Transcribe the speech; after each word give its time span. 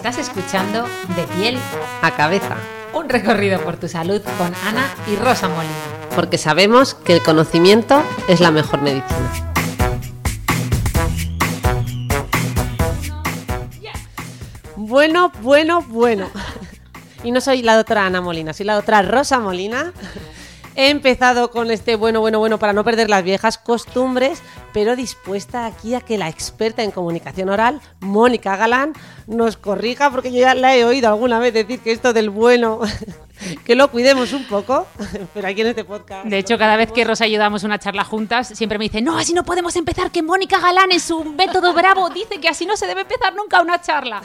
estás 0.00 0.16
escuchando 0.16 0.88
De 1.14 1.24
piel 1.36 1.58
a 2.00 2.10
cabeza, 2.12 2.56
un 2.94 3.10
recorrido 3.10 3.60
por 3.60 3.76
tu 3.76 3.86
salud 3.86 4.22
con 4.38 4.50
Ana 4.66 4.88
y 5.06 5.16
Rosa 5.16 5.46
Molina. 5.46 5.74
porque 6.16 6.38
sabemos 6.38 6.94
que 6.94 7.12
el 7.12 7.22
conocimiento 7.22 8.02
es 8.26 8.40
la 8.40 8.50
mejor 8.50 8.80
medicina. 8.80 9.30
Bueno, 14.76 15.32
bueno, 15.42 15.82
bueno. 15.82 16.30
Y 17.22 17.30
no 17.30 17.42
soy 17.42 17.60
la 17.60 17.76
doctora 17.76 18.06
Ana 18.06 18.22
Molina, 18.22 18.54
soy 18.54 18.64
la 18.64 18.76
doctora 18.76 19.02
Rosa 19.02 19.38
Molina. 19.38 19.92
He 20.80 20.88
empezado 20.88 21.50
con 21.50 21.70
este 21.70 21.94
bueno, 21.94 22.20
bueno, 22.20 22.38
bueno 22.38 22.58
para 22.58 22.72
no 22.72 22.84
perder 22.84 23.10
las 23.10 23.22
viejas 23.22 23.58
costumbres, 23.58 24.40
pero 24.72 24.96
dispuesta 24.96 25.66
aquí 25.66 25.94
a 25.94 26.00
que 26.00 26.16
la 26.16 26.30
experta 26.30 26.82
en 26.82 26.90
comunicación 26.90 27.50
oral, 27.50 27.82
Mónica 28.00 28.56
Galán, 28.56 28.94
nos 29.26 29.58
corrija, 29.58 30.10
porque 30.10 30.32
yo 30.32 30.38
ya 30.38 30.54
la 30.54 30.74
he 30.74 30.86
oído 30.86 31.10
alguna 31.10 31.38
vez 31.38 31.52
decir 31.52 31.80
que 31.80 31.92
esto 31.92 32.14
del 32.14 32.30
bueno, 32.30 32.80
que 33.66 33.74
lo 33.74 33.90
cuidemos 33.90 34.32
un 34.32 34.48
poco, 34.48 34.86
pero 35.34 35.48
aquí 35.48 35.60
en 35.60 35.66
este 35.66 35.84
podcast. 35.84 36.24
De 36.24 36.38
hecho, 36.38 36.56
cada 36.56 36.78
vez 36.78 36.90
que 36.92 37.04
Rosa 37.04 37.26
y 37.26 37.32
yo 37.32 37.38
damos 37.38 37.62
una 37.62 37.78
charla 37.78 38.02
juntas, 38.02 38.48
siempre 38.48 38.78
me 38.78 38.84
dice, 38.84 39.02
no, 39.02 39.18
así 39.18 39.34
no 39.34 39.44
podemos 39.44 39.76
empezar, 39.76 40.10
que 40.10 40.22
Mónica 40.22 40.60
Galán 40.60 40.92
en 40.92 41.00
su 41.00 41.22
método 41.24 41.74
bravo 41.74 42.08
dice 42.08 42.40
que 42.40 42.48
así 42.48 42.64
no 42.64 42.78
se 42.78 42.86
debe 42.86 43.02
empezar 43.02 43.34
nunca 43.34 43.60
una 43.60 43.82
charla. 43.82 44.22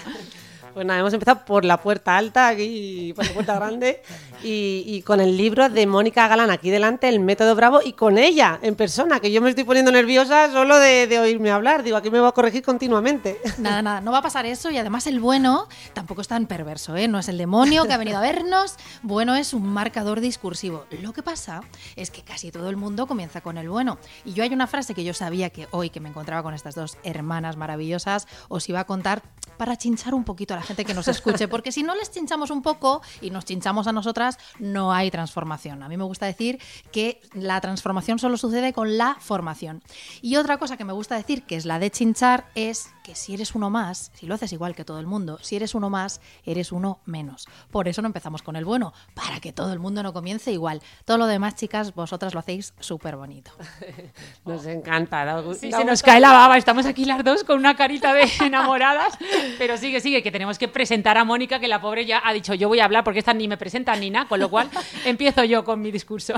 Pues 0.75 0.85
nada, 0.85 0.99
hemos 0.99 1.13
empezado 1.13 1.45
por 1.45 1.63
la 1.63 1.81
puerta 1.81 2.17
alta, 2.17 2.49
aquí, 2.49 3.13
por 3.15 3.25
la 3.25 3.33
puerta 3.33 3.55
grande, 3.55 4.01
y, 4.43 4.83
y 4.85 5.03
con 5.03 5.21
el 5.21 5.37
libro 5.37 5.69
de 5.69 5.87
Mónica 5.87 6.27
Galán 6.27 6.51
aquí 6.51 6.69
delante, 6.69 7.07
El 7.07 7.21
Método 7.21 7.55
Bravo, 7.55 7.79
y 7.81 7.93
con 7.93 8.17
ella, 8.17 8.59
en 8.61 8.75
persona, 8.75 9.21
que 9.21 9.31
yo 9.31 9.41
me 9.41 9.49
estoy 9.49 9.63
poniendo 9.63 9.89
nerviosa 9.93 10.51
solo 10.51 10.77
de, 10.77 11.17
oírme 11.17 11.49
hablar. 11.49 11.81
Digo, 11.81 11.95
aquí 11.95 12.09
me 12.09 12.19
voy 12.19 12.27
a 12.27 12.33
corregir 12.33 12.61
continuamente. 12.61 13.39
Nada, 13.57 13.81
nada, 13.81 14.01
no 14.01 14.11
va 14.11 14.17
a 14.17 14.21
pasar 14.21 14.45
eso 14.45 14.69
y 14.69 14.77
además 14.77 15.07
el 15.07 15.21
bueno 15.21 15.69
tampoco 15.93 16.19
es 16.19 16.27
tan 16.27 16.45
perverso, 16.45 16.97
¿eh? 16.97 17.07
No 17.07 17.19
es 17.19 17.29
el 17.29 17.37
demonio 17.37 17.85
que 17.85 17.93
ha 17.93 17.97
venido 17.97 18.17
a 18.17 18.21
vernos, 18.21 18.75
bueno 19.01 19.33
es 19.35 19.53
un 19.53 19.65
marcador 19.65 20.19
discursivo. 20.19 20.83
Lo 21.01 21.13
que 21.13 21.23
pasa 21.23 21.61
es 21.95 22.11
que 22.11 22.21
casi 22.21 22.51
todo 22.51 22.69
el 22.69 22.75
mundo 22.75 23.07
comienza 23.07 23.39
con 23.39 23.57
el 23.57 23.69
bueno. 23.69 23.97
Y 24.25 24.33
yo 24.33 24.43
hay 24.43 24.53
una 24.53 24.67
frase 24.67 24.93
que 24.93 25.05
yo 25.05 25.13
sabía 25.13 25.51
que 25.51 25.69
hoy 25.71 25.89
que 25.89 26.01
me 26.01 26.09
encontraba 26.09 26.43
con 26.43 26.53
estas 26.53 26.75
dos 26.75 26.97
hermanas 27.03 27.55
maravillosas 27.55 28.27
os 28.49 28.67
iba 28.67 28.81
a 28.81 28.83
contar 28.83 29.21
para 29.57 29.77
chinchar 29.77 30.13
un 30.13 30.25
poquito 30.25 30.53
a 30.53 30.57
la 30.57 30.64
gente 30.66 30.85
que 30.85 30.94
nos 30.94 31.08
escuche, 31.08 31.47
porque 31.47 31.71
si 31.71 31.83
no 31.83 31.95
les 31.95 32.11
chinchamos 32.11 32.49
un 32.49 32.61
poco 32.61 33.02
y 33.21 33.30
nos 33.30 33.45
chinchamos 33.45 33.88
a 33.88 33.91
nosotras, 33.91 34.38
no 34.59 34.94
hay 34.94 35.11
transformación. 35.11 35.83
A 35.83 35.89
mí 35.89 35.97
me 35.97 36.03
gusta 36.03 36.25
decir 36.25 36.59
que 36.91 37.21
la 37.33 37.61
transformación 37.61 38.19
solo 38.19 38.38
sucede 38.38 38.73
con 38.73 38.97
la 38.97 39.17
formación. 39.19 39.83
Y 40.21 40.38
otra 40.38 40.58
cosa 40.58 40.77
que 40.77 40.86
me 40.86 40.93
gusta 40.93 41.16
decir, 41.16 41.43
que 41.43 41.55
es 41.55 41.66
la 41.66 41.80
de 41.80 41.91
chinchar, 41.91 42.45
es 42.55 42.94
que 43.06 43.14
si 43.14 43.36
eres 43.36 43.53
uno 43.53 43.70
más, 43.70 44.11
si 44.16 44.25
lo 44.25 44.34
haces 44.34 44.52
igual 44.52 44.73
que 44.73 44.84
todo 44.84 45.00
el 45.00 45.06
mundo, 45.06 45.38
si 45.44 45.56
eres 45.56 45.76
uno 45.76 45.92
más, 45.92 46.21
eres 46.43 46.71
uno 46.71 46.99
menos. 47.05 47.48
Por 47.70 47.88
eso 47.88 48.02
no 48.02 48.08
empezamos 48.08 48.42
con 48.42 48.55
el 48.55 48.66
bueno, 48.66 48.93
para 49.14 49.39
que 49.39 49.54
todo 49.54 49.71
el 49.73 49.77
mundo 49.80 50.02
no 50.02 50.11
comience 50.11 50.52
igual. 50.52 50.82
Todo 51.05 51.20
lo 51.20 51.27
demás, 51.27 51.54
chicas, 51.54 51.94
vosotras 51.94 52.33
lo 52.33 52.39
hacéis 52.39 52.73
súper 52.80 53.15
bonito. 53.15 53.52
Nos 54.45 54.65
encanta. 54.65 55.23
da- 55.23 55.44
Sí, 55.54 55.71
se 55.71 55.86
nos 55.86 56.02
cae 56.02 56.20
la 56.20 56.32
baba, 56.32 56.58
estamos 56.58 56.88
aquí 56.88 57.05
las 57.05 57.23
dos 57.23 57.44
con 57.44 57.60
una 57.60 57.76
carita 57.76 58.11
de 58.14 58.23
enamoradas, 58.44 59.15
pero 59.60 59.77
sigue, 59.77 60.02
sigue, 60.02 60.23
que 60.23 60.32
tenemos 60.32 60.58
que 60.58 60.67
presentar 60.67 61.17
a 61.20 61.23
Mónica, 61.23 61.60
que 61.60 61.67
la 61.67 61.80
pobre 61.82 62.05
ya 62.08 62.21
ha 62.26 62.33
dicho, 62.33 62.55
yo 62.55 62.67
voy 62.70 62.80
a 62.80 62.86
hablar 62.86 63.04
porque 63.04 63.20
esta 63.20 63.36
ni 63.36 63.48
me 63.48 63.58
presenta 63.58 63.95
ni 63.95 64.10
nada, 64.10 64.27
con 64.27 64.39
lo 64.39 64.49
cual 64.49 64.67
empiezo 65.05 65.44
yo 65.44 65.64
con 65.64 65.80
mi 65.80 65.92
discurso. 65.92 66.33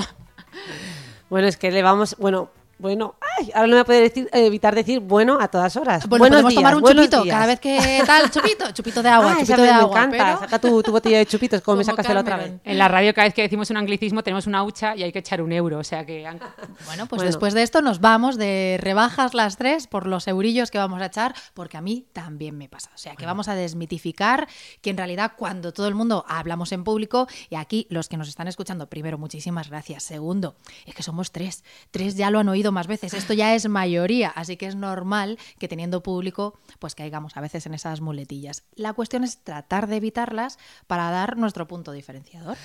Bueno, 1.30 1.48
es 1.48 1.56
que 1.56 1.72
le 1.72 1.82
vamos. 1.82 2.16
Bueno, 2.20 2.50
bueno. 2.80 3.16
Ay, 3.40 3.52
ahora 3.54 3.68
no 3.68 3.72
me 3.72 3.74
voy 3.76 3.82
a 3.82 3.86
poder 3.86 4.04
decir- 4.12 4.30
evitar 4.34 4.74
decir 4.76 5.00
bueno 5.00 5.38
a 5.40 5.48
todas 5.48 5.76
horas. 5.76 6.08
Bueno, 6.08 6.24
Buenos 6.24 6.36
podemos 6.38 6.50
días, 6.52 6.60
tomar 6.62 6.76
un 6.76 6.82
buenos 6.82 7.06
chupito 7.06 7.24
días. 7.24 7.36
cada 7.36 7.48
vez 7.48 7.60
que 7.60 8.04
tal, 8.06 8.32
chupito, 8.32 8.72
chupito 8.74 9.04
de 9.04 9.10
agua, 9.10 9.32
Ah, 9.32 9.36
chupito 9.40 9.62
de 9.62 9.68
me 9.68 9.70
agua. 9.70 9.90
encanta. 10.04 10.18
pero- 10.26 10.40
Saca 10.40 10.60
tu, 10.60 10.84
tu 10.84 10.92
botella 10.92 11.18
de 11.20 11.26
chupitos, 11.26 11.62
como 11.62 11.78
me 11.78 11.84
Como 11.84 11.92
sacaste 11.94 12.14
la 12.14 12.22
otra 12.22 12.38
vez. 12.38 12.54
En 12.64 12.78
la 12.78 12.88
radio 12.88 13.14
cada 13.14 13.26
vez 13.28 13.34
que 13.34 13.42
decimos 13.44 13.70
un 13.70 13.78
anglicismo 13.78 14.24
tenemos 14.24 14.48
una 14.48 14.64
hucha 14.64 14.96
y 14.96 15.04
hay 15.04 15.12
que 15.12 15.20
echar 15.20 15.42
un 15.42 15.52
euro, 15.52 15.80
o 15.80 15.84
sea 15.84 16.06
que... 16.06 16.26
han- 16.26 16.40
Bueno, 16.86 17.06
pues 17.08 17.18
Bueno. 17.20 17.24
después 17.26 17.54
de 17.54 17.64
esto 17.64 17.82
nos 17.82 18.00
vamos 18.00 18.38
de 18.38 18.78
rebajas 18.82 19.34
las 19.34 19.58
tres 19.58 19.88
por 19.88 20.08
los 20.08 20.28
eurillos 20.28 20.72
que 20.72 20.78
vamos 20.78 21.02
a 21.02 21.06
echar, 21.08 21.36
porque 21.54 21.78
a 21.78 21.82
mí 21.82 22.06
también 22.14 22.58
me 22.58 22.70
pasa. 22.70 22.90
O 22.96 22.98
sea, 22.98 23.16
que 23.16 23.26
vamos 23.26 23.48
a 23.48 23.56
desmitificar 23.56 24.48
que 24.82 24.90
en 24.90 24.98
realidad 24.98 25.34
cuando 25.38 25.74
todo 25.74 25.88
el 25.88 25.96
mundo 25.96 26.26
hablamos 26.28 26.72
en 26.72 26.84
público, 26.84 27.28
y 27.50 27.56
aquí 27.56 27.88
los 27.90 28.10
que 28.10 28.18
nos 28.18 28.28
están 28.28 28.48
escuchando, 28.48 28.88
primero, 28.88 29.18
muchísimas 29.18 29.70
gracias. 29.70 30.04
Segundo, 30.04 30.56
es 30.86 30.96
que 30.96 31.04
somos 31.04 31.32
tres. 31.32 31.64
Tres 31.92 32.16
ya 32.16 32.30
lo 32.32 32.40
han 32.40 32.50
oído 32.50 32.67
más 32.72 32.88
veces. 32.88 33.14
Esto 33.14 33.34
ya 33.34 33.56
es 33.56 33.68
mayoría, 33.68 34.30
así 34.30 34.58
que 34.58 34.68
es 34.68 34.76
normal 34.76 35.38
que 35.60 35.68
teniendo 35.68 36.04
público, 36.04 36.60
pues 36.80 36.96
caigamos 36.96 37.36
a 37.38 37.42
veces 37.42 37.66
en 37.66 37.74
esas 37.74 38.02
muletillas. 38.02 38.64
La 38.76 38.94
cuestión 38.94 39.24
es 39.24 39.44
tratar 39.44 39.88
de 39.88 39.98
evitarlas 39.98 40.58
para 40.88 41.10
dar 41.12 41.38
nuestro 41.38 41.68
punto 41.68 41.92
diferenciador. 41.92 42.58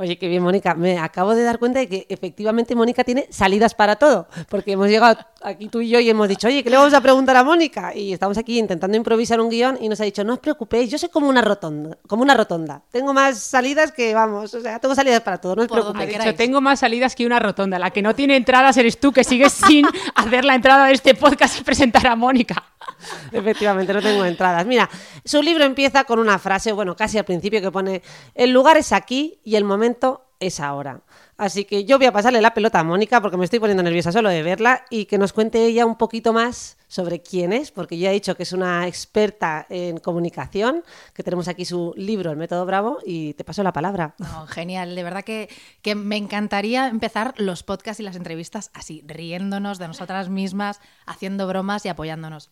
Oye, 0.00 0.16
qué 0.16 0.28
bien, 0.28 0.42
Mónica. 0.42 0.74
Me 0.74 0.98
acabo 0.98 1.34
de 1.34 1.42
dar 1.42 1.58
cuenta 1.58 1.78
de 1.78 1.86
que 1.86 2.06
efectivamente 2.08 2.74
Mónica 2.74 3.04
tiene 3.04 3.26
salidas 3.28 3.74
para 3.74 3.96
todo. 3.96 4.28
Porque 4.48 4.72
hemos 4.72 4.88
llegado 4.88 5.18
aquí 5.42 5.68
tú 5.68 5.82
y 5.82 5.90
yo 5.90 6.00
y 6.00 6.08
hemos 6.08 6.26
dicho, 6.26 6.48
oye, 6.48 6.64
¿qué 6.64 6.70
le 6.70 6.78
vamos 6.78 6.94
a 6.94 7.02
preguntar 7.02 7.36
a 7.36 7.44
Mónica? 7.44 7.94
Y 7.94 8.14
estamos 8.14 8.38
aquí 8.38 8.58
intentando 8.58 8.96
improvisar 8.96 9.42
un 9.42 9.50
guion 9.50 9.76
y 9.78 9.90
nos 9.90 10.00
ha 10.00 10.04
dicho, 10.04 10.24
no 10.24 10.32
os 10.32 10.38
preocupéis, 10.38 10.90
yo 10.90 10.96
soy 10.96 11.10
como 11.10 11.28
una 11.28 11.42
rotonda. 11.42 11.98
Como 12.08 12.22
una 12.22 12.32
rotonda. 12.32 12.80
Tengo 12.90 13.12
más 13.12 13.40
salidas 13.40 13.92
que, 13.92 14.14
vamos, 14.14 14.54
o 14.54 14.60
sea, 14.62 14.78
tengo 14.78 14.94
salidas 14.94 15.20
para 15.20 15.36
todo, 15.36 15.56
no 15.56 15.62
os 15.62 15.68
Por 15.68 15.80
preocupéis. 15.80 16.18
dicho, 16.18 16.34
tengo 16.34 16.62
más 16.62 16.80
salidas 16.80 17.14
que 17.14 17.26
una 17.26 17.38
rotonda. 17.38 17.78
La 17.78 17.90
que 17.90 18.00
no 18.00 18.14
tiene 18.14 18.36
entradas 18.36 18.78
eres 18.78 18.98
tú, 18.98 19.12
que 19.12 19.22
sigues 19.22 19.52
sin 19.66 19.84
hacer 20.14 20.46
la 20.46 20.54
entrada 20.54 20.86
de 20.86 20.94
este 20.94 21.14
podcast 21.14 21.60
y 21.60 21.62
presentar 21.62 22.06
a 22.06 22.16
Mónica. 22.16 22.64
Efectivamente, 23.32 23.92
no 23.92 24.02
tengo 24.02 24.24
entradas. 24.24 24.66
Mira, 24.66 24.88
su 25.24 25.42
libro 25.42 25.64
empieza 25.64 26.04
con 26.04 26.18
una 26.18 26.38
frase, 26.38 26.72
bueno, 26.72 26.96
casi 26.96 27.18
al 27.18 27.24
principio 27.24 27.60
que 27.60 27.70
pone, 27.70 28.02
el 28.34 28.50
lugar 28.50 28.76
es 28.76 28.92
aquí 28.92 29.40
y 29.44 29.56
el 29.56 29.64
momento 29.64 30.30
es 30.40 30.58
ahora. 30.58 31.02
Así 31.36 31.64
que 31.64 31.84
yo 31.84 31.98
voy 31.98 32.06
a 32.06 32.12
pasarle 32.12 32.40
la 32.40 32.52
pelota 32.52 32.80
a 32.80 32.84
Mónica 32.84 33.20
porque 33.20 33.36
me 33.36 33.44
estoy 33.44 33.60
poniendo 33.60 33.82
nerviosa 33.82 34.10
solo 34.10 34.30
de 34.30 34.42
verla 34.42 34.84
y 34.90 35.04
que 35.04 35.18
nos 35.18 35.32
cuente 35.32 35.64
ella 35.64 35.86
un 35.86 35.96
poquito 35.96 36.32
más 36.32 36.78
sobre 36.88 37.22
quién 37.22 37.52
es, 37.52 37.70
porque 37.70 37.96
ya 37.98 38.10
he 38.10 38.14
dicho 38.14 38.34
que 38.34 38.42
es 38.42 38.52
una 38.52 38.88
experta 38.88 39.66
en 39.68 39.98
comunicación, 39.98 40.82
que 41.14 41.22
tenemos 41.22 41.46
aquí 41.46 41.64
su 41.64 41.94
libro, 41.96 42.30
El 42.30 42.36
Método 42.36 42.66
Bravo, 42.66 42.98
y 43.06 43.34
te 43.34 43.44
paso 43.44 43.62
la 43.62 43.72
palabra. 43.72 44.16
Genial, 44.48 44.94
de 44.94 45.02
verdad 45.02 45.22
que, 45.22 45.48
que 45.82 45.94
me 45.94 46.16
encantaría 46.16 46.88
empezar 46.88 47.34
los 47.36 47.62
podcasts 47.62 48.00
y 48.00 48.02
las 48.02 48.16
entrevistas 48.16 48.70
así, 48.74 49.04
riéndonos 49.06 49.78
de 49.78 49.88
nosotras 49.88 50.30
mismas, 50.30 50.80
haciendo 51.06 51.46
bromas 51.46 51.86
y 51.86 51.90
apoyándonos. 51.90 52.50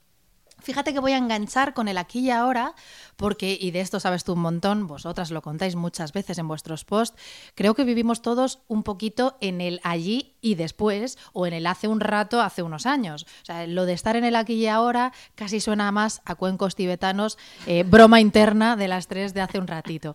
Fíjate 0.61 0.93
que 0.93 0.99
voy 0.99 1.13
a 1.13 1.19
enganchar 1.19 1.73
con 1.73 1.89
el 1.89 1.99
aquí 1.99 2.21
y 2.21 2.31
ahora, 2.31 2.75
porque, 3.17 3.57
y 3.61 3.71
de 3.71 3.81
esto 3.81 4.01
sabes 4.01 4.25
tú 4.25 4.33
un 4.33 4.41
montón, 4.41 4.87
vosotras 4.87 5.31
lo 5.31 5.41
contáis 5.41 5.77
muchas 5.77 6.13
veces 6.13 6.39
en 6.39 6.49
vuestros 6.49 6.85
posts, 6.85 7.17
creo 7.55 7.75
que 7.75 7.85
vivimos 7.85 8.23
todos 8.23 8.61
un 8.67 8.83
poquito 8.83 9.37
en 9.41 9.61
el 9.61 9.81
allí 9.85 10.37
y 10.41 10.57
después, 10.57 11.17
o 11.33 11.47
en 11.47 11.55
el 11.55 11.67
hace 11.67 11.89
un 11.89 12.01
rato, 12.01 12.41
hace 12.41 12.63
unos 12.63 12.87
años. 12.87 13.27
O 13.43 13.45
sea, 13.45 13.67
lo 13.67 13.87
de 13.87 13.93
estar 13.93 14.17
en 14.17 14.25
el 14.25 14.37
aquí 14.37 14.55
y 14.55 14.67
ahora 14.67 15.13
casi 15.35 15.61
suena 15.61 15.93
más 15.93 16.23
a 16.25 16.35
cuencos 16.35 16.75
tibetanos, 16.75 17.39
eh, 17.67 17.85
broma 17.85 18.21
interna 18.21 18.77
de 18.77 18.89
las 18.89 19.07
tres 19.07 19.35
de 19.35 19.41
hace 19.41 19.59
un 19.59 19.67
ratito. 19.67 20.15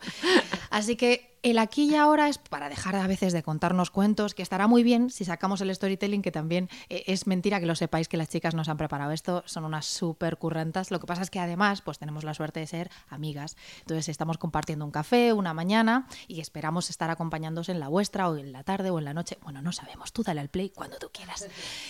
Así 0.69 0.95
que 0.95 1.32
el 1.43 1.59
aquí 1.59 1.91
y 1.91 1.95
ahora 1.95 2.29
es 2.29 2.37
para 2.37 2.69
dejar 2.69 2.95
a 2.95 3.05
veces 3.05 3.33
de 3.33 3.43
contarnos 3.43 3.91
cuentos, 3.91 4.33
que 4.33 4.41
estará 4.41 4.67
muy 4.67 4.81
bien 4.81 5.09
si 5.09 5.25
sacamos 5.25 5.59
el 5.61 5.73
storytelling, 5.75 6.21
que 6.21 6.31
también 6.31 6.69
eh, 6.89 7.03
es 7.07 7.27
mentira 7.27 7.59
que 7.59 7.65
lo 7.65 7.75
sepáis 7.75 8.07
que 8.07 8.15
las 8.15 8.29
chicas 8.29 8.55
nos 8.55 8.69
han 8.69 8.77
preparado 8.77 9.11
esto, 9.11 9.43
son 9.45 9.65
unas 9.65 9.85
súper 9.85 10.37
currantas. 10.37 10.89
Lo 10.89 10.99
que 10.99 11.05
pasa 11.05 11.21
es 11.21 11.29
que 11.29 11.39
además 11.39 11.81
pues 11.81 11.99
tenemos 11.99 12.23
la 12.23 12.33
suerte 12.33 12.61
de 12.61 12.67
ser 12.67 12.89
amigas. 13.09 13.57
Entonces 13.81 14.07
estamos 14.07 14.37
compartiendo 14.37 14.85
un 14.85 14.91
café 14.91 15.33
una 15.33 15.53
mañana 15.53 16.07
y 16.27 16.39
esperamos 16.39 16.89
estar 16.89 17.09
acompañándoos 17.09 17.67
en 17.67 17.79
la 17.79 17.89
vuestra 17.89 18.29
o 18.29 18.37
en 18.37 18.53
la 18.53 18.63
tarde 18.63 18.89
o 18.89 18.99
en 18.99 19.05
la 19.05 19.13
noche. 19.13 19.37
Bueno, 19.41 19.61
no 19.61 19.73
sabemos, 19.73 20.13
tú 20.13 20.23
dale 20.23 20.39
al 20.39 20.49
play 20.49 20.69
cuando 20.69 20.97
tú 20.97 21.09
quieras. 21.11 21.47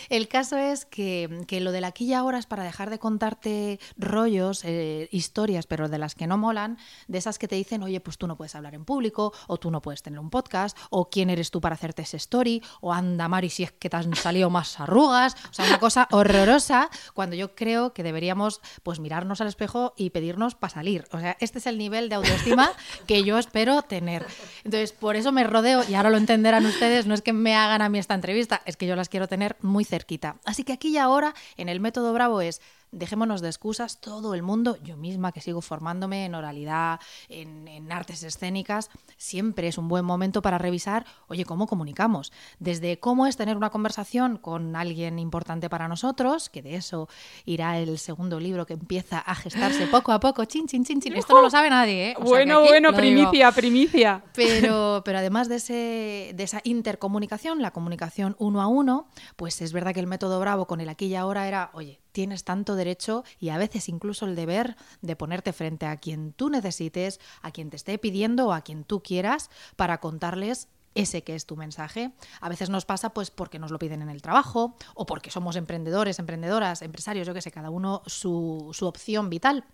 El 0.09 0.27
caso 0.27 0.57
es 0.57 0.85
que, 0.85 1.45
que 1.47 1.61
lo 1.61 1.71
del 1.71 1.83
aquí 1.83 2.05
y 2.05 2.13
ahora 2.13 2.39
es 2.39 2.47
para 2.47 2.63
dejar 2.63 2.89
de 2.89 2.97
contarte 2.97 3.79
rollos, 3.97 4.65
eh, 4.65 5.09
historias, 5.11 5.67
pero 5.67 5.89
de 5.89 5.99
las 5.99 6.15
que 6.15 6.25
no 6.25 6.39
molan, 6.39 6.79
de 7.07 7.19
esas 7.19 7.37
que 7.37 7.47
te 7.47 7.55
dicen, 7.55 7.83
oye, 7.83 7.99
pues 7.99 8.17
tú 8.17 8.25
no 8.25 8.35
puedes 8.35 8.55
hablar 8.55 8.73
en 8.73 8.85
público, 8.85 9.31
o 9.47 9.57
tú 9.57 9.71
no 9.71 9.81
puedes 9.81 10.01
tener 10.01 10.19
un 10.19 10.29
podcast, 10.29 10.77
o 10.89 11.09
quién 11.09 11.29
eres 11.29 11.51
tú 11.51 11.61
para 11.61 11.75
hacerte 11.75 12.03
ese 12.03 12.17
story, 12.17 12.61
o 12.81 12.93
anda 12.93 13.27
Mari 13.27 13.49
si 13.49 13.63
es 13.63 13.71
que 13.71 13.89
te 13.89 13.97
han 13.97 14.15
salido 14.15 14.49
más 14.49 14.79
arrugas, 14.79 15.35
o 15.49 15.53
sea, 15.53 15.65
una 15.65 15.79
cosa 15.79 16.07
horrorosa 16.11 16.89
cuando 17.13 17.35
yo 17.35 17.55
creo 17.55 17.93
que 17.93 18.03
deberíamos 18.03 18.61
pues 18.83 18.99
mirarnos 18.99 19.41
al 19.41 19.47
espejo 19.47 19.93
y 19.97 20.09
pedirnos 20.09 20.55
para 20.55 20.73
salir. 20.73 21.05
O 21.11 21.19
sea, 21.19 21.37
este 21.39 21.59
es 21.59 21.67
el 21.67 21.77
nivel 21.77 22.09
de 22.09 22.15
autoestima 22.15 22.71
que 23.07 23.23
yo 23.23 23.37
espero 23.37 23.81
tener. 23.81 24.25
Entonces, 24.63 24.91
por 24.91 25.15
eso 25.15 25.31
me 25.31 25.43
rodeo, 25.43 25.83
y 25.87 25.95
ahora 25.95 26.09
lo 26.09 26.17
entenderán 26.17 26.65
ustedes, 26.65 27.05
no 27.05 27.13
es 27.13 27.21
que 27.21 27.33
me 27.33 27.55
hagan 27.55 27.81
a 27.81 27.89
mí 27.89 27.99
esta 27.99 28.13
entrevista, 28.13 28.61
es 28.65 28.77
que 28.77 28.87
yo 28.87 28.95
las 28.95 29.09
quiero 29.09 29.27
tener 29.27 29.57
muy 29.61 29.85
cerquita. 29.85 30.37
Así 30.45 30.63
que 30.63 30.73
aquí 30.73 30.89
y 30.89 30.97
ahora, 30.97 31.33
en 31.57 31.69
el 31.69 31.79
método 31.79 32.13
Bravo 32.13 32.41
es 32.41 32.61
dejémonos 32.93 33.41
de 33.41 33.49
excusas, 33.49 33.99
todo 33.99 34.33
el 34.35 34.43
mundo, 34.43 34.77
yo 34.83 34.95
misma 34.95 35.31
que 35.31 35.41
sigo 35.41 35.61
formándome 35.61 36.25
en 36.25 36.35
oralidad, 36.35 36.99
en, 37.27 37.67
en, 37.67 37.91
artes 37.91 38.23
escénicas, 38.23 38.89
siempre 39.17 39.67
es 39.67 39.77
un 39.77 39.87
buen 39.87 40.05
momento 40.05 40.41
para 40.41 40.57
revisar, 40.57 41.05
oye, 41.27 41.43
cómo 41.45 41.67
comunicamos. 41.67 42.31
Desde 42.59 42.99
cómo 42.99 43.27
es 43.27 43.35
tener 43.35 43.57
una 43.57 43.69
conversación 43.69 44.37
con 44.37 44.75
alguien 44.75 45.19
importante 45.19 45.69
para 45.69 45.87
nosotros, 45.87 46.49
que 46.49 46.61
de 46.61 46.75
eso 46.75 47.09
irá 47.45 47.79
el 47.79 47.97
segundo 47.97 48.39
libro 48.39 48.65
que 48.65 48.73
empieza 48.73 49.19
a 49.19 49.35
gestarse 49.35 49.87
poco 49.87 50.11
a 50.11 50.19
poco, 50.19 50.45
chin, 50.45 50.67
chin, 50.67 50.85
chin, 50.85 51.01
chin. 51.01 51.13
Esto 51.13 51.33
no 51.33 51.41
lo 51.41 51.49
sabe 51.49 51.69
nadie, 51.69 52.11
¿eh? 52.11 52.15
O 52.17 52.23
bueno, 52.23 52.61
bueno, 52.61 52.93
primicia, 52.93 53.51
primicia. 53.51 54.23
Pero, 54.33 55.01
pero 55.05 55.17
además 55.17 55.49
de, 55.49 55.55
ese, 55.55 56.31
de 56.35 56.43
esa 56.43 56.61
intercomunicación, 56.63 57.61
la 57.61 57.71
comunicación 57.71 58.35
uno 58.39 58.61
a 58.61 58.67
uno, 58.67 59.07
pues 59.35 59.61
es 59.61 59.73
verdad 59.73 59.93
que 59.93 59.99
el 59.99 60.07
método 60.07 60.39
Bravo 60.39 60.67
con 60.67 60.81
el 60.81 60.89
aquí 60.89 61.07
y 61.07 61.15
ahora 61.15 61.47
era, 61.47 61.71
oye, 61.73 62.02
tienes 62.13 62.45
tanto 62.45 62.75
derecho 62.75 63.25
y 63.39 63.49
a 63.49 63.57
veces 63.57 63.89
incluso 63.89 64.25
el 64.25 64.35
deber 64.35 64.77
de 65.01 65.17
ponerte 65.17 65.51
frente 65.51 65.85
a 65.85 65.97
quien 65.97 66.31
tú 66.31 66.49
necesites, 66.49 67.19
a 67.41 67.51
quien 67.51 67.69
te 67.69 67.75
esté 67.75 67.97
pidiendo 67.97 68.47
o 68.47 68.53
a 68.53 68.61
quien 68.61 68.85
tú 68.85 69.03
quieras 69.03 69.49
para 69.75 69.99
contarles 69.99 70.69
ese 70.95 71.23
que 71.23 71.35
es 71.35 71.45
tu 71.45 71.57
mensaje. 71.57 72.11
A 72.39 72.49
veces 72.49 72.69
nos 72.69 72.85
pasa 72.85 73.09
pues 73.09 73.31
porque 73.31 73.59
nos 73.59 73.71
lo 73.71 73.79
piden 73.79 74.01
en 74.01 74.09
el 74.09 74.21
trabajo 74.21 74.77
o 74.95 75.05
porque 75.05 75.31
somos 75.31 75.55
emprendedores, 75.55 76.19
emprendedoras, 76.19 76.81
empresarios, 76.81 77.27
yo 77.27 77.33
que 77.33 77.41
sé, 77.41 77.51
cada 77.51 77.69
uno 77.69 78.03
su, 78.05 78.69
su 78.73 78.85
opción 78.85 79.29
vital 79.29 79.65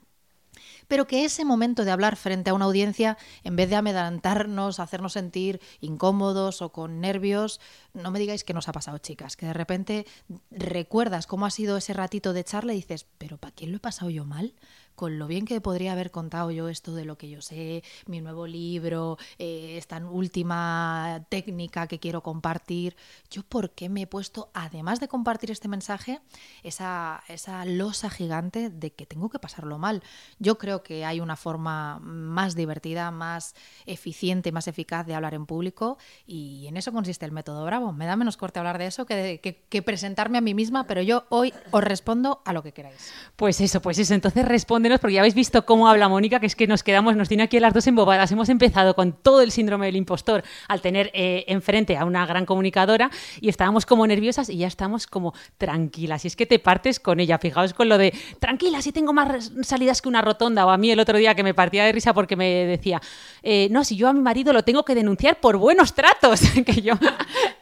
pero 0.88 1.07
que 1.07 1.25
ese 1.25 1.45
momento 1.45 1.85
de 1.85 1.91
hablar 1.91 2.15
frente 2.15 2.50
a 2.50 2.53
una 2.53 2.65
audiencia, 2.65 3.17
en 3.44 3.56
vez 3.56 3.69
de 3.69 3.75
amedrentarnos, 3.75 4.79
hacernos 4.79 5.13
sentir 5.13 5.61
incómodos 5.79 6.61
o 6.61 6.71
con 6.71 7.01
nervios, 7.01 7.59
no 7.94 8.11
me 8.11 8.19
digáis 8.19 8.44
que 8.44 8.53
nos 8.53 8.67
ha 8.67 8.71
pasado, 8.71 8.97
chicas, 8.97 9.35
que 9.35 9.45
de 9.45 9.53
repente 9.53 10.06
recuerdas 10.51 11.27
cómo 11.27 11.45
ha 11.45 11.51
sido 11.51 11.77
ese 11.77 11.94
ratito 11.94 12.33
de 12.33 12.44
charla 12.44 12.73
y 12.73 12.77
dices, 12.77 13.06
pero 13.17 13.38
¿para 13.38 13.53
quién 13.53 13.71
lo 13.71 13.77
he 13.77 13.81
pasado 13.81 14.09
yo 14.09 14.25
mal? 14.25 14.53
Con 15.00 15.18
lo 15.18 15.28
bien 15.28 15.46
que 15.46 15.62
podría 15.62 15.94
haber 15.94 16.12
contado 16.12 16.51
yo 16.51 16.68
esto 16.68 16.94
de 16.94 17.06
lo 17.06 17.18
que 17.18 17.30
yo 17.30 17.42
sé, 17.42 17.86
mi 18.06 18.19
nuevo 18.19 18.46
libro, 18.46 19.18
eh, 19.38 19.75
esta 19.78 19.98
última 20.06 21.25
técnica 21.30 21.88
que 21.88 22.00
quiero 22.00 22.22
compartir, 22.22 22.98
yo 23.31 23.44
por 23.44 23.69
qué 23.69 23.88
me 23.88 24.01
he 24.01 24.07
puesto, 24.07 24.50
además 24.54 25.00
de 25.00 25.07
compartir 25.07 25.51
este 25.51 25.69
mensaje, 25.69 26.19
esa, 26.63 27.24
esa 27.30 27.63
losa 27.63 28.10
gigante 28.10 28.69
de 28.69 28.92
que 28.92 29.06
tengo 29.06 29.30
que 29.30 29.40
pasarlo 29.40 29.78
mal. 29.78 30.04
Yo 30.38 30.57
creo 30.57 30.84
que 30.84 31.06
hay 31.06 31.22
una 31.22 31.38
forma 31.38 32.00
más 32.00 32.56
divertida, 32.56 33.10
más 33.10 33.56
eficiente, 33.86 34.51
más 34.51 34.68
eficaz 34.68 35.07
de 35.07 35.16
hablar 35.16 35.34
en 35.34 35.46
público 35.46 35.98
y 36.28 36.68
en 36.68 36.75
eso 36.75 36.92
consiste 36.92 37.25
el 37.25 37.31
método 37.31 37.63
Bravo. 37.63 37.94
Me 37.94 38.06
da 38.06 38.18
menos 38.18 38.36
corte 38.36 38.60
hablar 38.60 38.78
de 38.78 38.88
eso 38.88 39.06
que, 39.06 39.40
que, 39.42 39.63
que 39.69 39.81
presentarme 39.81 40.40
a 40.40 40.42
mí 40.42 40.54
misma, 40.54 40.88
pero 40.88 41.01
yo 41.01 41.24
hoy 41.30 41.54
os 41.72 41.84
respondo 41.86 42.42
a 42.44 42.51
lo 42.51 42.63
que 42.63 42.74
queráis. 42.74 43.13
Pues 43.38 43.62
eso, 43.62 43.81
pues 43.81 43.98
eso. 43.98 44.13
Entonces 44.13 44.46
responde 44.46 44.88
porque 44.97 45.13
ya 45.13 45.21
habéis 45.21 45.36
visto 45.36 45.65
cómo 45.65 45.88
habla 45.88 46.09
Mónica, 46.09 46.39
que 46.39 46.47
es 46.47 46.56
que 46.56 46.65
nos 46.65 46.81
quedamos, 46.81 47.15
nos 47.15 47.27
tiene 47.27 47.44
aquí 47.44 47.59
las 47.59 47.74
dos 47.74 47.86
embobadas. 47.86 48.31
Hemos 48.31 48.50
empezado 48.50 48.95
con 48.95 49.13
todo 49.13 49.41
el 49.41 49.51
síndrome 49.51 49.86
del 49.86 49.95
impostor 49.95 50.44
al 50.68 50.81
tener 50.81 51.12
eh, 51.13 51.45
enfrente 51.47 51.97
a 51.97 52.06
una 52.06 52.25
gran 52.25 52.45
comunicadora 52.45 53.12
y 53.39 53.50
estábamos 53.50 53.86
como 53.86 54.07
nerviosas 54.07 54.50
y 54.50 54.57
ya 54.57 54.68
estamos 54.68 55.06
como 55.06 55.33
tranquilas. 55.57 56.25
Y 56.25 56.30
es 56.30 56.36
que 56.36 56.47
te 56.47 56.57
partes 56.57 57.00
con 57.00 57.19
ella. 57.19 57.38
Fijaos 57.38 57.74
con 57.74 57.89
lo 57.89 57.97
de 57.97 58.13
tranquila, 58.39 58.81
si 58.81 58.91
tengo 58.91 59.13
más 59.13 59.51
salidas 59.62 60.01
que 60.01 60.09
una 60.09 60.21
rotonda. 60.21 60.65
O 60.65 60.69
a 60.71 60.77
mí 60.77 60.89
el 60.89 61.00
otro 61.00 61.18
día 61.18 61.36
que 61.36 61.44
me 61.44 61.53
partía 61.53 61.86
de 61.86 61.91
risa 61.91 62.13
porque 62.13 62.36
me 62.36 62.65
decía, 62.65 63.01
eh, 63.44 63.68
no, 63.69 63.83
si 63.83 63.95
yo 63.95 64.07
a 64.07 64.13
mi 64.13 64.21
marido 64.21 64.53
lo 64.53 64.63
tengo 64.63 64.83
que 64.83 64.95
denunciar 64.95 65.39
por 65.39 65.57
buenos 65.57 65.94
tratos, 65.94 66.41
que 66.65 66.81
yo, 66.81 66.94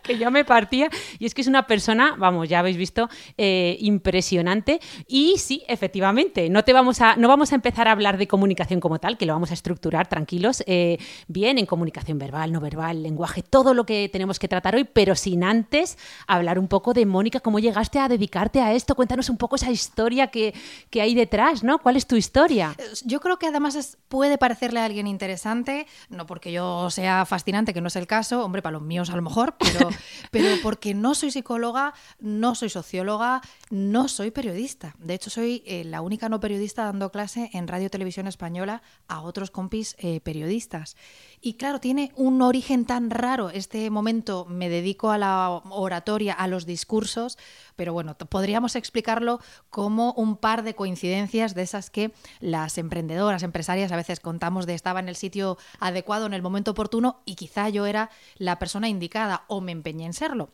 que 0.07 0.18
yo 0.18 0.31
me 0.31 0.45
partía. 0.45 0.89
Y 1.19 1.25
es 1.25 1.36
que 1.36 1.42
es 1.42 1.48
una 1.48 1.68
persona, 1.68 2.15
vamos, 2.18 2.50
ya 2.50 2.59
habéis 2.59 2.77
visto, 2.77 3.09
eh, 3.38 3.77
impresionante. 3.81 4.80
Y 5.07 5.38
sí, 5.38 5.63
efectivamente, 5.68 6.50
no 6.50 6.63
te 6.63 6.74
vamos 6.74 7.01
a 7.01 7.15
no 7.15 7.27
vamos 7.27 7.51
a 7.51 7.56
empezar 7.56 7.88
a 7.88 7.92
hablar 7.92 8.18
de 8.18 8.27
comunicación 8.27 8.80
como 8.80 9.00
tal, 9.00 9.18
que 9.18 9.25
lo 9.25 9.33
vamos 9.33 9.51
a 9.51 9.54
estructurar 9.54 10.07
tranquilos, 10.07 10.63
eh, 10.65 10.98
bien 11.27 11.57
en 11.57 11.65
comunicación 11.65 12.18
verbal, 12.18 12.51
no 12.51 12.59
verbal, 12.59 13.04
lenguaje, 13.04 13.44
todo 13.44 13.74
lo 13.74 13.86
que 13.86 14.09
tenemos 14.09 14.39
que 14.39 14.48
tratar 14.48 14.75
hoy, 14.75 14.86
pero 14.86 15.15
sin 15.15 15.44
antes 15.44 15.98
hablar 16.25 16.57
un 16.57 16.68
poco 16.68 16.94
de 16.94 17.06
Mónica, 17.06 17.39
cómo 17.39 17.60
llegaste 17.60 18.00
a 18.00 18.07
dedicarte 18.07 18.62
a 18.62 18.74
esto. 18.74 18.95
Cuéntanos 18.95 19.30
un 19.30 19.38
poco 19.38 19.56
esa 19.56 19.71
historia 19.71 20.27
que, 20.27 20.53
que 20.89 21.01
hay 21.01 21.13
detrás, 21.13 21.63
¿no? 21.63 21.80
¿Cuál 21.80 21.98
es 21.98 22.07
tu 22.07 22.15
historia? 22.15 22.75
Yo 23.06 23.19
creo 23.19 23.38
que 23.38 23.48
además 23.48 23.98
puede 24.07 24.38
parecerle 24.38 24.80
a 24.80 24.86
alguien 24.86 25.07
interesante, 25.07 25.88
no 26.10 26.25
porque 26.25 26.51
yo 26.51 26.89
sea 26.89 27.25
fascinante, 27.25 27.74
que 27.74 27.81
no 27.81 27.88
es 27.88 27.95
el 27.95 28.07
caso, 28.07 28.44
hombre, 28.44 28.62
para 28.62 28.74
los 28.74 28.81
míos 28.81 29.10
a 29.10 29.15
lo 29.15 29.21
mejor, 29.21 29.56
pero, 29.60 29.89
pero 30.31 30.55
porque 30.61 30.94
no 30.94 31.15
soy 31.15 31.31
psicóloga, 31.31 31.94
no 32.19 32.55
soy 32.55 32.69
socióloga, 32.69 33.41
no 33.69 34.07
soy 34.07 34.31
periodista. 34.31 34.95
De 34.99 35.13
hecho, 35.13 35.29
soy 35.29 35.63
eh, 35.65 35.83
la 35.83 36.01
única 36.01 36.29
no 36.29 36.39
periodista 36.39 36.85
dando 36.85 37.11
clase 37.11 37.49
en 37.53 37.67
Radio 37.67 37.89
Televisión 37.89 38.27
Española 38.27 38.81
a 39.07 39.21
otros 39.21 39.51
compis 39.51 39.95
eh, 39.99 40.19
periodistas. 40.21 40.95
Y 41.39 41.54
claro, 41.54 41.80
tiene 41.80 42.12
un 42.16 42.42
origen 42.42 42.86
tan 42.86 43.12
raro. 43.12 43.51
Este 43.51 43.89
momento 43.92 44.45
me 44.50 44.69
dedico 44.69 45.12
a 45.12 45.19
la 45.19 45.50
oratoria, 45.69 46.34
a 46.34 46.48
los 46.48 46.66
discursos, 46.66 47.38
pero 47.75 47.94
bueno, 47.94 48.18
podríamos 48.18 48.75
explicarlo 48.75 49.39
como 49.69 50.13
un 50.13 50.38
par 50.38 50.63
de 50.63 50.74
coincidencias 50.74 51.54
de 51.54 51.62
esas 51.62 51.92
que 51.92 52.12
las 52.39 52.78
emprendedoras, 52.80 53.44
empresarias 53.44 53.92
a 53.92 53.98
veces 53.98 54.19
contamos 54.19 54.66
de 54.66 54.74
estaba 54.74 55.00
en 55.00 55.10
el 55.10 55.16
sitio 55.16 55.57
adecuado 55.80 56.25
en 56.25 56.34
el 56.34 56.42
momento 56.42 56.72
oportuno 56.72 57.22
y 57.24 57.36
quizá 57.36 57.69
yo 57.69 57.86
era 57.86 58.10
la 58.38 58.57
persona 58.57 58.89
indicada 58.89 59.44
o 59.48 59.62
me 59.62 59.72
empeñé 59.72 60.06
en 60.06 60.13
serlo 60.13 60.50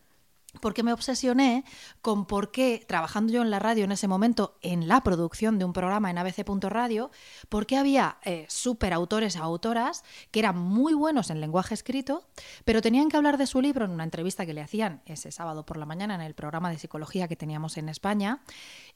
porque 0.61 0.83
me 0.83 0.93
obsesioné 0.93 1.65
con 2.01 2.25
por 2.25 2.51
qué, 2.51 2.83
trabajando 2.87 3.33
yo 3.33 3.41
en 3.41 3.49
la 3.49 3.59
radio 3.59 3.83
en 3.83 3.91
ese 3.91 4.07
momento, 4.07 4.57
en 4.61 4.87
la 4.87 5.01
producción 5.01 5.59
de 5.59 5.65
un 5.65 5.73
programa 5.73 6.09
en 6.09 6.17
abc.radio, 6.17 7.11
por 7.49 7.65
qué 7.65 7.77
había 7.77 8.17
eh, 8.23 8.45
superautores 8.49 9.35
o 9.35 9.43
autoras 9.43 10.03
que 10.31 10.39
eran 10.39 10.57
muy 10.57 10.93
buenos 10.93 11.29
en 11.29 11.41
lenguaje 11.41 11.73
escrito, 11.73 12.27
pero 12.65 12.81
tenían 12.81 13.09
que 13.09 13.17
hablar 13.17 13.37
de 13.37 13.47
su 13.47 13.61
libro 13.61 13.85
en 13.85 13.91
una 13.91 14.03
entrevista 14.03 14.45
que 14.45 14.53
le 14.53 14.61
hacían 14.61 15.01
ese 15.05 15.31
sábado 15.31 15.65
por 15.65 15.77
la 15.77 15.85
mañana 15.85 16.15
en 16.15 16.21
el 16.21 16.35
programa 16.35 16.69
de 16.69 16.79
psicología 16.79 17.27
que 17.27 17.35
teníamos 17.35 17.77
en 17.77 17.89
España, 17.89 18.41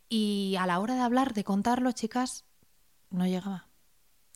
y 0.10 0.56
a 0.60 0.66
la 0.66 0.80
hora 0.80 0.96
de 0.96 1.02
hablar, 1.02 1.34
de 1.34 1.44
contarlo, 1.44 1.92
chicas, 1.92 2.46
no 3.10 3.26
llegaba. 3.26 3.68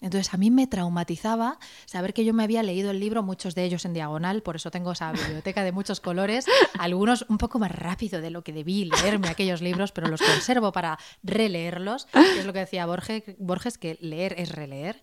Entonces 0.01 0.34
a 0.34 0.38
mí 0.38 0.50
me 0.50 0.67
traumatizaba 0.67 1.60
saber 1.86 2.13
que 2.13 2.25
yo 2.25 2.34
me 2.34 2.43
había 2.43 2.63
leído 2.63 2.91
el 2.91 3.00
libro, 3.00 3.22
muchos 3.24 3.55
de 3.55 3.63
ellos 3.63 3.86
en 3.86 3.93
diagonal, 3.93 4.41
por 4.41 4.55
eso 4.55 4.72
tengo 4.72 4.91
esa 4.91 5.12
biblioteca 5.12 5.63
de 5.63 5.72
muchos 5.72 6.00
colores, 6.00 6.46
algunos 6.79 7.25
un 7.29 7.38
poco 7.38 7.60
más 7.60 7.72
rápido 7.72 8.20
de 8.20 8.31
lo 8.31 8.43
que 8.43 8.51
debí 8.51 8.86
leerme 8.86 9.29
aquellos 9.29 9.62
libros, 9.62 9.91
pero 9.91 10.08
los 10.08 10.22
conservo 10.22 10.72
para 10.72 10.98
releerlos, 11.24 12.05
que 12.05 12.39
es 12.39 12.46
lo 12.46 12.53
que 12.53 12.60
decía 12.60 12.86
Borges, 12.86 13.24
Borges 13.38 13.77
que 13.77 13.98
leer 14.01 14.36
es 14.38 14.51
releer. 14.51 15.01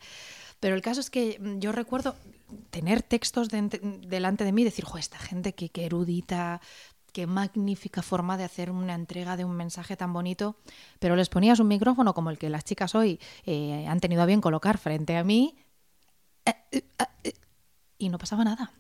Pero 0.60 0.74
el 0.74 0.82
caso 0.82 1.00
es 1.00 1.08
que 1.08 1.38
yo 1.58 1.70
recuerdo 1.70 2.16
tener 2.70 3.02
textos 3.02 3.48
de, 3.48 3.62
delante 4.06 4.44
de 4.44 4.52
mí 4.52 4.62
y 4.62 4.64
decir, 4.64 4.84
jo, 4.84 4.98
esta 4.98 5.18
gente 5.18 5.54
que, 5.54 5.68
que 5.68 5.84
erudita, 5.84 6.60
qué 7.12 7.26
magnífica 7.26 8.02
forma 8.02 8.36
de 8.36 8.44
hacer 8.44 8.70
una 8.70 8.94
entrega 8.94 9.36
de 9.36 9.44
un 9.44 9.56
mensaje 9.56 9.96
tan 9.96 10.12
bonito, 10.12 10.56
pero 10.98 11.16
les 11.16 11.28
ponías 11.28 11.60
un 11.60 11.68
micrófono 11.68 12.14
como 12.14 12.30
el 12.30 12.38
que 12.38 12.48
las 12.48 12.64
chicas 12.64 12.94
hoy 12.94 13.20
eh, 13.44 13.86
han 13.86 14.00
tenido 14.00 14.22
a 14.22 14.26
bien 14.26 14.40
colocar 14.40 14.78
frente 14.78 15.16
a 15.16 15.24
mí 15.24 15.56
eh, 16.44 16.82
eh, 17.24 17.32
y 17.98 18.08
no 18.08 18.18
pasaba 18.18 18.44
nada 18.44 18.72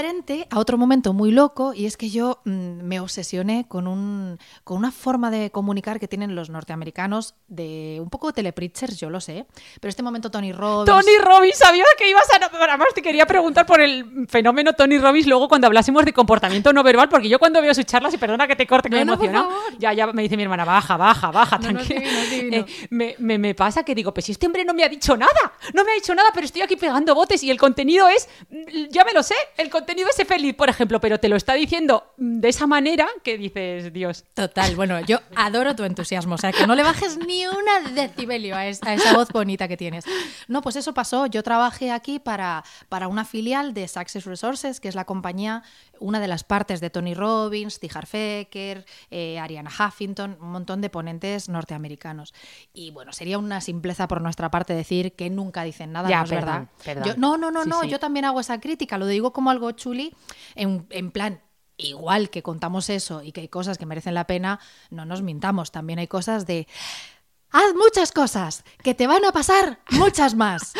frente 0.00 0.46
a 0.50 0.58
otro 0.58 0.76
momento 0.76 1.14
muy 1.14 1.30
loco 1.30 1.72
y 1.72 1.86
es 1.86 1.96
que 1.96 2.10
yo 2.10 2.40
mmm, 2.44 2.82
me 2.82 3.00
obsesioné 3.00 3.64
con, 3.66 3.86
un, 3.86 4.38
con 4.62 4.76
una 4.76 4.92
forma 4.92 5.30
de 5.30 5.50
comunicar 5.50 5.98
que 5.98 6.06
tienen 6.06 6.34
los 6.34 6.50
norteamericanos 6.50 7.34
de 7.48 7.98
un 8.02 8.10
poco 8.10 8.30
telepreachers, 8.34 8.98
yo 9.00 9.08
lo 9.08 9.22
sé, 9.22 9.46
pero 9.80 9.88
este 9.88 10.02
momento 10.02 10.30
Tony 10.30 10.52
Robbins... 10.52 10.84
Tony 10.84 11.16
Robbins, 11.24 11.56
sabía 11.56 11.84
que 11.96 12.10
ibas 12.10 12.26
a... 12.30 12.44
Además 12.44 12.88
te 12.94 13.00
quería 13.00 13.24
preguntar 13.24 13.64
por 13.64 13.80
el 13.80 14.26
fenómeno 14.28 14.74
Tony 14.74 14.98
Robbins 14.98 15.26
luego 15.26 15.48
cuando 15.48 15.66
hablásemos 15.66 16.04
de 16.04 16.12
comportamiento 16.12 16.74
no 16.74 16.82
verbal, 16.82 17.08
porque 17.08 17.30
yo 17.30 17.38
cuando 17.38 17.62
veo 17.62 17.72
sus 17.72 17.86
charlas, 17.86 18.12
y 18.12 18.18
perdona 18.18 18.46
que 18.46 18.54
te 18.54 18.66
corte, 18.66 18.90
que 18.90 19.02
No, 19.02 19.16
me 19.16 19.28
no, 19.28 19.44
favor. 19.48 19.78
ya, 19.78 19.94
ya 19.94 20.08
me 20.08 20.20
dice 20.20 20.36
mi 20.36 20.42
hermana, 20.42 20.66
baja, 20.66 20.98
baja, 20.98 21.30
baja, 21.30 21.56
No, 21.56 21.68
tranquila. 21.70 22.00
divino, 22.00 22.18
es 22.20 22.30
divino. 22.30 22.56
Eh, 22.58 22.66
me, 22.90 23.14
me- 23.18 23.38
me 23.38 23.54
pasa 23.54 23.82
que 23.82 23.94
digo, 23.94 24.12
pues 24.12 24.26
si 24.26 24.32
este 24.32 24.44
hombre 24.44 24.62
no 24.66 24.74
me 24.74 24.84
ha 24.84 24.90
dicho 24.90 25.16
nada, 25.16 25.32
no 25.72 25.84
me 25.84 25.92
ha 25.92 25.94
dicho 25.94 26.14
nada, 26.14 26.28
pero 26.34 26.44
estoy 26.44 26.60
aquí 26.60 26.76
pegando 26.76 27.14
botes 27.14 27.42
y 27.42 27.50
el 27.50 27.56
contenido 27.58 28.08
es, 28.08 28.28
mm, 28.50 28.90
ya 28.90 29.02
me 29.02 29.14
lo 29.14 29.22
sé, 29.22 29.34
el 29.56 29.70
con- 29.70 29.85
contenido 29.86 30.10
ese 30.10 30.24
feliz, 30.24 30.52
por 30.56 30.68
ejemplo, 30.68 31.00
pero 31.00 31.20
te 31.20 31.28
lo 31.28 31.36
está 31.36 31.54
diciendo 31.54 32.12
de 32.16 32.48
esa 32.48 32.66
manera 32.66 33.06
que 33.22 33.38
dices, 33.38 33.92
Dios. 33.92 34.24
Total, 34.34 34.74
bueno, 34.74 34.98
yo 34.98 35.20
adoro 35.36 35.76
tu 35.76 35.84
entusiasmo, 35.84 36.34
o 36.34 36.38
sea, 36.38 36.50
que 36.50 36.66
no 36.66 36.74
le 36.74 36.82
bajes 36.82 37.16
ni 37.24 37.46
una 37.46 37.90
decibelio 37.92 38.56
a 38.56 38.66
esa, 38.66 39.12
voz 39.14 39.28
bonita 39.28 39.68
que 39.68 39.76
tienes. 39.76 40.04
No, 40.48 40.60
pues 40.60 40.74
eso 40.74 40.92
pasó, 40.92 41.26
yo 41.26 41.44
trabajé 41.44 41.92
aquí 41.92 42.18
para, 42.18 42.64
para 42.88 43.06
una 43.06 43.24
filial 43.24 43.74
de 43.74 43.86
Success 43.86 44.24
Resources, 44.24 44.80
que 44.80 44.88
es 44.88 44.96
la 44.96 45.04
compañía, 45.04 45.62
una 46.00 46.20
de 46.20 46.28
las 46.28 46.44
partes 46.44 46.80
de 46.80 46.90
Tony 46.90 47.14
Robbins, 47.14 47.78
T. 47.80 47.88
Harv 47.94 48.08
Eker, 48.12 48.84
eh, 49.10 49.38
Ariana 49.38 49.70
Huffington, 49.70 50.36
un 50.40 50.50
montón 50.50 50.80
de 50.80 50.90
ponentes 50.90 51.48
norteamericanos. 51.48 52.34
Y 52.72 52.90
bueno, 52.90 53.12
sería 53.12 53.38
una 53.38 53.60
simpleza 53.60 54.08
por 54.08 54.20
nuestra 54.20 54.50
parte 54.50 54.74
decir 54.74 55.14
que 55.14 55.30
nunca 55.30 55.62
dicen 55.62 55.92
nada, 55.92 56.08
Ya, 56.08 56.18
no 56.18 56.24
es 56.24 56.30
perdón, 56.30 56.46
verdad. 56.54 56.68
perdón. 56.84 57.04
Yo- 57.08 57.14
no, 57.16 57.36
no, 57.38 57.50
no, 57.50 57.62
Sí, 57.64 57.68
no, 57.70 57.80
sí. 57.82 57.88
yo 57.88 57.98
también 57.98 58.24
hago 58.24 58.40
esa 58.40 58.60
crítica, 58.60 58.98
lo 58.98 59.06
digo 59.06 59.32
como 59.32 59.50
algo 59.50 59.70
chuli, 59.72 60.14
en, 60.54 60.86
en 60.90 61.10
plan, 61.10 61.40
igual 61.78 62.30
que 62.30 62.42
contamos 62.42 62.88
eso 62.88 63.22
y 63.22 63.32
que 63.32 63.42
hay 63.42 63.48
cosas 63.48 63.76
que 63.76 63.84
merecen 63.86 64.14
la 64.14 64.26
pena, 64.26 64.60
no 64.90 65.04
nos 65.04 65.22
mintamos, 65.22 65.72
también 65.72 65.98
hay 65.98 66.06
cosas 66.08 66.46
de... 66.46 66.66
Haz 67.52 67.74
muchas 67.74 68.12
cosas, 68.12 68.64
que 68.82 68.94
te 68.94 69.06
van 69.06 69.24
a 69.24 69.32
pasar 69.32 69.78
muchas 69.90 70.34
más. 70.34 70.74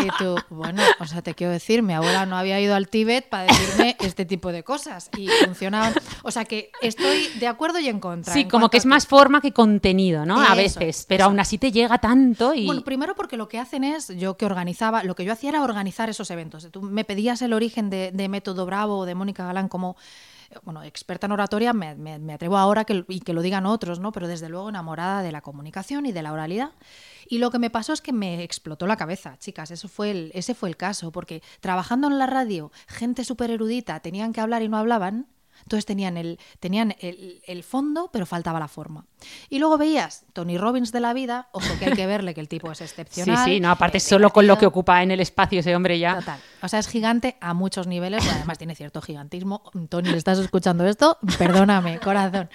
Y 0.00 0.08
tú, 0.18 0.36
bueno, 0.50 0.82
o 1.00 1.06
sea, 1.06 1.22
te 1.22 1.34
quiero 1.34 1.52
decir, 1.52 1.82
mi 1.82 1.94
abuela 1.94 2.26
no 2.26 2.36
había 2.36 2.60
ido 2.60 2.74
al 2.74 2.88
Tíbet 2.88 3.28
para 3.28 3.44
decirme 3.44 3.96
este 4.00 4.24
tipo 4.24 4.52
de 4.52 4.62
cosas 4.62 5.08
y 5.16 5.28
funcionaban. 5.44 5.94
O 6.22 6.30
sea, 6.30 6.44
que 6.44 6.70
estoy 6.82 7.28
de 7.38 7.46
acuerdo 7.46 7.78
y 7.78 7.88
en 7.88 8.00
contra. 8.00 8.34
Sí, 8.34 8.40
en 8.40 8.50
como 8.50 8.68
que 8.68 8.76
es 8.76 8.86
más 8.86 9.06
forma 9.06 9.40
que 9.40 9.52
contenido, 9.52 10.26
¿no? 10.26 10.40
a 10.40 10.54
veces, 10.54 11.06
pero 11.08 11.24
eso. 11.24 11.30
aún 11.30 11.40
así 11.40 11.58
te 11.58 11.72
llega 11.72 11.98
tanto 11.98 12.54
y... 12.54 12.66
Bueno, 12.66 12.82
primero 12.82 13.14
porque 13.14 13.36
lo 13.36 13.48
que 13.48 13.58
hacen 13.58 13.84
es, 13.84 14.08
yo 14.08 14.36
que 14.36 14.46
organizaba, 14.46 15.04
lo 15.04 15.14
que 15.14 15.24
yo 15.24 15.32
hacía 15.32 15.50
era 15.50 15.62
organizar 15.62 16.10
esos 16.10 16.30
eventos. 16.30 16.68
Tú 16.70 16.82
me 16.82 17.04
pedías 17.04 17.40
el 17.42 17.52
origen 17.52 17.88
de, 17.88 18.10
de 18.12 18.28
Método 18.28 18.66
Bravo 18.66 18.98
o 18.98 19.06
de 19.06 19.14
Mónica 19.14 19.46
Galán 19.46 19.68
como, 19.68 19.96
bueno, 20.62 20.82
experta 20.82 21.26
en 21.26 21.32
oratoria, 21.32 21.72
me, 21.72 21.94
me- 21.94 22.32
atrevo 22.32 22.56
ahora 22.58 22.84
que, 22.84 23.04
y 23.08 23.20
que 23.20 23.32
lo 23.32 23.42
digan 23.42 23.66
otros, 23.66 24.00
¿no? 24.00 24.12
Pero 24.12 24.28
desde 24.28 24.48
luego 24.48 24.68
enamorada 24.68 25.22
de 25.22 25.32
la 25.32 25.40
comunicación 25.40 26.06
y 26.06 26.12
de 26.12 26.22
la 26.22 26.32
oralidad. 26.32 26.72
Y 27.28 27.38
lo 27.38 27.50
que 27.50 27.58
me 27.58 27.70
pasó 27.70 27.92
es 27.92 28.00
que 28.00 28.12
me 28.12 28.42
explotó 28.42 28.86
la 28.86 28.96
cabeza, 28.96 29.36
chicas, 29.38 29.70
eso 29.70 29.88
fue 29.88 30.10
el, 30.10 30.30
ese 30.34 30.54
fue 30.54 30.68
el 30.68 30.76
caso, 30.76 31.10
porque 31.12 31.42
trabajando 31.60 32.08
en 32.08 32.18
la 32.18 32.26
radio, 32.26 32.70
gente 32.86 33.24
súper 33.24 33.50
erudita, 33.50 34.00
tenían 34.00 34.32
que 34.32 34.40
hablar 34.40 34.62
y 34.62 34.68
no 34.68 34.76
hablaban, 34.76 35.26
entonces 35.64 35.84
tenían, 35.86 36.16
el, 36.16 36.38
tenían 36.60 36.94
el, 37.00 37.42
el 37.46 37.64
fondo, 37.64 38.10
pero 38.12 38.24
faltaba 38.26 38.60
la 38.60 38.68
forma. 38.68 39.06
Y 39.50 39.58
luego 39.58 39.78
veías 39.78 40.24
Tony 40.32 40.58
Robbins 40.58 40.92
de 40.92 41.00
la 41.00 41.12
vida, 41.12 41.48
ojo 41.52 41.66
que 41.78 41.86
hay 41.86 41.92
que 41.92 42.06
verle 42.06 42.34
que 42.34 42.40
el 42.40 42.48
tipo 42.48 42.70
es 42.70 42.78
Sí, 42.84 42.84
excepcional. 42.84 43.44
sí, 43.44 43.60
no, 43.60 43.70
aparte 43.70 43.98
solo 43.98 44.30
con 44.30 44.46
lo 44.46 44.58
que 44.58 44.66
ocupa 44.66 45.02
en 45.02 45.10
el 45.10 45.20
espacio 45.20 45.60
ese 45.60 45.74
hombre 45.74 45.98
ya. 45.98 46.18
Total. 46.20 46.38
O 46.62 46.68
sea, 46.68 46.78
es 46.78 46.86
gigante 46.88 47.36
a 47.40 47.54
muchos 47.54 47.86
niveles 47.86 48.24
y 48.24 48.28
además 48.28 48.58
tiene 48.58 48.74
cierto 48.74 49.00
gigantismo. 49.00 49.62
Tony, 49.88 50.10
¿le 50.10 50.18
estás 50.18 50.38
escuchando 50.38 50.86
esto? 50.86 51.18
Perdóname, 51.38 51.98
corazón. 52.04 52.48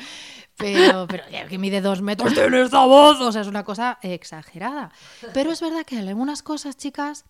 Pero, 0.55 1.07
pero 1.07 1.23
que 1.47 1.57
mide 1.57 1.81
dos 1.81 2.01
metros, 2.01 2.33
tiene 2.33 2.61
esta 2.61 2.85
voz. 2.85 3.19
O 3.21 3.31
sea, 3.31 3.41
es 3.41 3.47
una 3.47 3.63
cosa 3.63 3.97
exagerada. 4.01 4.91
Pero 5.33 5.51
es 5.51 5.61
verdad 5.61 5.85
que 5.85 5.97
en 5.97 6.07
algunas 6.07 6.43
cosas, 6.43 6.77
chicas, 6.77 7.25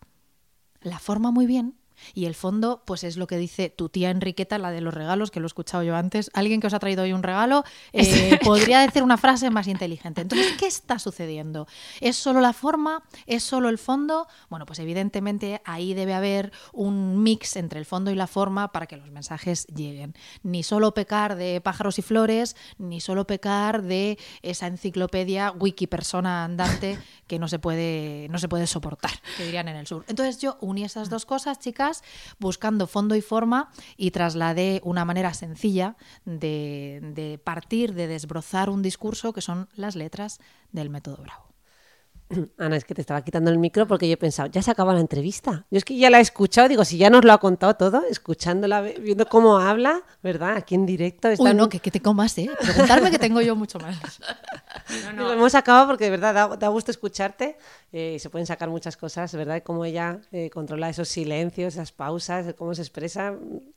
la 0.82 0.98
forma 0.98 1.30
muy 1.30 1.46
bien. 1.46 1.79
Y 2.14 2.26
el 2.26 2.34
fondo, 2.34 2.82
pues 2.84 3.04
es 3.04 3.16
lo 3.16 3.26
que 3.26 3.36
dice 3.36 3.70
tu 3.70 3.88
tía 3.88 4.10
Enriqueta, 4.10 4.58
la 4.58 4.70
de 4.70 4.80
los 4.80 4.94
regalos, 4.94 5.30
que 5.30 5.40
lo 5.40 5.46
he 5.46 5.48
escuchado 5.48 5.82
yo 5.82 5.96
antes. 5.96 6.30
Alguien 6.34 6.60
que 6.60 6.66
os 6.66 6.74
ha 6.74 6.78
traído 6.78 7.02
hoy 7.02 7.12
un 7.12 7.22
regalo 7.22 7.64
eh, 7.92 8.38
podría 8.44 8.80
decir 8.80 9.02
una 9.02 9.16
frase 9.16 9.50
más 9.50 9.66
inteligente. 9.66 10.20
Entonces, 10.22 10.52
¿qué 10.58 10.66
está 10.66 10.98
sucediendo? 10.98 11.66
¿Es 12.00 12.16
solo 12.16 12.40
la 12.40 12.52
forma? 12.52 13.02
¿Es 13.26 13.42
solo 13.42 13.68
el 13.68 13.78
fondo? 13.78 14.26
Bueno, 14.48 14.66
pues 14.66 14.78
evidentemente 14.78 15.60
ahí 15.64 15.94
debe 15.94 16.14
haber 16.14 16.52
un 16.72 17.22
mix 17.22 17.56
entre 17.56 17.78
el 17.78 17.86
fondo 17.86 18.10
y 18.10 18.14
la 18.14 18.26
forma 18.26 18.72
para 18.72 18.86
que 18.86 18.96
los 18.96 19.10
mensajes 19.10 19.66
lleguen. 19.68 20.14
Ni 20.42 20.62
solo 20.62 20.94
pecar 20.94 21.36
de 21.36 21.60
pájaros 21.60 21.98
y 21.98 22.02
flores, 22.02 22.56
ni 22.78 23.00
solo 23.00 23.26
pecar 23.26 23.82
de 23.82 24.18
esa 24.42 24.66
enciclopedia 24.66 25.52
wiki 25.52 25.86
persona 25.86 26.44
andante 26.44 26.98
que 27.26 27.38
no 27.38 27.48
se 27.48 27.58
puede, 27.58 28.28
no 28.30 28.38
se 28.38 28.48
puede 28.48 28.66
soportar, 28.66 29.12
que 29.36 29.44
dirían 29.44 29.68
en 29.68 29.76
el 29.76 29.86
sur. 29.86 30.04
Entonces 30.08 30.38
yo 30.38 30.56
uní 30.60 30.84
esas 30.84 31.10
dos 31.10 31.26
cosas, 31.26 31.58
chicas, 31.58 31.89
buscando 32.38 32.86
fondo 32.86 33.14
y 33.16 33.20
forma 33.20 33.70
y 33.96 34.10
trasladé 34.10 34.80
una 34.84 35.04
manera 35.04 35.34
sencilla 35.34 35.96
de, 36.24 37.40
partir, 37.44 37.94
de 37.94 38.06
desbrozar 38.06 38.70
un 38.70 38.82
discurso 38.82 39.32
que 39.32 39.40
son 39.40 39.68
las 39.74 39.96
letras 39.96 40.40
del 40.72 40.90
método 40.90 41.18
Bravo. 41.22 41.49
Ana, 42.58 42.76
es 42.76 42.84
que 42.84 42.94
te 42.94 43.00
estaba 43.00 43.22
quitando 43.22 43.50
el 43.50 43.58
micro 43.58 43.86
porque 43.86 44.06
yo 44.06 44.14
he 44.14 44.16
pensado, 44.16 44.48
ya 44.50 44.62
se 44.62 44.70
acaba 44.70 44.94
la 44.94 45.00
entrevista. 45.00 45.66
Yo 45.70 45.78
es 45.78 45.84
que 45.84 45.96
ya 45.96 46.10
la 46.10 46.18
he 46.18 46.22
escuchado, 46.22 46.68
digo, 46.68 46.84
si 46.84 46.96
ya 46.96 47.10
nos 47.10 47.24
lo 47.24 47.32
ha 47.32 47.38
contado 47.38 47.74
todo, 47.74 48.02
escuchándola, 48.08 48.80
viendo 48.82 49.26
cómo 49.26 49.58
habla, 49.58 50.02
¿verdad? 50.22 50.56
Aquí 50.56 50.74
en 50.76 50.86
directo. 50.86 51.28
Uy, 51.28 51.34
está 51.34 51.52
no, 51.54 51.64
en- 51.64 51.68
que, 51.70 51.80
que 51.80 51.90
te 51.90 52.00
comas, 52.00 52.38
¿eh? 52.38 52.48
Preguntarme 52.60 53.10
que 53.10 53.18
tengo 53.18 53.40
yo 53.40 53.56
mucho 53.56 53.78
más. 53.80 53.98
Lo 55.16 55.32
hemos 55.32 55.54
acabado 55.54 55.86
porque 55.88 56.04
de 56.04 56.10
verdad 56.10 56.34
da, 56.34 56.56
da 56.56 56.68
gusto 56.68 56.90
escucharte. 56.90 57.56
eh, 57.92 58.14
y 58.16 58.18
se 58.20 58.30
pueden 58.30 58.46
sacar 58.46 58.68
muchas 58.70 58.96
cosas, 58.96 59.34
¿verdad? 59.34 59.62
Cómo 59.64 59.84
ella 59.84 60.20
eh, 60.32 60.50
controla 60.50 60.88
esos 60.88 61.08
silencios, 61.08 61.74
esas 61.74 61.92
pausas, 61.92 62.54
cómo 62.54 62.74
se 62.74 62.82
expresa. 62.82 63.34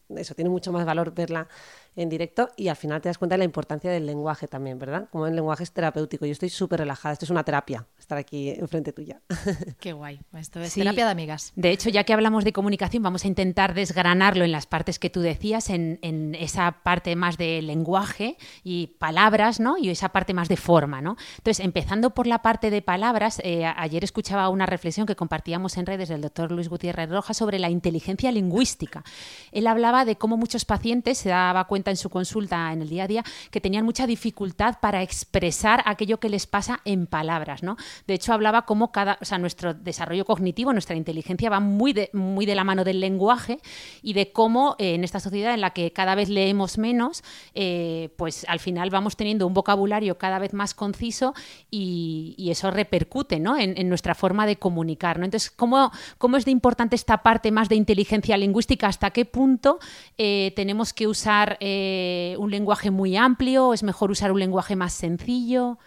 Eso 0.10 0.36
tiene 0.36 0.50
mucho 0.50 0.72
más 0.72 0.86
valor 0.86 1.13
verla 1.13 1.48
en 1.95 2.10
directo 2.10 2.50
y 2.57 2.69
al 2.69 2.75
final 2.75 3.01
te 3.01 3.10
das 3.10 3.17
cuenta 3.19 3.36
de 3.36 3.38
la 3.39 3.43
importancia 3.43 3.91
del 3.91 4.05
lenguaje 4.07 4.48
también, 4.48 4.79
¿verdad? 4.79 5.07
Como 5.12 5.27
el 5.27 5.36
lenguaje 5.36 5.63
es 5.63 5.72
terapéutico. 5.72 6.25
Yo 6.25 6.31
estoy 6.31 6.50
súper 6.50 6.79
relajada. 6.79 7.13
Esto 7.13 7.25
es 7.25 7.29
una 7.31 7.43
terapia, 7.43 7.86
estar 8.00 8.17
aquí 8.17 8.50
enfrente 8.50 8.93
tuya. 8.93 9.22
Qué 9.79 9.93
guay. 9.93 10.19
Esto 10.33 10.60
es 10.60 10.74
Sí. 10.74 10.81
terapia 10.81 11.05
de 11.05 11.12
amigas. 11.12 11.51
De 11.55 11.69
hecho, 11.69 11.89
ya 11.89 12.03
que 12.03 12.13
hablamos 12.13 12.43
de 12.43 12.51
comunicación, 12.53 13.03
vamos 13.03 13.25
a 13.25 13.27
intentar 13.27 13.74
desgranarlo 13.75 14.43
en 14.43 14.51
las 14.51 14.65
partes 14.65 14.98
que 14.98 15.10
tú 15.12 15.22
decías, 15.22 15.69
en, 15.69 16.00
en 16.01 16.33
esa 16.36 16.79
parte 16.83 17.15
más 17.15 17.38
de 17.38 17.62
lenguaje 17.62 18.38
y 18.63 18.88
palabras, 18.98 19.60
¿no? 19.60 19.77
Y 19.77 19.89
esa 19.89 20.10
parte 20.10 20.33
más 20.33 20.48
de 20.50 20.57
forma, 20.57 21.00
¿no? 21.01 21.15
Entonces, 21.38 21.63
empezando 21.63 22.10
por 22.15 22.25
la 22.25 22.41
parte 22.41 22.72
de 22.72 22.81
palabras, 22.81 23.39
eh, 23.43 23.65
a- 23.65 23.79
ayer 23.79 24.03
escuchaba 24.03 24.50
una 24.50 24.65
reflexión 24.65 25.05
que 25.05 25.15
compartíamos 25.15 25.77
en 25.77 25.86
redes 25.86 26.10
del 26.10 26.22
doctor 26.22 26.51
Luis 26.51 26.69
Gutiérrez 26.69 27.10
Rojas 27.12 27.38
sobre 27.38 27.60
la 27.60 27.69
inteligencia 27.69 28.31
lingüística. 28.31 29.03
Él 29.51 29.67
hablaba 29.67 30.02
de 30.05 30.17
cómo 30.17 30.38
muchos 30.38 30.65
pacientes 30.65 31.17
se 31.17 31.29
daba 31.29 31.65
cuenta 31.65 31.91
en 31.91 31.98
su 31.98 32.10
consulta 32.10 32.72
en 32.72 32.81
el 32.81 32.89
día 32.89 33.03
a 33.03 33.07
día 33.07 33.24
que 33.51 33.62
tenían 33.62 33.86
mucha 33.86 34.07
dificultad 34.07 34.79
para 34.81 35.01
expresar 35.01 35.83
aquello 35.86 36.19
que 36.19 36.29
les 36.29 36.48
pasa 36.48 36.81
en 36.86 37.07
palabras, 37.07 37.63
¿no? 37.63 37.77
De 38.07 38.13
hecho, 38.13 38.33
hablaba 38.33 38.65
cómo 38.65 38.91
cada, 38.91 39.17
o 39.22 39.25
sea, 39.25 39.38
nuestro 39.38 39.74
desarrollo 39.74 40.25
cognitivo, 40.25 40.74
nuestra 40.74 40.95
inteligencia 40.95 41.50
va 41.50 41.60
muy 41.60 41.93
de, 41.93 42.10
muy 42.13 42.45
de 42.45 42.55
la 42.55 42.63
mano 42.63 42.83
del 42.83 43.00
lenguaje 43.00 43.60
y 44.01 44.13
de 44.13 44.31
cómo 44.31 44.75
eh, 44.79 44.95
en 44.95 45.03
esta 45.03 45.19
sociedad 45.19 45.53
en 45.53 45.62
la 45.62 45.72
que 45.72 45.91
cada 45.91 46.15
vez 46.15 46.29
leemos 46.29 46.77
menos, 46.77 47.24
eh, 47.53 48.13
pues 48.17 48.45
al 48.48 48.60
final 48.60 48.89
vamos 48.89 49.15
teniendo 49.15 49.48
un 49.48 49.53
vocabulario 49.53 50.17
cada 50.17 50.39
vez 50.39 50.53
más 50.53 50.74
conciso 50.74 51.33
y, 51.69 52.51
eso 52.53 52.69
repercute 52.69 53.39
¿no? 53.39 53.57
en, 53.57 53.75
en 53.79 53.89
nuestra 53.89 54.13
forma 54.13 54.45
de 54.45 54.57
comunicar. 54.57 55.17
¿no? 55.17 55.25
Entonces, 55.25 55.50
¿cómo, 55.50 55.91
¿cómo 56.19 56.38
es 56.38 56.45
de 56.45 56.51
importante 56.51 56.95
esta 56.95 57.24
parte 57.24 57.51
más 57.51 57.67
de 57.67 57.75
inteligencia 57.75 58.38
lingüística? 58.38 58.88
¿Hasta 58.88 59.10
qué 59.10 59.25
punto 59.25 59.79
eh, 60.17 60.53
tenemos 60.55 60.93
que 60.93 61.07
usar 61.07 61.57
eh, 61.59 62.35
un 62.39 62.51
lenguaje 62.51 62.91
muy 62.91 63.17
amplio? 63.17 63.67
¿O 63.69 63.73
es 63.73 63.83
mejor 63.83 64.11
usar 64.11 64.31
un 64.31 64.39
lenguaje 64.39 64.75
más 64.75 64.93
sencillo? 64.93 65.77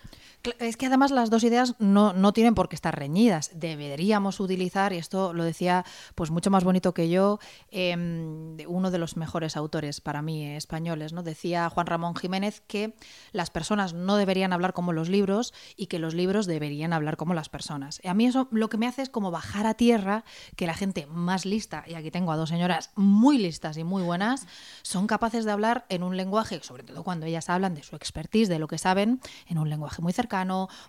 Es 0.58 0.76
que 0.76 0.86
además 0.86 1.10
las 1.10 1.30
dos 1.30 1.44
ideas 1.44 1.74
no, 1.78 2.12
no 2.12 2.32
tienen 2.32 2.54
por 2.54 2.68
qué 2.68 2.76
estar 2.76 2.96
reñidas. 2.96 3.50
Deberíamos 3.54 4.40
utilizar, 4.40 4.92
y 4.92 4.98
esto 4.98 5.32
lo 5.32 5.44
decía 5.44 5.84
pues 6.14 6.30
mucho 6.30 6.50
más 6.50 6.64
bonito 6.64 6.94
que 6.94 7.08
yo, 7.08 7.38
em, 7.70 8.56
uno 8.68 8.90
de 8.90 8.98
los 8.98 9.16
mejores 9.16 9.56
autores 9.56 10.00
para 10.00 10.22
mí 10.22 10.46
españoles, 10.46 11.12
¿no? 11.12 11.22
Decía 11.22 11.68
Juan 11.70 11.86
Ramón 11.86 12.14
Jiménez 12.14 12.62
que 12.66 12.94
las 13.32 13.50
personas 13.50 13.94
no 13.94 14.16
deberían 14.16 14.52
hablar 14.52 14.72
como 14.72 14.92
los 14.92 15.08
libros 15.08 15.52
y 15.76 15.86
que 15.86 15.98
los 15.98 16.14
libros 16.14 16.46
deberían 16.46 16.92
hablar 16.92 17.16
como 17.16 17.34
las 17.34 17.48
personas. 17.48 18.00
Y 18.02 18.08
a 18.08 18.14
mí 18.14 18.26
eso 18.26 18.48
lo 18.50 18.68
que 18.68 18.78
me 18.78 18.86
hace 18.86 19.02
es 19.02 19.10
como 19.10 19.30
bajar 19.30 19.66
a 19.66 19.74
tierra 19.74 20.24
que 20.56 20.66
la 20.66 20.74
gente 20.74 21.06
más 21.06 21.44
lista, 21.44 21.84
y 21.86 21.94
aquí 21.94 22.10
tengo 22.10 22.32
a 22.32 22.36
dos 22.36 22.50
señoras 22.50 22.90
muy 22.94 23.38
listas 23.38 23.76
y 23.76 23.84
muy 23.84 24.02
buenas, 24.02 24.46
son 24.82 25.06
capaces 25.06 25.44
de 25.44 25.52
hablar 25.52 25.86
en 25.88 26.02
un 26.02 26.16
lenguaje, 26.16 26.62
sobre 26.62 26.82
todo 26.82 27.02
cuando 27.02 27.26
ellas 27.26 27.48
hablan 27.48 27.74
de 27.74 27.82
su 27.82 27.96
expertise, 27.96 28.48
de 28.48 28.58
lo 28.58 28.68
que 28.68 28.78
saben, 28.78 29.20
en 29.48 29.58
un 29.58 29.68
lenguaje 29.68 30.02
muy 30.02 30.12
cercano, 30.12 30.35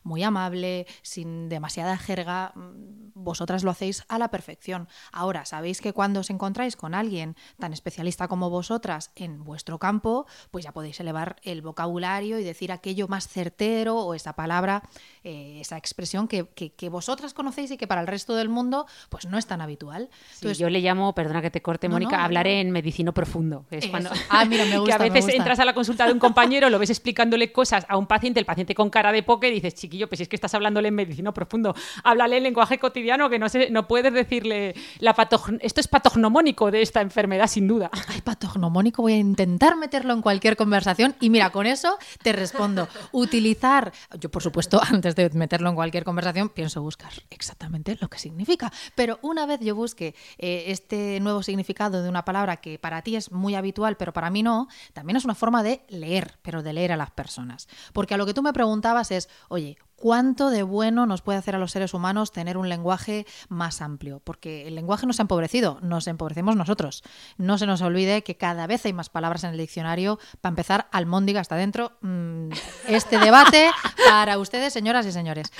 muy 0.03 0.23
amable, 0.23 0.85
sin 1.01 1.49
demasiada 1.49 1.97
jerga. 1.97 2.51
Mm, 2.55 3.07
Vosotras 3.19 3.63
lo 3.63 3.71
hacéis 3.71 4.03
a 4.09 4.19
la 4.19 4.29
perfección. 4.29 4.87
Ahora, 5.11 5.43
sabéis 5.45 5.81
que 5.81 5.91
cuando 5.91 6.19
os 6.19 6.29
encontráis 6.29 6.75
con 6.77 6.93
alguien 6.93 7.35
tan 7.59 7.73
especialista 7.73 8.27
como 8.27 8.49
vosotras 8.51 9.11
en 9.15 9.43
vuestro 9.43 9.79
campo, 9.79 10.27
pues 10.51 10.63
ya 10.63 10.71
podéis 10.71 10.99
elevar 10.99 11.35
el 11.41 11.61
vocabulario 11.63 12.39
y 12.39 12.43
decir 12.43 12.71
aquello 12.71 13.07
más 13.07 13.27
certero 13.27 13.97
o 13.97 14.13
esa 14.13 14.33
palabra, 14.33 14.83
eh, 15.23 15.57
esa 15.59 15.77
expresión 15.77 16.27
que, 16.27 16.47
que- 16.49 16.73
que 16.73 16.89
vosotras 16.89 17.33
conocéis 17.33 17.71
y 17.71 17.77
que 17.77 17.87
para 17.87 18.01
el 18.01 18.07
resto 18.07 18.35
del 18.35 18.49
mundo 18.49 18.85
pues 19.09 19.25
no 19.25 19.37
es 19.39 19.47
tan 19.47 19.61
habitual. 19.61 20.09
Sí, 20.33 20.53
yo 20.53 20.69
le 20.69 20.79
llamo, 20.79 21.13
perdona 21.15 21.41
que 21.41 21.49
te 21.51 21.61
corte, 21.61 21.87
No, 21.89 21.95
Mónica, 21.95 22.17
no, 22.17 22.23
hablar 22.23 22.45
en 22.47 22.69
medicino 22.71 23.13
profundo. 23.15 23.65
que 23.69 23.77
Es 23.77 23.85
Eso. 23.85 23.91
cuando 23.91 24.11
Ah, 24.29 24.45
mira, 24.45 24.63
me 24.65 24.77
gusta, 24.77 24.97
que 24.97 25.03
a 25.03 25.07
me 25.07 25.09
veces 25.09 25.25
gusta. 25.25 25.37
entras 25.37 25.59
a 25.59 25.65
la 25.65 25.73
consulta 25.73 26.05
de 26.05 26.13
un 26.13 26.19
compañero, 26.19 26.69
lo 26.69 26.77
ves 26.79 26.91
explicándole 26.91 27.51
cosas 27.51 27.85
a 27.89 27.97
un 27.97 28.05
paciente, 28.05 28.39
el 28.39 28.45
paciente 28.45 28.75
con 28.75 28.89
cara 28.91 29.11
de 29.11 29.23
poke, 29.27 29.49
y 29.49 29.51
dices, 29.51 29.75
chiquillo, 29.75 30.09
pues 30.09 30.17
si 30.17 30.23
es 30.23 30.29
que 30.29 30.35
estás 30.35 30.55
hablándole 30.55 30.87
en 30.87 30.95
medicino 30.95 31.31
profundo, 31.35 31.75
háblale 32.03 32.37
en 32.37 32.43
lenguaje 32.43 32.79
cotidiano, 32.79 33.29
que 33.29 33.37
no, 33.37 33.49
sé, 33.49 33.69
no 33.69 33.87
puedes 33.87 34.11
decirle 34.11 34.73
la 34.97 35.13
esto 35.61 35.81
es 35.81 35.87
patognomónico 35.87 36.71
de 36.71 36.81
esta 36.81 37.01
enfermedad, 37.01 37.47
sin 37.47 37.67
duda. 37.67 37.89
Ay, 38.07 38.21
patognomónico, 38.21 39.01
voy 39.01 39.13
a 39.13 39.17
intentar 39.17 39.75
meterlo 39.75 40.13
en 40.13 40.21
cualquier 40.21 40.55
conversación 40.55 41.15
y 41.19 41.29
mira, 41.29 41.49
con 41.49 41.65
eso 41.65 41.97
te 42.21 42.33
respondo. 42.33 42.87
Utilizar, 43.11 43.91
yo 44.19 44.29
por 44.29 44.41
supuesto, 44.41 44.79
antes 44.89 45.15
de 45.15 45.29
meterlo 45.31 45.69
en 45.69 45.75
cualquier 45.75 46.03
conversación, 46.03 46.49
pienso 46.49 46.81
buscar 46.81 47.11
exactamente 47.29 47.97
lo 47.99 48.09
que 48.09 48.19
significa. 48.19 48.71
Pero 48.95 49.19
una 49.21 49.45
vez 49.45 49.59
yo 49.59 49.75
busque 49.75 50.15
eh, 50.37 50.65
este 50.67 51.19
nuevo 51.19 51.43
significado 51.43 52.01
de 52.03 52.09
una 52.09 52.23
palabra 52.23 52.57
que 52.57 52.79
para 52.79 53.01
ti 53.01 53.15
es 53.15 53.31
muy 53.31 53.55
habitual, 53.55 53.97
pero 53.97 54.13
para 54.13 54.29
mí 54.29 54.43
no, 54.43 54.67
también 54.93 55.17
es 55.17 55.25
una 55.25 55.35
forma 55.35 55.63
de 55.63 55.81
leer, 55.89 56.37
pero 56.41 56.63
de 56.63 56.73
leer 56.73 56.91
a 56.91 56.97
las 56.97 57.11
personas. 57.11 57.67
Porque 57.91 58.13
a 58.13 58.17
lo 58.17 58.25
que 58.25 58.33
tú 58.33 58.43
me 58.43 58.53
preguntabas 58.53 59.11
es, 59.11 59.16
oye, 59.49 59.77
¿Cuánto 59.97 60.51
de 60.51 60.61
bueno 60.61 61.07
nos 61.07 61.23
puede 61.23 61.39
hacer 61.39 61.55
a 61.55 61.57
los 61.57 61.71
seres 61.71 61.95
humanos 61.95 62.31
tener 62.31 62.55
un 62.55 62.69
lenguaje 62.69 63.25
más 63.49 63.81
amplio? 63.81 64.21
Porque 64.23 64.67
el 64.67 64.75
lenguaje 64.75 65.07
nos 65.07 65.19
ha 65.19 65.23
empobrecido, 65.23 65.79
nos 65.81 66.05
empobrecemos 66.05 66.55
nosotros. 66.55 67.03
No 67.37 67.57
se 67.57 67.65
nos 67.65 67.81
olvide 67.81 68.23
que 68.23 68.37
cada 68.37 68.67
vez 68.67 68.85
hay 68.85 68.93
más 68.93 69.09
palabras 69.09 69.43
en 69.43 69.49
el 69.49 69.57
diccionario. 69.57 70.19
Para 70.39 70.51
empezar, 70.51 70.87
almóndiga 70.91 71.41
está 71.41 71.55
dentro. 71.55 71.93
Mm, 72.01 72.49
Este 72.87 73.17
debate 73.17 73.71
para 74.07 74.37
ustedes, 74.37 74.71
señoras 74.71 75.05
y 75.07 75.11
señores. 75.11 75.51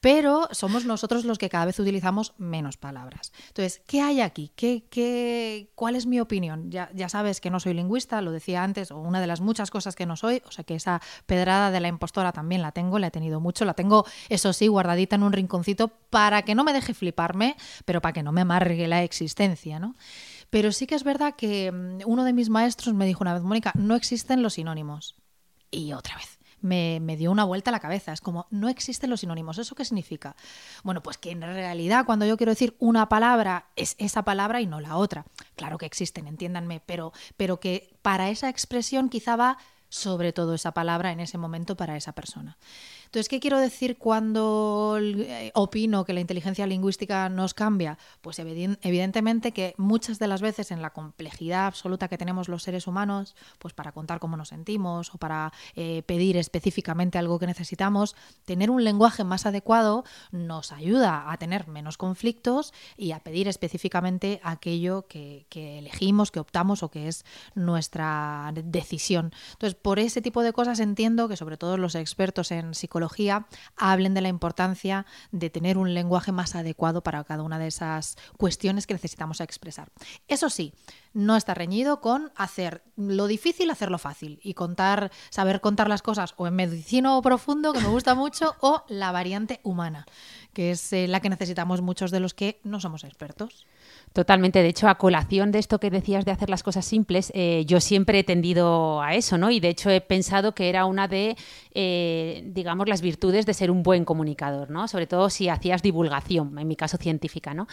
Pero 0.00 0.48
somos 0.52 0.86
nosotros 0.86 1.24
los 1.24 1.38
que 1.38 1.50
cada 1.50 1.66
vez 1.66 1.78
utilizamos 1.78 2.32
menos 2.38 2.78
palabras. 2.78 3.32
Entonces, 3.48 3.82
¿qué 3.86 4.00
hay 4.00 4.20
aquí? 4.20 4.52
¿Qué, 4.56 4.84
qué, 4.90 5.70
¿Cuál 5.74 5.96
es 5.96 6.06
mi 6.06 6.18
opinión? 6.18 6.70
Ya, 6.70 6.90
ya 6.94 7.08
sabes 7.08 7.40
que 7.40 7.50
no 7.50 7.60
soy 7.60 7.74
lingüista, 7.74 8.20
lo 8.22 8.32
decía 8.32 8.64
antes, 8.64 8.90
o 8.90 8.98
una 8.98 9.20
de 9.20 9.26
las 9.26 9.40
muchas 9.42 9.70
cosas 9.70 9.94
que 9.94 10.06
no 10.06 10.16
soy, 10.16 10.42
o 10.46 10.50
sea 10.50 10.64
que 10.64 10.74
esa 10.74 11.00
pedrada 11.26 11.70
de 11.70 11.80
la 11.80 11.88
impostora 11.88 12.32
también 12.32 12.62
la 12.62 12.72
tengo, 12.72 12.98
la 12.98 13.08
he 13.08 13.10
tenido 13.12 13.38
mucho, 13.38 13.64
la 13.64 13.74
tengo, 13.74 13.81
eso 14.28 14.52
sí, 14.52 14.68
guardadita 14.68 15.16
en 15.16 15.22
un 15.22 15.32
rinconcito 15.32 15.88
para 16.10 16.42
que 16.42 16.54
no 16.54 16.64
me 16.64 16.72
deje 16.72 16.94
fliparme, 16.94 17.56
pero 17.84 18.00
para 18.00 18.12
que 18.12 18.22
no 18.22 18.32
me 18.32 18.42
amargue 18.42 18.88
la 18.88 19.02
existencia, 19.02 19.78
¿no? 19.78 19.94
Pero 20.52 20.70
sí 20.70 20.86
que 20.86 20.94
es 20.94 21.02
verdad 21.02 21.34
que 21.34 21.72
mm, 21.72 22.00
uno 22.04 22.24
de 22.24 22.34
mis 22.34 22.50
maestros 22.50 22.94
me 22.94 23.06
dijo 23.06 23.24
una 23.24 23.32
vez, 23.32 23.42
Mónica, 23.42 23.72
no 23.74 23.94
existen 23.94 24.42
los 24.42 24.54
sinónimos. 24.54 25.16
Y 25.70 25.94
otra 25.94 26.16
vez. 26.16 26.38
Me, 26.60 27.00
me, 27.00 27.16
dio 27.16 27.32
una 27.32 27.44
vuelta 27.44 27.70
a 27.70 27.72
la 27.72 27.80
cabeza. 27.80 28.12
Es 28.12 28.20
como, 28.20 28.46
no 28.50 28.68
existen 28.68 29.08
los 29.08 29.20
sinónimos. 29.20 29.56
¿Eso 29.56 29.74
qué 29.74 29.86
significa? 29.86 30.36
Bueno, 30.84 31.02
pues 31.02 31.16
que 31.16 31.30
en 31.30 31.40
realidad 31.40 32.04
cuando 32.04 32.26
yo 32.26 32.36
quiero 32.36 32.52
decir 32.52 32.76
una 32.78 33.08
palabra 33.08 33.70
es 33.76 33.96
esa 33.98 34.24
palabra 34.24 34.60
y 34.60 34.66
no 34.66 34.78
la 34.78 34.98
otra. 34.98 35.24
Claro 35.56 35.78
que 35.78 35.86
existen, 35.86 36.26
entiéndanme, 36.26 36.80
pero, 36.84 37.12
pero 37.38 37.58
que 37.58 37.96
para 38.02 38.28
esa 38.28 38.50
expresión 38.50 39.08
quizá 39.08 39.36
va 39.36 39.56
sobre 39.88 40.32
todo 40.32 40.54
esa 40.54 40.72
palabra 40.72 41.12
en 41.12 41.20
ese 41.20 41.36
momento 41.36 41.76
para 41.76 41.96
esa 41.96 42.12
persona. 42.12 42.58
Entonces, 43.12 43.28
¿qué 43.28 43.40
quiero 43.40 43.58
decir 43.58 43.98
cuando 43.98 44.96
eh, 44.98 45.50
opino 45.52 46.06
que 46.06 46.14
la 46.14 46.20
inteligencia 46.20 46.66
lingüística 46.66 47.28
nos 47.28 47.52
cambia? 47.52 47.98
Pues 48.22 48.38
evidentemente 48.38 49.52
que 49.52 49.74
muchas 49.76 50.18
de 50.18 50.28
las 50.28 50.40
veces 50.40 50.70
en 50.70 50.80
la 50.80 50.94
complejidad 50.94 51.66
absoluta 51.66 52.08
que 52.08 52.16
tenemos 52.16 52.48
los 52.48 52.62
seres 52.62 52.86
humanos, 52.86 53.36
pues 53.58 53.74
para 53.74 53.92
contar 53.92 54.18
cómo 54.18 54.38
nos 54.38 54.48
sentimos 54.48 55.14
o 55.14 55.18
para 55.18 55.52
eh, 55.76 56.02
pedir 56.06 56.38
específicamente 56.38 57.18
algo 57.18 57.38
que 57.38 57.46
necesitamos, 57.46 58.16
tener 58.46 58.70
un 58.70 58.82
lenguaje 58.82 59.24
más 59.24 59.44
adecuado 59.44 60.04
nos 60.30 60.72
ayuda 60.72 61.30
a 61.30 61.36
tener 61.36 61.68
menos 61.68 61.98
conflictos 61.98 62.72
y 62.96 63.12
a 63.12 63.20
pedir 63.20 63.46
específicamente 63.46 64.40
aquello 64.42 65.06
que, 65.06 65.44
que 65.50 65.80
elegimos, 65.80 66.30
que 66.30 66.40
optamos 66.40 66.82
o 66.82 66.90
que 66.90 67.08
es 67.08 67.26
nuestra 67.54 68.52
decisión. 68.54 69.34
Entonces, 69.52 69.74
por 69.74 69.98
ese 69.98 70.22
tipo 70.22 70.42
de 70.42 70.54
cosas 70.54 70.80
entiendo 70.80 71.28
que 71.28 71.36
sobre 71.36 71.58
todo 71.58 71.76
los 71.76 71.94
expertos 71.94 72.50
en 72.52 72.72
psicología 72.72 73.01
hablen 73.76 74.14
de 74.14 74.20
la 74.20 74.28
importancia 74.28 75.06
de 75.30 75.50
tener 75.50 75.78
un 75.78 75.94
lenguaje 75.94 76.32
más 76.32 76.54
adecuado 76.54 77.02
para 77.02 77.24
cada 77.24 77.42
una 77.42 77.58
de 77.58 77.68
esas 77.68 78.16
cuestiones 78.36 78.86
que 78.86 78.94
necesitamos 78.94 79.40
expresar. 79.40 79.90
Eso 80.28 80.50
sí, 80.50 80.74
no 81.14 81.36
está 81.36 81.54
reñido 81.54 82.00
con 82.00 82.32
hacer 82.36 82.82
lo 82.96 83.26
difícil, 83.26 83.70
hacerlo 83.70 83.98
fácil 83.98 84.40
y 84.42 84.54
contar, 84.54 85.10
saber 85.30 85.60
contar 85.60 85.88
las 85.88 86.02
cosas 86.02 86.34
o 86.36 86.46
en 86.46 86.54
medicina 86.54 87.16
o 87.16 87.22
profundo, 87.22 87.72
que 87.72 87.80
me 87.80 87.88
gusta 87.88 88.14
mucho, 88.14 88.56
o 88.60 88.84
la 88.88 89.12
variante 89.12 89.60
humana, 89.62 90.06
que 90.52 90.70
es 90.70 90.92
eh, 90.92 91.08
la 91.08 91.20
que 91.20 91.30
necesitamos 91.30 91.82
muchos 91.82 92.10
de 92.10 92.20
los 92.20 92.34
que 92.34 92.60
no 92.64 92.80
somos 92.80 93.04
expertos. 93.04 93.66
Totalmente. 94.12 94.62
De 94.62 94.68
hecho, 94.68 94.88
a 94.88 94.96
colación 94.96 95.52
de 95.52 95.58
esto 95.58 95.80
que 95.80 95.90
decías 95.90 96.26
de 96.26 96.32
hacer 96.32 96.50
las 96.50 96.62
cosas 96.62 96.84
simples, 96.84 97.32
eh, 97.34 97.64
yo 97.66 97.80
siempre 97.80 98.18
he 98.18 98.24
tendido 98.24 99.00
a 99.00 99.14
eso, 99.14 99.38
¿no? 99.38 99.50
Y 99.50 99.58
de 99.58 99.70
hecho 99.70 99.88
he 99.88 100.02
pensado 100.02 100.54
que 100.54 100.68
era 100.68 100.84
una 100.84 101.08
de, 101.08 101.36
eh, 101.72 102.42
digamos, 102.46 102.88
las 102.88 103.00
virtudes 103.00 103.46
de 103.46 103.54
ser 103.54 103.70
un 103.70 103.82
buen 103.82 104.04
comunicador, 104.04 104.70
¿no? 104.70 104.86
Sobre 104.86 105.06
todo 105.06 105.30
si 105.30 105.48
hacías 105.48 105.82
divulgación, 105.82 106.58
en 106.58 106.68
mi 106.68 106.76
caso 106.76 106.98
científica, 106.98 107.54
¿no? 107.54 107.66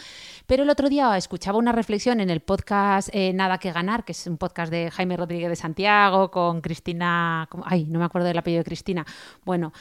Pero 0.46 0.62
el 0.62 0.70
otro 0.70 0.88
día 0.88 1.14
escuchaba 1.18 1.58
una 1.58 1.72
reflexión 1.72 2.20
en 2.20 2.30
el 2.30 2.40
podcast 2.40 3.10
eh, 3.12 3.32
Nada 3.34 3.58
que 3.58 3.70
ganar, 3.70 4.04
que 4.04 4.12
es 4.12 4.26
un 4.26 4.38
podcast 4.38 4.72
de 4.72 4.90
Jaime 4.90 5.18
Rodríguez 5.18 5.50
de 5.50 5.56
Santiago 5.56 6.30
con 6.30 6.62
Cristina, 6.62 7.48
ay, 7.64 7.84
no 7.84 7.98
me 7.98 8.06
acuerdo 8.06 8.28
del 8.28 8.38
apellido 8.38 8.60
de 8.60 8.64
Cristina. 8.64 9.04
Bueno, 9.44 9.72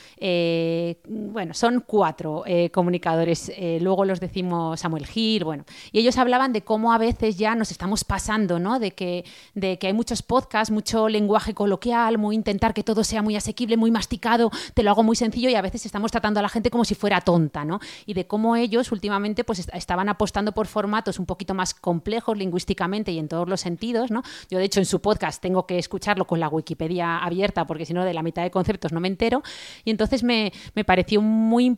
bueno, 1.08 1.54
son 1.54 1.84
cuatro 1.88 2.44
comunicadores. 2.72 3.52
luego 3.80 4.04
los 4.06 4.20
decimos 4.20 4.80
Samuel 4.80 5.06
Gil, 5.06 5.44
bueno, 5.44 5.64
y 5.92 6.00
ellos 6.00 6.18
hablaban 6.18 6.49
de 6.54 6.62
cómo 6.62 6.94
a 6.94 6.98
veces 6.98 7.38
ya 7.38 7.56
nos 7.56 7.72
estamos 7.72 8.04
pasando, 8.04 8.60
¿no? 8.60 8.80
De 8.80 8.92
que, 8.92 9.26
de 9.54 9.78
que 9.78 9.88
hay 9.88 9.94
muchos 9.94 10.22
podcasts, 10.22 10.72
mucho 10.72 11.10
lenguaje 11.10 11.54
coloquial, 11.54 12.18
muy 12.18 12.36
intentar 12.36 12.74
que 12.74 12.84
todo 12.84 13.04
sea 13.04 13.22
muy 13.22 13.36
asequible, 13.36 13.78
muy 13.78 13.92
masticado, 13.92 14.52
te 14.74 14.84
lo 14.84 14.92
hago 14.92 15.04
muy 15.04 15.16
sencillo 15.16 15.50
y 15.50 15.56
a 15.56 15.62
veces 15.62 15.86
estamos 15.86 16.12
tratando 16.12 16.40
a 16.40 16.44
la 16.44 16.50
gente 16.50 16.70
como 16.70 16.86
si 16.86 16.96
fuera 16.96 17.22
tonta, 17.22 17.66
¿no? 17.66 17.80
Y 18.06 18.14
de 18.14 18.28
cómo 18.28 18.56
ellos 18.56 18.92
últimamente 18.92 19.44
pues 19.44 19.60
est 19.60 19.70
estaban 19.74 20.10
apostando 20.10 20.52
por 20.52 20.68
formatos 20.68 21.20
un 21.20 21.26
poquito 21.26 21.54
más 21.54 21.74
complejos 21.74 22.38
lingüísticamente 22.38 23.12
y 23.12 23.20
en 23.20 23.28
todos 23.28 23.48
los 23.48 23.62
sentidos, 23.62 24.12
¿no? 24.12 24.24
Yo 24.50 24.60
de 24.60 24.66
hecho 24.66 24.80
en 24.80 24.86
su 24.86 25.02
podcast 25.02 25.42
tengo 25.42 25.66
que 25.66 25.78
escucharlo 25.78 26.26
con 26.26 26.40
la 26.40 26.48
Wikipedia 26.48 27.18
abierta 27.18 27.66
porque 27.66 27.86
si 27.86 27.94
no 27.94 28.06
de 28.06 28.14
la 28.14 28.24
mitad 28.24 28.44
de 28.44 28.52
conceptos 28.52 28.92
no 28.92 29.00
me 29.00 29.08
entero 29.08 29.42
y 29.84 29.92
entonces 29.92 30.24
me, 30.24 30.52
me 30.76 30.84
pareció 30.84 31.22
muy 31.22 31.76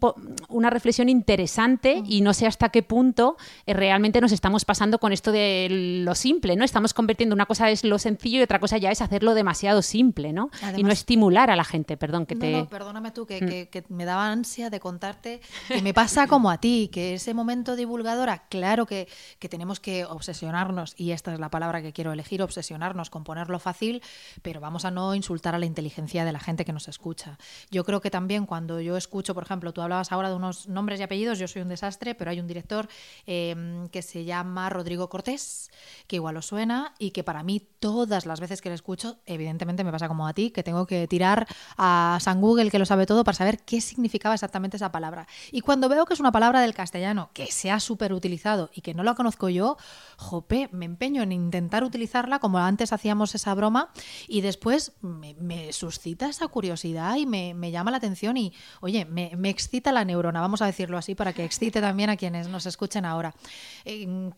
una 0.50 0.70
reflexión 0.70 1.10
interesante 1.10 2.02
y 2.06 2.22
no 2.22 2.34
sé 2.34 2.48
hasta 2.48 2.70
qué 2.70 2.84
punto 2.84 3.38
eh, 3.66 3.74
realmente 3.74 4.22
nos 4.22 4.32
estamos 4.32 4.61
pasando 4.66 5.00
con 5.00 5.12
esto 5.12 5.32
de 5.32 5.68
lo 6.06 6.16
simple, 6.16 6.56
¿no? 6.56 6.64
Estamos 6.64 6.94
convirtiendo 6.94 7.36
una 7.36 7.46
cosa 7.46 7.70
es 7.70 7.84
lo 7.84 8.00
sencillo 8.00 8.40
y 8.40 8.44
otra 8.44 8.60
cosa 8.60 8.78
ya 8.78 8.92
es 8.92 9.02
hacerlo 9.02 9.34
demasiado 9.34 9.82
simple, 9.82 10.34
¿no? 10.34 10.50
Además, 10.62 10.80
y 10.80 10.84
no 10.84 10.92
estimular 10.92 11.50
a 11.50 11.56
la 11.56 11.64
gente, 11.64 11.98
perdón, 11.98 12.26
que 12.26 12.36
no, 12.36 12.42
te... 12.42 12.52
No, 12.52 12.68
perdóname 12.68 13.12
tú, 13.12 13.26
que, 13.26 13.42
mm. 13.42 13.48
que, 13.48 13.70
que, 13.70 13.84
me 13.90 14.06
daba 14.06 14.28
ansia 14.32 14.70
de 14.70 14.80
contarte 14.80 15.42
que 15.68 15.82
me 15.82 15.94
pasa 15.94 16.28
como 16.28 16.50
a 16.50 16.60
ti, 16.60 16.90
que 16.92 17.16
ese 17.16 17.34
momento 17.34 17.76
divulgadora, 17.76 18.46
claro 18.50 18.86
que, 18.86 19.08
que 19.40 19.50
tenemos 19.50 19.80
que 19.80 20.06
obsesionarnos, 20.06 20.94
y 20.98 21.12
esta 21.12 21.34
es 21.34 21.40
la 21.40 21.50
palabra 21.50 21.82
que 21.82 21.94
quiero 21.94 22.12
elegir, 22.12 22.42
obsesionarnos 22.42 23.10
con 23.10 23.24
ponerlo 23.24 23.60
fácil, 23.60 24.02
pero 24.42 24.60
vamos 24.60 24.86
a 24.86 24.92
no 24.92 25.16
insultar 25.16 25.56
a 25.56 25.60
la 25.60 25.66
inteligencia 25.66 26.26
de 26.26 26.32
la 26.32 26.40
gente 26.40 26.66
que 26.66 26.74
nos 26.74 26.88
escucha. 26.88 27.38
Yo 27.70 27.84
creo 27.84 28.02
que 28.02 28.10
también 28.12 28.46
cuando 28.46 28.80
yo 28.80 28.98
escucho, 28.98 29.34
por 29.34 29.44
ejemplo, 29.44 29.74
tú 29.74 29.82
hablabas 29.82 30.12
ahora 30.12 30.30
de 30.30 30.36
unos 30.36 30.68
nombres 30.68 31.00
y 31.00 31.04
apellidos, 31.04 31.40
yo 31.40 31.48
soy 31.48 31.62
un 31.62 31.70
desastre, 31.70 32.16
pero 32.16 32.32
hay 32.32 32.40
un 32.40 32.48
director 32.48 32.88
eh, 33.26 33.88
que 33.92 34.02
se 34.02 34.26
llama 34.26 34.51
Rodrigo 34.70 35.10
Cortés, 35.10 35.72
que 36.08 36.18
igual 36.18 36.38
os 36.38 36.46
suena 36.46 36.94
y 37.00 37.12
que 37.12 37.24
para 37.24 37.44
mí 37.44 37.62
todas 37.80 38.26
las 38.26 38.40
veces 38.40 38.62
que 38.62 38.70
lo 38.70 38.76
escucho, 38.76 39.18
evidentemente 39.26 39.84
me 39.84 39.92
pasa 39.92 40.08
como 40.08 40.28
a 40.28 40.34
ti, 40.34 40.52
que 40.52 40.64
tengo 40.64 40.86
que 40.86 41.08
tirar 41.08 41.48
a 41.78 42.18
San 42.22 42.42
Google, 42.42 42.70
que 42.70 42.80
lo 42.80 42.86
sabe 42.86 43.06
todo, 43.06 43.24
para 43.24 43.36
saber 43.36 43.60
qué 43.60 43.82
significaba 43.82 44.36
exactamente 44.36 44.78
esa 44.78 44.92
palabra. 44.92 45.28
Y 45.52 45.62
cuando 45.62 45.90
veo 45.90 46.06
que 46.06 46.14
es 46.14 46.20
una 46.20 46.32
palabra 46.32 46.62
del 46.62 46.74
castellano 46.74 47.30
que 47.34 47.48
se 47.52 47.72
ha 47.72 47.80
súper 47.80 48.14
utilizado 48.14 48.70
y 48.74 48.82
que 48.82 48.94
no 48.94 49.04
la 49.04 49.16
conozco 49.16 49.50
yo, 49.50 49.78
jope, 50.18 50.70
me 50.72 50.86
empeño 50.86 51.24
en 51.24 51.32
intentar 51.32 51.84
utilizarla 51.84 52.40
como 52.40 52.60
antes 52.60 52.94
hacíamos 52.94 53.36
esa 53.36 53.54
broma 53.56 53.92
y 54.28 54.42
después 54.42 54.94
me, 55.02 55.74
suscita 55.74 56.30
esa 56.30 56.48
curiosidad 56.48 57.16
y 57.16 57.26
me, 57.26 57.72
llama 57.72 57.92
la 57.92 57.98
atención 57.98 58.38
y, 58.38 58.54
oye, 58.82 59.06
me, 59.06 59.32
excita 59.50 59.92
la 59.92 60.06
neurona, 60.06 60.42
vamos 60.42 60.62
a 60.62 60.66
decirlo 60.66 60.98
así, 60.98 61.16
para 61.16 61.34
que 61.34 61.44
excite 61.44 61.82
también 61.82 62.10
a 62.10 62.18
quienes 62.18 62.48
nos 62.48 62.66
escuchen 62.66 63.06
ahora. 63.06 63.34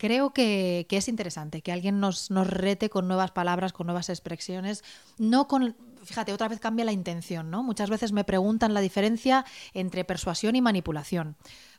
Creo 0.04 0.34
que, 0.34 0.84
que, 0.86 0.98
es 0.98 1.08
interesante 1.08 1.62
que 1.62 1.72
alguien 1.72 1.98
nos, 1.98 2.30
nos 2.30 2.46
rete 2.46 2.90
con 2.90 3.08
nuevas 3.08 3.30
palabras, 3.30 3.72
con 3.72 3.86
nuevas 3.86 4.10
expresiones, 4.10 4.84
no 5.16 5.48
con 5.48 5.74
fíjate, 6.04 6.34
otra 6.34 6.46
vez 6.46 6.60
cambia 6.60 6.84
la 6.84 6.92
intención, 6.92 7.50
¿no? 7.50 7.62
Muchas 7.62 7.88
veces 7.88 8.12
me 8.12 8.22
preguntan 8.22 8.74
la 8.74 8.80
diferencia 8.80 9.46
entre 9.72 10.04
persuasión 10.04 10.56
y 10.56 10.60
manipulación. 10.60 11.36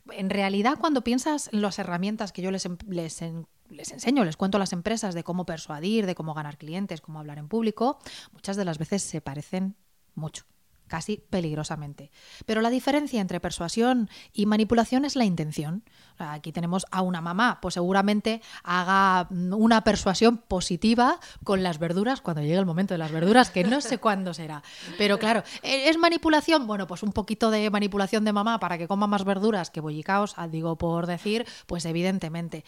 En 0.10 0.32
realidad, 0.32 0.80
cuando 0.80 1.04
piensas 1.04 1.52
en 1.54 1.62
las 1.62 1.78
herramientas 1.78 2.32
que 2.32 2.42
yo 2.42 2.50
les, 2.50 2.68
les, 2.90 3.22
les 3.70 3.92
enseño, 3.92 4.26
les 4.26 4.38
cuento 4.38 4.58
a 4.58 4.60
las 4.60 4.74
empresas 4.74 5.14
de 5.14 5.24
cómo 5.24 5.46
persuadir, 5.46 6.08
de 6.08 6.16
cómo 6.16 6.34
ganar 6.34 6.58
clientes, 6.58 7.02
cómo 7.02 7.20
hablar 7.20 7.38
en 7.38 7.48
público, 7.48 8.00
muchas 8.34 8.58
de 8.58 8.66
las 8.66 8.80
veces 8.80 9.04
se 9.04 9.22
parecen 9.22 9.76
mucho 10.16 10.46
casi 10.88 11.24
peligrosamente. 11.30 12.12
Pero 12.46 12.62
la 12.62 12.70
diferencia 12.70 13.22
entre 13.22 13.40
persuasión 13.40 14.10
y 14.34 14.46
manipulación 14.46 15.06
es 15.06 15.16
la 15.16 15.26
intención. 15.26 15.84
Aquí 16.18 16.52
tenemos 16.52 16.86
a 16.92 17.02
una 17.02 17.22
mamá, 17.22 17.60
pues 17.62 17.74
seguramente 17.74 18.42
haga 18.64 19.28
una 19.30 19.84
persuasión 19.84 20.38
positiva 20.38 21.20
con 21.44 21.64
las 21.64 21.80
verduras 21.80 22.22
cuando 22.22 22.42
llegue 22.42 22.56
el 22.56 22.66
momento 22.66 22.94
de 22.94 23.00
las 23.00 23.12
verduras, 23.12 23.50
que 23.50 23.64
no 23.64 23.82
sé 23.82 23.98
cuándo 23.98 24.34
será. 24.34 24.64
Pero 24.98 25.20
claro, 25.20 25.44
¿e-, 25.62 25.90
¿es 25.90 25.98
manipulación? 25.98 26.68
Bueno, 26.68 26.88
pues 26.88 27.04
un 27.04 27.12
poquito 27.12 27.52
de 27.52 27.70
manipulación 27.70 28.24
de 28.24 28.34
mamá 28.34 28.60
para 28.60 28.78
que 28.78 28.88
coma 28.88 29.08
más 29.08 29.26
verduras 29.26 29.70
que 29.70 29.82
bollicaos, 29.82 30.34
ah, 30.38 30.48
digo 30.48 30.78
por 30.78 31.08
decir, 31.08 31.46
pues 31.68 31.86
evidentemente. 31.86 32.64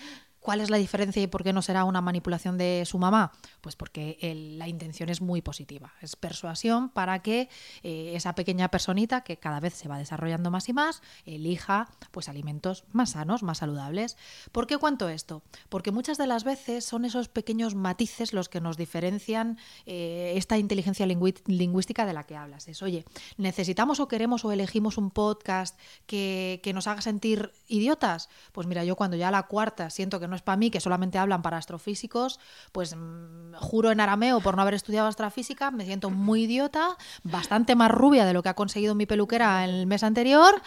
¿Cuál 0.47 0.61
es 0.61 0.69
la 0.69 0.77
diferencia 0.77 1.21
y 1.21 1.27
por 1.27 1.43
qué 1.43 1.51
no 1.51 1.61
será 1.61 1.83
una 1.83 1.99
manipulación 1.99 2.57
de 2.57 2.83
su 2.85 2.97
mamá? 2.97 3.33
Pues 3.59 3.75
porque 3.75 4.17
la 4.55 4.69
intención 4.69 5.09
es 5.09 5.19
muy 5.19 5.41
positiva. 5.41 5.91
Es 5.99 6.15
persuasión 6.15 6.87
para 6.87 7.19
que 7.21 7.49
eh, 7.83 8.13
esa 8.15 8.33
pequeña 8.33 8.69
personita, 8.69 9.25
que 9.25 9.35
cada 9.35 9.59
vez 9.59 9.73
se 9.73 9.89
va 9.89 9.97
desarrollando 9.97 10.49
más 10.49 10.69
y 10.69 10.71
más, 10.71 11.01
elija 11.25 11.89
pues 12.11 12.29
alimentos 12.29 12.85
más 12.93 13.09
sanos, 13.09 13.43
más 13.43 13.57
saludables. 13.57 14.15
¿Por 14.53 14.67
qué 14.67 14.77
cuento 14.77 15.09
esto? 15.09 15.43
Porque 15.67 15.91
muchas 15.91 16.17
de 16.17 16.27
las 16.27 16.45
veces 16.45 16.85
son 16.85 17.03
esos 17.03 17.27
pequeños 17.27 17.75
matices 17.75 18.31
los 18.31 18.47
que 18.47 18.61
nos 18.61 18.77
diferencian 18.77 19.57
eh, 19.85 20.31
esta 20.37 20.57
inteligencia 20.57 21.05
lingüística 21.05 22.05
de 22.05 22.13
la 22.13 22.23
que 22.23 22.37
hablas. 22.37 22.69
Es, 22.69 22.81
oye, 22.81 23.03
necesitamos 23.35 23.99
o 23.99 24.07
queremos 24.07 24.45
o 24.45 24.53
elegimos 24.53 24.97
un 24.97 25.11
podcast 25.11 25.77
que, 26.05 26.61
que 26.63 26.71
nos 26.71 26.87
haga 26.87 27.01
sentir 27.01 27.51
idiotas. 27.67 28.29
Pues 28.53 28.65
mira, 28.65 28.85
yo 28.85 28.95
cuando 28.95 29.17
ya 29.17 29.29
la 29.29 29.43
cuarta 29.43 29.89
siento 29.89 30.21
que 30.21 30.29
no 30.29 30.36
es 30.37 30.41
para 30.41 30.57
mí, 30.57 30.71
que 30.71 30.79
solamente 30.79 31.17
hablan 31.17 31.41
para 31.41 31.57
astrofísicos, 31.57 32.39
pues 32.71 32.95
mm, 32.95 33.55
juro 33.55 33.91
en 33.91 33.99
arameo 33.99 34.39
por 34.41 34.55
no 34.55 34.61
haber 34.61 34.73
estudiado 34.73 35.07
astrofísica, 35.07 35.71
me 35.71 35.85
siento 35.85 36.09
muy 36.09 36.43
idiota, 36.43 36.97
bastante 37.23 37.75
más 37.75 37.91
rubia 37.91 38.25
de 38.25 38.33
lo 38.33 38.43
que 38.43 38.49
ha 38.49 38.53
conseguido 38.53 38.95
mi 38.95 39.05
peluquera 39.05 39.65
el 39.65 39.87
mes 39.87 40.03
anterior 40.03 40.61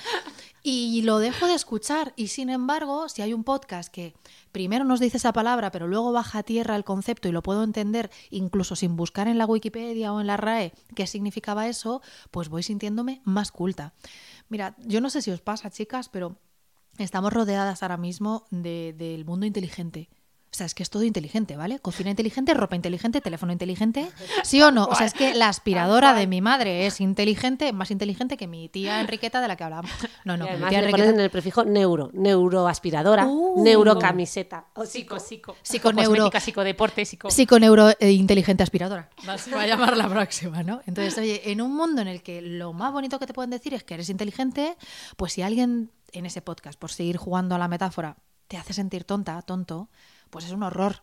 y 0.63 1.03
lo 1.03 1.19
dejo 1.19 1.47
de 1.47 1.55
escuchar. 1.55 2.13
Y 2.17 2.29
sin 2.29 2.51
embargo, 2.51 3.09
si 3.09 3.23
hay 3.23 3.33
un 3.33 3.45
podcast 3.45 3.93
que 3.93 4.15
primero 4.53 4.85
nos 4.85 5.01
dice 5.01 5.17
esa 5.17 5.33
palabra, 5.33 5.71
pero 5.71 5.89
luego 5.89 6.13
baja 6.13 6.41
a 6.41 6.43
tierra 6.43 6.77
el 6.77 6.85
concepto 6.85 7.29
y 7.29 7.33
lo 7.33 7.43
puedo 7.43 7.65
entender 7.65 8.11
incluso 8.31 8.77
sin 8.77 8.97
buscar 8.97 9.29
en 9.29 9.39
la 9.39 9.47
Wikipedia 9.47 10.13
o 10.13 10.21
en 10.21 10.27
la 10.27 10.37
RAE 10.37 10.73
qué 10.95 11.07
significaba 11.07 11.69
eso, 11.69 12.03
pues 12.31 12.49
voy 12.49 12.63
sintiéndome 12.63 13.23
más 13.25 13.53
culta. 13.53 13.95
Mira, 14.49 14.75
yo 14.79 15.01
no 15.01 15.11
sé 15.11 15.23
si 15.23 15.31
os 15.31 15.41
pasa, 15.41 15.71
chicas, 15.71 16.09
pero 16.09 16.37
estamos 17.05 17.33
rodeadas 17.33 17.83
ahora 17.83 17.97
mismo 17.97 18.47
del 18.51 19.25
mundo 19.25 19.47
inteligente. 19.47 20.09
O 20.53 20.57
sea, 20.57 20.67
es 20.67 20.75
que 20.75 20.83
es 20.83 20.91
todo 20.91 21.05
inteligente, 21.05 21.57
¿vale? 21.57 21.79
Cocina 21.79 22.11
inteligente, 22.11 22.55
ropa 22.55 22.75
inteligente, 22.75 23.21
teléfono 23.21 23.53
inteligente. 23.53 24.11
¿Sí 24.43 24.61
o 24.63 24.73
no? 24.73 24.87
O 24.87 24.95
sea, 24.97 25.07
es 25.07 25.15
que 25.15 25.33
la 25.35 25.49
aspiradora 25.49 26.13
de 26.13 26.27
mi 26.27 26.41
madre 26.41 26.87
es 26.87 27.01
inteligente, 27.01 27.73
más 27.73 27.93
inteligente 27.93 28.37
que 28.37 28.49
mi 28.49 28.69
tía 28.69 29.01
Enriqueta 29.01 29.41
de 29.41 29.47
la 29.47 29.57
que 29.57 29.65
hablamos. 29.65 29.91
No, 30.25 30.37
no, 30.37 30.47
mi 30.47 30.69
tía 30.69 30.81
Enriqueta... 30.81 31.11
en 31.11 31.21
el 31.21 31.31
prefijo 31.31 31.65
neuro, 31.65 32.11
neuroaspiradora, 32.13 33.27
uh, 33.27 33.63
neurocamiseta. 33.63 34.67
O 34.75 34.85
psico, 34.85 35.21
psico. 35.21 35.57
Psico, 35.63 35.93
neuro. 35.93 36.31
Psicodeporte, 36.31 37.05
psico. 37.05 37.31
Psico 37.31 37.59
neuro 37.59 37.91
e 37.99 38.11
inteligente 38.11 38.63
aspiradora. 38.65 39.09
Se 39.39 39.55
va 39.55 39.63
a 39.63 39.67
llamar 39.67 39.97
la 39.97 40.09
próxima, 40.09 40.63
¿no? 40.65 40.81
Entonces, 40.87 41.17
oye, 41.19 41.53
en 41.53 41.61
un 41.61 41.75
mundo 41.75 42.03
en 42.03 42.09
el 42.09 42.23
que 42.23 42.43
lo 42.43 42.73
más 42.73 42.93
bonito 42.93 43.19
que 43.19 43.27
te 43.27 43.33
pueden 43.33 43.51
decir 43.51 43.73
es 43.73 43.85
que 43.85 43.95
eres 43.95 44.11
inteligente, 44.11 44.77
pues 45.17 45.33
si 45.33 45.43
alguien 45.43 45.91
en 46.13 46.27
ese 46.27 46.43
podcast, 46.43 46.79
por 46.79 46.91
seguir 46.91 47.17
jugando 47.17 47.55
a 47.55 47.59
la 47.59 47.69
metáfora, 47.69 48.17
te 48.49 48.57
hace 48.57 48.73
sentir 48.73 49.05
tonta, 49.05 49.41
tonto, 49.43 49.89
pues 50.31 50.47
es 50.47 50.53
un 50.53 50.63
horror. 50.63 51.03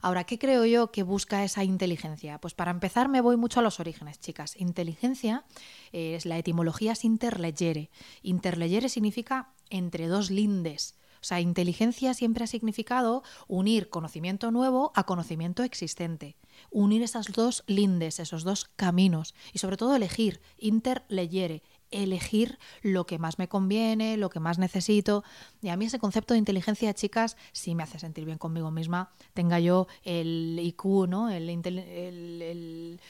Ahora, 0.00 0.24
¿qué 0.24 0.38
creo 0.38 0.64
yo 0.64 0.92
que 0.92 1.02
busca 1.02 1.44
esa 1.44 1.64
inteligencia? 1.64 2.40
Pues 2.40 2.54
para 2.54 2.70
empezar 2.70 3.08
me 3.08 3.20
voy 3.20 3.36
mucho 3.36 3.60
a 3.60 3.62
los 3.62 3.80
orígenes, 3.80 4.20
chicas. 4.20 4.54
Inteligencia 4.56 5.44
es 5.92 6.24
la 6.24 6.38
etimología 6.38 6.92
es 6.92 7.04
interlegere. 7.04 7.90
Interlegere 8.22 8.88
significa 8.88 9.52
entre 9.70 10.06
dos 10.06 10.30
lindes. 10.30 10.96
O 11.20 11.24
sea, 11.24 11.40
inteligencia 11.40 12.14
siempre 12.14 12.44
ha 12.44 12.46
significado 12.46 13.24
unir 13.48 13.90
conocimiento 13.90 14.52
nuevo 14.52 14.92
a 14.94 15.04
conocimiento 15.04 15.64
existente. 15.64 16.36
Unir 16.70 17.02
esas 17.02 17.32
dos 17.32 17.64
lindes, 17.66 18.20
esos 18.20 18.44
dos 18.44 18.66
caminos. 18.76 19.34
Y 19.52 19.58
sobre 19.58 19.76
todo 19.76 19.96
elegir, 19.96 20.40
interlegere, 20.58 21.62
elegir 21.90 22.58
lo 22.82 23.06
que 23.06 23.18
más 23.18 23.38
me 23.38 23.48
conviene, 23.48 24.16
lo 24.16 24.30
que 24.30 24.40
más 24.40 24.58
necesito. 24.58 25.24
Y 25.62 25.68
a 25.68 25.76
mí 25.76 25.86
ese 25.86 25.98
concepto 25.98 26.34
de 26.34 26.38
inteligencia, 26.38 26.92
chicas, 26.94 27.36
sí 27.52 27.74
me 27.74 27.82
hace 27.82 27.98
sentir 27.98 28.24
bien 28.24 28.38
conmigo 28.38 28.70
misma. 28.70 29.10
Tenga 29.34 29.60
yo 29.60 29.86
el 30.04 30.58
IQ, 30.60 31.06
¿no? 31.08 31.30
El, 31.30 31.48
el, 31.48 33.00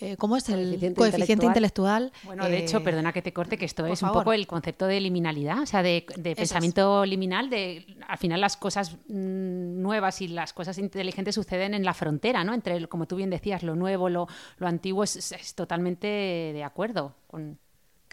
eh, 0.00 0.16
¿Cómo 0.16 0.36
es 0.36 0.48
el 0.48 0.94
coeficiente, 0.94 1.46
intelectual? 1.46 2.12
Bueno, 2.24 2.48
de 2.48 2.58
hecho, 2.58 2.78
eh, 2.78 2.80
perdona 2.80 3.12
que 3.12 3.22
te 3.22 3.32
corte, 3.32 3.56
que 3.56 3.64
esto 3.64 3.86
es 3.86 4.02
un 4.02 4.10
poco 4.12 4.32
el 4.32 4.46
concepto 4.46 4.86
de 4.86 5.00
liminalidad, 5.00 5.60
o 5.60 5.66
sea, 5.66 5.82
de, 5.82 6.04
pensamiento 6.36 7.04
liminal, 7.06 7.48
de 7.48 7.86
al 8.08 8.18
final 8.18 8.40
las 8.40 8.56
cosas 8.56 8.96
mm, 9.08 9.80
nuevas 9.80 10.20
y 10.20 10.28
las 10.28 10.52
cosas 10.52 10.78
inteligentes 10.78 11.36
suceden 11.36 11.74
en 11.74 11.84
la 11.84 11.94
frontera, 11.94 12.42
¿no? 12.42 12.54
Entre, 12.54 12.88
como 12.88 13.06
tú 13.06 13.16
bien 13.16 13.30
decías, 13.30 13.62
lo 13.62 13.76
nuevo, 13.76 14.08
lo, 14.08 14.26
lo 14.58 14.66
antiguo, 14.66 15.04
es, 15.04 15.32
es 15.32 15.54
totalmente 15.54 16.06
de 16.06 16.64
acuerdo 16.64 17.14
con... 17.28 17.58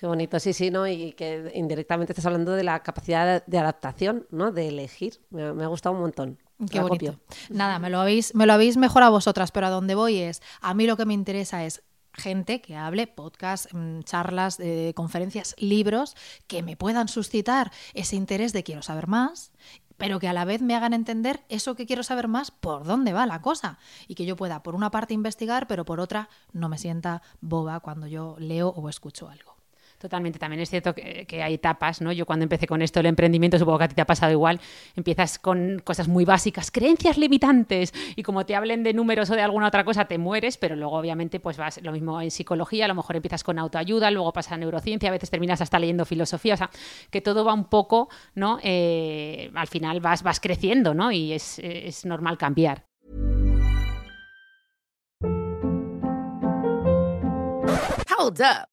Qué 0.02 0.08
bonito, 0.08 0.40
sí, 0.40 0.52
sí, 0.52 0.72
¿no? 0.72 0.88
Y 0.88 1.12
que 1.12 1.52
indirectamente 1.54 2.14
estás 2.14 2.26
hablando 2.26 2.54
de 2.54 2.64
la 2.64 2.82
capacidad 2.82 3.46
de 3.46 3.58
adaptación, 3.60 4.26
¿no? 4.32 4.52
De 4.52 4.68
elegir. 4.68 5.22
Me, 5.30 5.44
ha 5.44 5.68
gustado 5.68 5.94
un 5.94 6.02
montón. 6.02 6.40
Qué 6.72 6.80
bonito. 6.80 7.20
Nada, 7.52 7.78
me 7.78 7.92
lo, 7.92 8.00
habéis, 8.00 8.34
me 8.34 8.48
lo 8.48 8.54
habéis 8.54 8.78
mejor 8.78 9.04
a 9.04 9.10
vosotras, 9.10 9.52
pero 9.52 9.68
a 9.68 9.70
donde 9.70 9.94
voy 9.94 10.18
es, 10.18 10.42
a 10.60 10.74
mí 10.74 10.88
lo 10.88 10.98
que 10.98 11.06
me 11.06 11.14
interesa 11.14 11.66
es 11.66 11.84
gente 12.14 12.62
que 12.62 12.76
hable, 12.76 13.06
podcast, 13.06 13.72
mm, 13.74 14.00
charlas, 14.02 14.60
eh, 14.60 14.94
conferencias, 14.96 15.54
libros, 15.60 16.16
que 16.48 16.64
me 16.64 16.76
puedan 16.76 17.08
suscitar 17.08 17.72
ese 17.94 18.16
interés 18.16 18.54
de 18.54 18.64
quiero 18.64 18.82
saber 18.82 19.06
más 19.06 19.52
pero 19.98 20.20
que 20.20 20.28
a 20.28 20.34
la 20.34 20.46
vez 20.46 20.64
me 20.64 20.76
hagan 20.76 20.96
entender 20.96 21.46
eso 21.48 21.76
que 21.76 21.86
quiero 21.86 22.02
saber 22.02 22.28
más, 22.28 22.50
por 22.50 22.86
dónde 22.86 23.14
va 23.14 23.28
la 23.28 23.40
cosa. 23.44 23.78
Y 24.08 24.16
que 24.16 24.26
yo 24.26 24.36
pueda, 24.36 24.64
por 24.64 24.74
una 24.74 24.90
parte, 24.90 25.14
investigar, 25.14 25.68
pero 25.68 25.86
por 25.86 26.00
otra, 26.00 26.28
no 26.54 26.70
me 26.70 26.80
sienta 26.80 27.22
boba 27.40 27.82
cuando 27.82 28.08
yo 28.08 28.36
leo 28.40 28.70
o 28.70 28.90
escucho 28.90 29.30
algo. 29.30 29.61
Totalmente, 30.02 30.40
también 30.40 30.60
es 30.60 30.70
cierto 30.72 30.96
que, 30.96 31.44
hay 31.44 31.54
etapas, 31.54 32.02
¿no? 32.02 32.12
Yo 32.12 32.26
cuando 32.26 32.42
empecé 32.42 32.66
con 32.66 32.82
esto, 32.82 33.00
el 33.00 33.06
emprendimiento, 33.06 33.60
supongo 33.60 33.78
que 33.78 33.84
a 33.84 33.88
ti 33.88 33.94
te 33.94 34.02
ha 34.02 34.08
pasado 34.08 34.32
igual, 34.32 34.60
empiezas 34.96 35.38
con 35.38 35.80
cosas 35.84 36.08
muy 36.08 36.26
básicas, 36.26 36.72
creencias 36.72 37.20
limitantes, 37.20 37.94
y 38.16 38.24
como 38.24 38.44
te 38.44 38.56
hablen 38.56 38.82
de 38.82 38.96
números 38.96 39.30
o 39.30 39.36
de 39.36 39.44
alguna 39.44 39.68
otra 39.68 39.84
cosa, 39.84 40.06
te 40.06 40.18
mueres, 40.18 40.58
pero 40.58 40.76
luego 40.76 40.98
obviamente 40.98 41.40
pues 41.40 41.58
vas, 41.58 41.80
lo 41.84 41.92
mismo 41.92 42.20
en 42.20 42.32
psicología, 42.32 42.86
a 42.86 42.88
lo 42.88 42.96
mejor 42.96 43.16
empiezas 43.16 43.44
con 43.44 43.60
autoayuda, 43.60 44.10
luego 44.10 44.34
pasa 44.34 44.56
a 44.56 44.58
neurociencia, 44.58 45.10
a 45.10 45.12
veces 45.12 45.30
terminas 45.30 45.62
hasta 45.62 45.78
leyendo 45.78 46.04
filosofía, 46.04 46.56
o 46.56 46.58
sea, 46.58 46.72
que 47.12 47.22
todo 47.22 47.46
va 47.46 47.54
un 47.54 47.66
poco, 47.66 48.10
¿no? 48.34 48.58
Eh, 48.64 49.52
al 49.54 49.68
final 49.68 50.00
vas, 50.00 50.24
vas 50.24 50.40
creciendo, 50.40 50.96
¿no? 50.96 51.12
Y 51.12 51.34
es, 51.34 51.60
es 51.60 52.08
normal 52.08 52.40
cambiar. 52.40 52.88
Hold 58.18 58.42
up. 58.42 58.72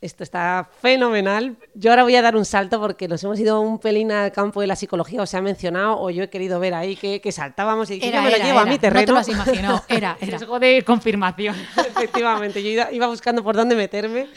Esto 0.00 0.22
está 0.22 0.68
fenomenal. 0.80 1.56
Yo 1.74 1.90
ahora 1.90 2.02
voy 2.02 2.16
a 2.16 2.22
dar 2.22 2.36
un 2.36 2.44
salto 2.44 2.80
porque 2.80 3.08
nos 3.08 3.22
hemos 3.24 3.38
ido 3.38 3.60
un 3.60 3.78
pelín 3.78 4.12
al 4.12 4.32
campo 4.32 4.60
de 4.60 4.66
la 4.66 4.76
psicología, 4.76 5.22
o 5.22 5.26
se 5.26 5.36
ha 5.36 5.42
mencionado, 5.42 6.00
o 6.00 6.10
yo 6.10 6.24
he 6.24 6.30
querido 6.30 6.60
ver 6.60 6.74
ahí 6.74 6.96
que, 6.96 7.20
que 7.20 7.32
saltábamos 7.32 7.90
y 7.90 7.98
Era, 8.02 8.18
yo 8.18 8.22
me 8.22 8.30
lo 8.30 8.36
era, 8.36 8.44
llevo 8.44 8.58
a 8.58 8.66
mi 8.66 8.78
terreno. 8.78 9.00
No 9.00 9.06
te 9.06 9.12
lo 9.12 9.18
has 9.18 9.28
imaginado. 9.28 9.84
Era, 9.88 10.16
era. 10.20 10.38
Riesgo 10.38 10.58
de 10.58 10.82
confirmación. 10.82 11.56
Efectivamente, 11.76 12.62
yo 12.62 12.70
iba, 12.70 12.92
iba 12.92 13.06
buscando 13.06 13.42
por 13.42 13.56
dónde 13.56 13.74
meterme. 13.74 14.28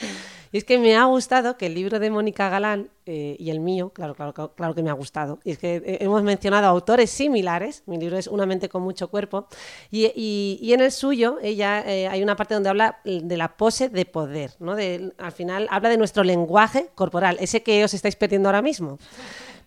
Y 0.51 0.57
es 0.57 0.63
que 0.63 0.79
me 0.79 0.95
ha 0.95 1.03
gustado 1.05 1.57
que 1.57 1.67
el 1.67 1.75
libro 1.75 1.99
de 1.99 2.09
Mónica 2.09 2.49
Galán 2.49 2.89
eh, 3.05 3.35
y 3.39 3.49
el 3.51 3.59
mío, 3.59 3.91
claro, 3.91 4.15
claro, 4.15 4.33
claro, 4.55 4.73
que 4.73 4.81
me 4.81 4.89
ha 4.89 4.93
gustado. 4.93 5.39
Y 5.43 5.51
es 5.51 5.57
que 5.59 5.75
eh, 5.75 5.97
hemos 6.01 6.23
mencionado 6.23 6.67
autores 6.67 7.09
similares. 7.11 7.83
Mi 7.85 7.97
libro 7.97 8.17
es 8.17 8.27
Una 8.27 8.45
mente 8.45 8.67
con 8.69 8.81
mucho 8.81 9.09
cuerpo. 9.09 9.47
Y, 9.91 10.05
y- 10.15 10.57
y 10.61 10.73
en 10.73 10.81
el 10.81 10.91
suyo, 10.91 11.37
ella 11.41 11.83
eh, 11.85 12.07
hay 12.07 12.23
una 12.23 12.35
parte 12.35 12.55
donde 12.55 12.69
habla 12.69 12.99
de 13.03 13.37
la 13.37 13.57
pose 13.57 13.89
de 13.89 14.05
poder. 14.05 14.51
¿no? 14.59 14.75
De, 14.75 15.13
al 15.19 15.31
final 15.31 15.67
habla 15.69 15.89
de 15.89 15.97
nuestro 15.97 16.23
lenguaje 16.23 16.89
corporal, 16.95 17.37
ese 17.39 17.61
que 17.61 17.83
os 17.83 17.93
estáis 17.93 18.15
perdiendo 18.15 18.49
ahora 18.49 18.61
mismo 18.61 18.97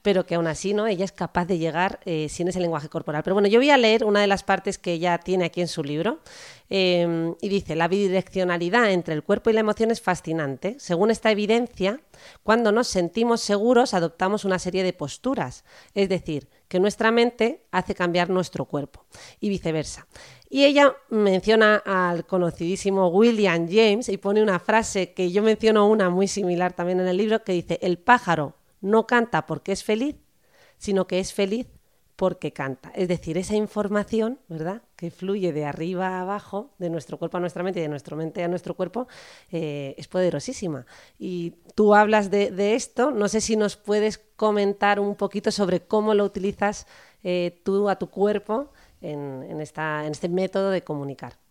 pero 0.03 0.27
que 0.27 0.35
aún 0.35 0.49
así 0.49 0.75
no 0.75 0.87
ella 0.87 1.05
es 1.05 1.13
capaz 1.13 1.47
de 1.47 1.59
llegar 1.59 2.01
eh, 2.05 2.29
sin 2.29 2.49
ese 2.49 2.61
lenguaje 2.61 2.89
corporal. 2.89 3.23
Pero 3.23 3.35
bueno, 3.35 3.49
yo 3.49 3.61
voy 3.61 3.71
a 3.71 3.77
leer 3.77 4.05
una 4.05 4.21
de 4.21 4.27
las 4.27 4.43
partes 4.43 4.77
que 4.79 4.93
ella 4.93 5.19
tiene 5.19 5.45
aquí 5.47 5.61
en 5.61 5.69
su 5.69 5.85
libro 5.85 6.21
eh, 6.69 7.35
y 7.41 7.49
dice, 7.49 7.77
la 7.77 7.89
bidireccionalidad 7.89 8.91
entre 8.91 9.15
el 9.15 9.23
cuerpo 9.23 9.51
y 9.51 9.53
la 9.53 9.61
emoción 9.61 9.91
es 9.91 10.01
fascinante. 10.01 10.77
Según 10.79 11.11
esta 11.11 11.31
evidencia, 11.31 12.01
cuando 12.43 12.73
nos 12.73 12.89
sentimos 12.89 13.41
seguros 13.41 13.95
adoptamos 13.95 14.45
una 14.45 14.59
serie 14.59 14.83
de 14.83 14.93
posturas, 14.93 15.65
es 15.95 16.09
decir, 16.09 16.49
que 16.69 16.81
nuestra 16.81 17.11
mente 17.11 17.67
hace 17.71 17.95
cambiar 17.95 18.31
nuestro 18.31 18.65
cuerpo 18.65 19.05
y 19.41 19.51
viceversa. 19.51 20.07
Y 20.49 20.65
ella 20.65 20.97
menciona 21.11 21.77
al 21.85 22.27
conocidísimo 22.27 23.09
William 23.09 23.69
James 23.71 24.09
y 24.09 24.17
pone 24.17 24.43
una 24.43 24.59
frase 24.59 25.13
que 25.13 25.31
yo 25.31 25.43
menciono 25.43 25.87
una 25.87 26.11
muy 26.11 26.29
similar 26.29 26.73
también 26.73 27.01
en 27.01 27.09
el 27.09 27.17
libro 27.17 27.45
que 27.45 27.53
dice, 27.53 27.79
el 27.83 27.99
pájaro 27.99 28.55
no 28.83 29.07
canta 29.07 29.47
porque 29.47 29.73
es 29.73 29.85
feliz, 29.85 30.17
sino 30.77 31.07
que 31.07 31.21
es 31.21 31.33
feliz 31.33 31.67
porque 32.17 32.53
canta. 32.53 32.93
Es 32.95 33.09
decir, 33.09 33.39
esa 33.39 33.57
información, 33.57 34.39
¿verdad?, 34.49 34.83
que 34.97 35.11
fluye 35.11 35.53
de 35.53 35.65
arriba 35.65 36.09
a 36.09 36.21
abajo, 36.21 36.71
de 36.79 36.91
nuestro 36.91 37.19
cuerpo 37.19 37.39
a 37.39 37.41
nuestra 37.41 37.63
mente 37.63 37.81
y 37.81 37.83
de 37.83 37.89
nuestra 37.89 38.17
mente 38.17 38.45
a 38.45 38.49
nuestro 38.49 38.75
cuerpo, 38.75 39.09
eh, 39.51 39.95
es 39.97 40.07
poderosísima. 40.09 40.87
Y 41.19 41.55
tú 41.75 41.95
hablas 41.95 42.31
de, 42.31 42.75
esto, 42.75 43.11
no 43.11 43.29
sé 43.29 43.41
si 43.41 43.57
nos 43.57 43.77
puedes 43.77 44.19
comentar 44.37 45.01
un 45.01 45.17
poquito 45.17 45.51
sobre 45.51 45.81
cómo 45.81 46.15
lo 46.15 46.25
utilizas 46.25 46.87
eh, 47.25 47.61
tú 47.65 47.89
a 47.89 47.97
tu 47.97 48.09
cuerpo 48.11 48.71
en 49.01 49.61
este 49.61 50.29
método 50.29 50.71
de 50.71 50.85
comunicar. 50.85 51.42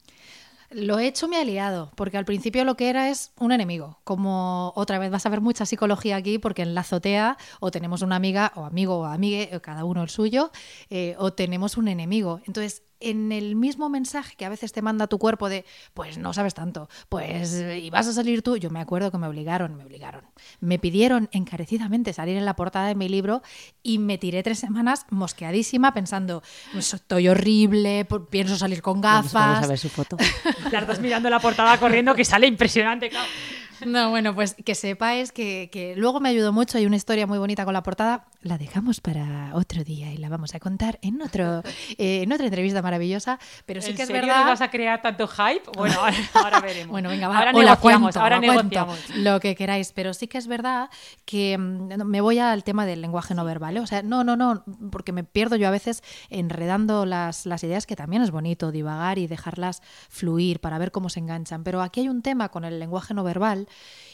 Lo 0.73 0.99
he 0.99 1.07
hecho 1.07 1.27
mi 1.27 1.36
aliado, 1.36 1.91
porque 1.95 2.17
al 2.17 2.23
principio 2.23 2.63
lo 2.63 2.77
que 2.77 2.89
era 2.89 3.10
es 3.10 3.34
un 3.38 3.51
enemigo. 3.51 3.99
Como 4.05 4.71
otra 4.77 4.99
vez 4.99 5.12
vas 5.12 5.25
a 5.25 5.29
ver 5.29 5.41
mucha 5.41 5.65
psicología 5.65 6.15
aquí, 6.15 6.38
porque 6.38 6.62
en 6.62 6.73
la 6.73 6.81
azotea 6.81 7.38
o 7.60 7.71
tenemos 7.71 8.01
una 8.03 8.15
amiga 8.15 8.53
o 8.55 8.63
amigo 8.63 8.99
o 8.99 9.05
amigue, 9.05 9.49
cada 9.62 9.84
uno 9.84 10.01
el 10.01 10.10
suyo, 10.10 10.51
eh, 10.89 11.15
o 11.17 11.34
tenemos 11.34 11.75
un 11.75 11.89
enemigo. 11.89 12.39
Entonces, 12.47 12.84
en 13.01 13.31
el 13.31 13.55
mismo 13.55 13.89
mensaje 13.89 14.35
que 14.35 14.45
a 14.45 14.49
veces 14.49 14.71
te 14.71 14.81
manda 14.81 15.07
tu 15.07 15.17
cuerpo 15.17 15.49
de, 15.49 15.65
pues 15.93 16.17
no 16.17 16.33
sabes 16.33 16.53
tanto, 16.53 16.89
pues 17.09 17.53
y 17.81 17.89
vas 17.89 18.07
a 18.07 18.13
salir 18.13 18.41
tú, 18.41 18.57
yo 18.57 18.69
me 18.69 18.79
acuerdo 18.79 19.11
que 19.11 19.17
me 19.17 19.27
obligaron, 19.27 19.75
me 19.75 19.83
obligaron. 19.83 20.23
Me 20.59 20.79
pidieron 20.79 21.29
encarecidamente 21.31 22.13
salir 22.13 22.37
en 22.37 22.45
la 22.45 22.55
portada 22.55 22.87
de 22.87 22.95
mi 22.95 23.09
libro 23.09 23.41
y 23.83 23.97
me 23.99 24.17
tiré 24.17 24.43
tres 24.43 24.59
semanas 24.59 25.05
mosqueadísima 25.09 25.93
pensando, 25.93 26.43
estoy 26.77 27.27
horrible, 27.27 28.07
pienso 28.29 28.57
salir 28.57 28.81
con 28.81 29.01
Vamos, 29.01 29.31
gafas. 29.33 29.47
vamos 29.49 29.63
a 29.63 29.67
ver 29.67 29.77
su 29.79 29.89
foto. 29.89 30.17
Las 30.71 30.87
dos 30.87 30.99
mirando 30.99 31.29
la 31.29 31.39
portada 31.39 31.77
corriendo 31.79 32.15
que 32.15 32.25
sale 32.25 32.47
impresionante. 32.47 33.09
claro. 33.09 33.27
No, 33.83 34.11
bueno, 34.11 34.35
pues 34.35 34.53
que 34.63 34.75
sepáis 34.75 35.31
que, 35.31 35.69
que 35.71 35.95
luego 35.95 36.19
me 36.19 36.29
ayudó 36.29 36.53
mucho. 36.53 36.77
Hay 36.77 36.85
una 36.85 36.97
historia 36.97 37.25
muy 37.25 37.39
bonita 37.39 37.65
con 37.65 37.73
la 37.73 37.81
portada. 37.81 38.25
La 38.41 38.58
dejamos 38.58 39.01
para 39.01 39.51
otro 39.54 39.84
día 39.84 40.12
y 40.12 40.17
la 40.17 40.27
vamos 40.27 40.56
a 40.56 40.60
contar 40.60 40.97
en 41.04 41.21
otro, 41.21 41.62
eh, 41.97 42.23
en 42.23 42.32
otra 42.34 42.47
entrevista 42.47 42.82
maravillosa. 42.82 43.38
Pero 43.67 43.82
sí 43.82 43.91
¿En 43.91 43.95
que 43.95 44.01
es 44.01 44.08
serio 44.08 44.23
verdad. 44.23 44.45
vas 44.45 44.62
a 44.62 44.71
crear 44.71 44.99
tanto 45.01 45.27
hype? 45.27 45.69
Bueno, 45.75 45.99
ahora, 45.99 46.17
ahora 46.34 46.60
veremos. 46.60 46.91
Bueno, 46.91 47.10
venga, 47.10 47.27
va, 47.27 47.38
ahora 47.38 47.51
negociamos, 47.51 48.01
cuento, 48.13 48.19
ahora 48.19 48.39
cuento, 48.39 48.54
negociamos. 48.54 49.17
lo 49.17 49.39
que 49.39 49.56
queráis, 49.56 49.91
pero 49.91 50.15
sí 50.15 50.27
que 50.27 50.39
es 50.39 50.47
verdad 50.47 50.89
que 51.25 51.56
mm, 51.58 52.04
me 52.04 52.21
voy 52.21 52.39
al 52.39 52.63
tema 52.63 52.88
del 52.88 53.01
lenguaje 53.01 53.36
no 53.36 53.45
verbal, 53.45 53.77
¿eh? 53.77 53.80
o 53.80 53.88
sea, 53.88 54.01
no, 54.01 54.23
no, 54.23 54.36
no, 54.36 54.63
porque 54.91 55.12
me 55.12 55.23
pierdo 55.23 55.56
yo 55.56 55.67
a 55.67 55.71
veces 55.71 56.01
enredando 56.30 57.06
las, 57.06 57.45
las 57.45 57.63
ideas, 57.63 57.86
que 57.86 57.95
también 57.95 58.23
es 58.23 58.32
bonito 58.32 58.71
divagar 58.71 59.19
y 59.19 59.27
dejarlas 59.27 59.84
fluir 60.10 60.60
para 60.60 60.80
ver 60.80 60.91
cómo 60.91 61.10
se 61.10 61.19
enganchan, 61.19 61.63
pero 61.63 61.82
aquí 61.82 62.01
hay 62.01 62.10
un 62.10 62.23
tema 62.23 62.49
con 62.49 62.65
el 62.65 62.80
lenguaje 62.80 63.13
no 63.13 63.23
verbal 63.23 63.67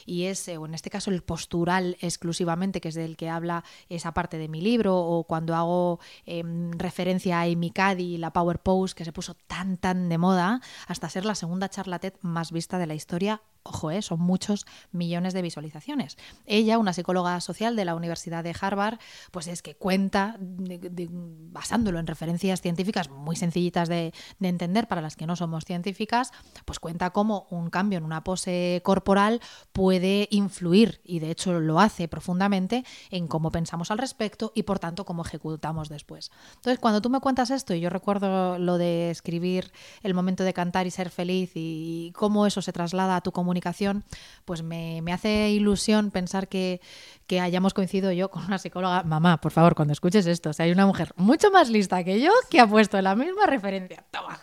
y 0.08 0.24
es, 0.24 0.48
eh, 0.48 0.56
o 0.56 0.64
en 0.64 0.72
este 0.72 0.88
caso, 0.88 1.10
el 1.10 1.22
postural 1.22 1.98
exclusivamente, 2.00 2.80
que 2.80 2.88
es 2.88 2.94
del 2.94 3.16
que 3.16 3.28
habla 3.28 3.62
esa 3.90 4.12
parte 4.18 4.36
de 4.36 4.48
mi 4.48 4.60
libro, 4.60 4.96
o 4.96 5.22
cuando 5.22 5.54
hago 5.54 6.00
em, 6.26 6.72
referencia 6.72 7.38
a 7.38 7.42
Amy 7.42 7.70
Cuddy 7.70 8.18
la 8.18 8.32
Power 8.32 8.58
Pose, 8.58 8.96
que 8.96 9.04
se 9.04 9.12
puso 9.12 9.34
tan, 9.34 9.76
tan 9.76 10.08
de 10.08 10.18
moda, 10.18 10.60
hasta 10.88 11.08
ser 11.08 11.24
la 11.24 11.36
segunda 11.36 11.68
charla 11.68 12.00
más 12.20 12.50
vista 12.50 12.78
de 12.78 12.88
la 12.88 12.94
historia. 12.94 13.42
Ojo, 13.62 13.90
eh, 13.90 14.02
son 14.02 14.20
muchos 14.20 14.66
millones 14.92 15.34
de 15.34 15.42
visualizaciones. 15.42 16.16
Ella, 16.46 16.78
una 16.78 16.92
psicóloga 16.92 17.40
social 17.40 17.76
de 17.76 17.84
la 17.84 17.94
Universidad 17.94 18.44
de 18.44 18.54
Harvard, 18.58 18.98
pues 19.30 19.46
es 19.46 19.62
que 19.62 19.74
cuenta, 19.74 20.36
basándolo 20.38 21.98
en 21.98 22.06
referencias 22.06 22.60
científicas 22.60 23.10
muy 23.10 23.36
sencillitas 23.36 23.88
de, 23.88 24.12
de 24.38 24.48
entender 24.48 24.88
para 24.88 25.02
las 25.02 25.16
que 25.16 25.26
no 25.26 25.36
somos 25.36 25.64
científicas, 25.64 26.32
pues 26.64 26.78
cuenta 26.78 27.10
cómo 27.10 27.46
un 27.50 27.70
cambio 27.70 27.98
en 27.98 28.04
una 28.04 28.24
pose 28.24 28.80
corporal 28.84 29.40
puede 29.72 30.28
influir, 30.30 31.00
y 31.04 31.18
de 31.18 31.30
hecho 31.30 31.60
lo 31.60 31.80
hace 31.80 32.08
profundamente, 32.08 32.84
en 33.10 33.28
cómo 33.28 33.50
pensamos 33.50 33.90
al 33.90 33.98
respecto 33.98 34.52
y 34.54 34.62
por 34.62 34.78
tanto 34.78 35.04
cómo 35.04 35.22
ejecutamos 35.22 35.88
después. 35.88 36.30
Entonces, 36.56 36.78
cuando 36.78 37.00
tú 37.00 37.10
me 37.10 37.20
cuentas 37.20 37.50
esto, 37.50 37.74
y 37.74 37.80
yo 37.80 37.90
recuerdo 37.90 38.58
lo 38.58 38.78
de 38.78 39.10
escribir 39.10 39.72
el 40.02 40.14
momento 40.14 40.44
de 40.44 40.52
cantar 40.52 40.86
y 40.86 40.90
ser 40.90 41.10
feliz 41.10 41.52
y 41.54 42.12
cómo 42.14 42.46
eso 42.46 42.62
se 42.62 42.72
traslada 42.72 43.16
a 43.16 43.20
tu 43.20 43.32
comunicación, 43.48 44.04
pues 44.44 44.62
me, 44.62 45.00
me 45.00 45.14
hace 45.14 45.48
ilusión 45.48 46.10
pensar 46.10 46.48
que, 46.48 46.82
que 47.28 47.40
hayamos 47.40 47.74
coincidido 47.74 48.10
yo 48.12 48.30
con 48.30 48.44
una 48.44 48.58
psicóloga. 48.58 49.02
Mamá, 49.04 49.38
por 49.38 49.52
favor, 49.52 49.74
cuando 49.74 49.92
escuches 49.92 50.26
esto, 50.26 50.50
o 50.50 50.52
sea, 50.52 50.64
hay 50.64 50.72
una 50.72 50.86
mujer 50.86 51.12
mucho 51.16 51.50
más 51.50 51.68
lista 51.68 52.02
que 52.02 52.20
yo 52.20 52.30
que 52.50 52.58
ha 52.58 52.66
puesto 52.66 53.00
la 53.02 53.14
misma 53.14 53.46
referencia. 53.46 54.02
Toma. 54.10 54.38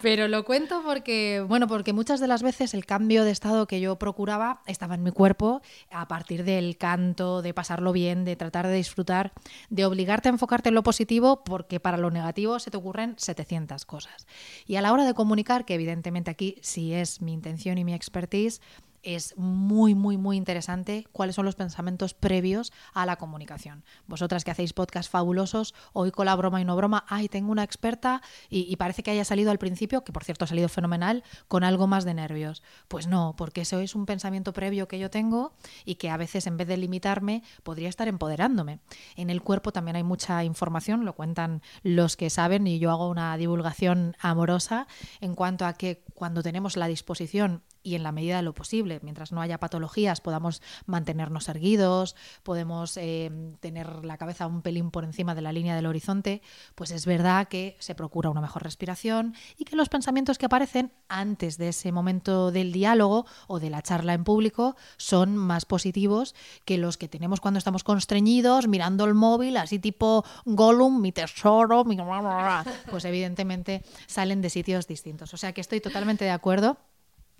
Pero 0.00 0.28
lo 0.28 0.44
cuento 0.44 0.80
porque, 0.84 1.44
bueno, 1.46 1.66
porque 1.66 1.92
muchas 1.92 2.20
de 2.20 2.28
las 2.28 2.44
veces 2.44 2.72
el 2.72 2.86
cambio 2.86 3.24
de 3.24 3.32
estado 3.32 3.66
que 3.66 3.80
yo 3.80 3.96
procuraba 3.98 4.62
estaba 4.66 4.94
en 4.94 5.02
mi 5.02 5.10
cuerpo 5.10 5.60
a 5.90 6.06
partir 6.06 6.44
del 6.44 6.76
canto, 6.78 7.42
de 7.42 7.52
pasarlo 7.52 7.92
bien, 7.92 8.24
de 8.24 8.36
tratar 8.36 8.68
de 8.68 8.74
disfrutar, 8.74 9.32
de 9.68 9.84
obligarte 9.84 10.28
a 10.28 10.32
enfocarte 10.32 10.68
en 10.68 10.76
lo 10.76 10.84
positivo 10.84 11.42
porque 11.42 11.80
para 11.80 11.96
lo 11.96 12.12
negativo 12.12 12.60
se 12.60 12.70
te 12.70 12.76
ocurren 12.76 13.14
700 13.16 13.84
cosas. 13.86 14.28
Y 14.66 14.76
a 14.76 14.82
la 14.82 14.92
hora 14.92 15.04
de 15.04 15.14
comunicar, 15.14 15.64
que 15.64 15.74
evidentemente 15.74 16.30
aquí 16.30 16.58
sí 16.62 16.94
es 16.94 17.20
mi 17.20 17.32
intención 17.32 17.76
y 17.76 17.84
mi 17.84 17.92
expertise, 18.08 18.60
es 19.02 19.36
muy, 19.36 19.94
muy, 19.94 20.16
muy 20.16 20.36
interesante 20.36 21.06
cuáles 21.12 21.36
son 21.36 21.44
los 21.44 21.54
pensamientos 21.54 22.14
previos 22.14 22.72
a 22.92 23.06
la 23.06 23.16
comunicación. 23.16 23.84
Vosotras 24.06 24.44
que 24.44 24.50
hacéis 24.50 24.72
podcasts 24.72 25.10
fabulosos, 25.10 25.74
hoy 25.92 26.10
con 26.10 26.26
la 26.26 26.36
broma 26.36 26.60
y 26.60 26.64
no 26.64 26.76
broma, 26.76 27.04
ay, 27.08 27.28
tengo 27.28 27.52
una 27.52 27.62
experta 27.62 28.22
y, 28.48 28.70
y 28.70 28.76
parece 28.76 29.02
que 29.02 29.10
haya 29.10 29.24
salido 29.24 29.50
al 29.50 29.58
principio, 29.58 30.04
que 30.04 30.12
por 30.12 30.24
cierto 30.24 30.44
ha 30.44 30.48
salido 30.48 30.68
fenomenal, 30.68 31.22
con 31.46 31.64
algo 31.64 31.86
más 31.86 32.04
de 32.04 32.14
nervios. 32.14 32.62
Pues 32.88 33.06
no, 33.06 33.34
porque 33.36 33.62
eso 33.62 33.78
es 33.80 33.94
un 33.94 34.06
pensamiento 34.06 34.52
previo 34.52 34.88
que 34.88 34.98
yo 34.98 35.10
tengo 35.10 35.54
y 35.84 35.96
que 35.96 36.10
a 36.10 36.16
veces 36.16 36.46
en 36.46 36.56
vez 36.56 36.68
de 36.68 36.76
limitarme 36.76 37.42
podría 37.62 37.88
estar 37.88 38.08
empoderándome. 38.08 38.80
En 39.16 39.30
el 39.30 39.42
cuerpo 39.42 39.72
también 39.72 39.96
hay 39.96 40.04
mucha 40.04 40.44
información, 40.44 41.04
lo 41.04 41.14
cuentan 41.14 41.62
los 41.82 42.16
que 42.16 42.30
saben 42.30 42.66
y 42.66 42.78
yo 42.78 42.90
hago 42.90 43.08
una 43.08 43.36
divulgación 43.36 44.16
amorosa 44.20 44.86
en 45.20 45.34
cuanto 45.34 45.66
a 45.66 45.74
que 45.74 46.04
cuando 46.14 46.42
tenemos 46.42 46.76
la 46.76 46.88
disposición 46.88 47.62
y 47.82 47.94
en 47.94 48.02
la 48.02 48.12
medida 48.12 48.36
de 48.36 48.42
lo 48.42 48.54
posible, 48.54 49.00
mientras 49.02 49.32
no 49.32 49.40
haya 49.40 49.58
patologías, 49.58 50.20
podamos 50.20 50.62
mantenernos 50.86 51.48
erguidos, 51.48 52.16
podemos 52.42 52.96
eh, 52.96 53.30
tener 53.60 54.04
la 54.04 54.16
cabeza 54.16 54.46
un 54.46 54.62
pelín 54.62 54.90
por 54.90 55.04
encima 55.04 55.34
de 55.34 55.42
la 55.42 55.52
línea 55.52 55.76
del 55.76 55.86
horizonte, 55.86 56.42
pues 56.74 56.90
es 56.90 57.06
verdad 57.06 57.48
que 57.48 57.76
se 57.78 57.94
procura 57.94 58.30
una 58.30 58.40
mejor 58.40 58.62
respiración 58.62 59.34
y 59.56 59.64
que 59.64 59.76
los 59.76 59.88
pensamientos 59.88 60.38
que 60.38 60.46
aparecen 60.46 60.92
antes 61.08 61.58
de 61.58 61.68
ese 61.68 61.92
momento 61.92 62.50
del 62.50 62.72
diálogo 62.72 63.26
o 63.46 63.60
de 63.60 63.70
la 63.70 63.82
charla 63.82 64.14
en 64.14 64.24
público 64.24 64.76
son 64.96 65.36
más 65.36 65.64
positivos 65.64 66.34
que 66.64 66.78
los 66.78 66.96
que 66.96 67.08
tenemos 67.08 67.40
cuando 67.40 67.58
estamos 67.58 67.84
constreñidos, 67.84 68.68
mirando 68.68 69.04
el 69.04 69.14
móvil, 69.14 69.56
así 69.56 69.78
tipo 69.78 70.24
Gollum, 70.44 71.00
mi 71.00 71.12
tesoro, 71.12 71.84
mi... 71.84 71.96
pues 72.90 73.04
evidentemente 73.04 73.82
salen 74.06 74.40
de 74.40 74.50
sitios 74.50 74.86
distintos. 74.86 75.34
O 75.34 75.36
sea 75.36 75.52
que 75.52 75.60
estoy 75.60 75.80
totalmente 75.80 76.24
de 76.24 76.30
acuerdo. 76.30 76.78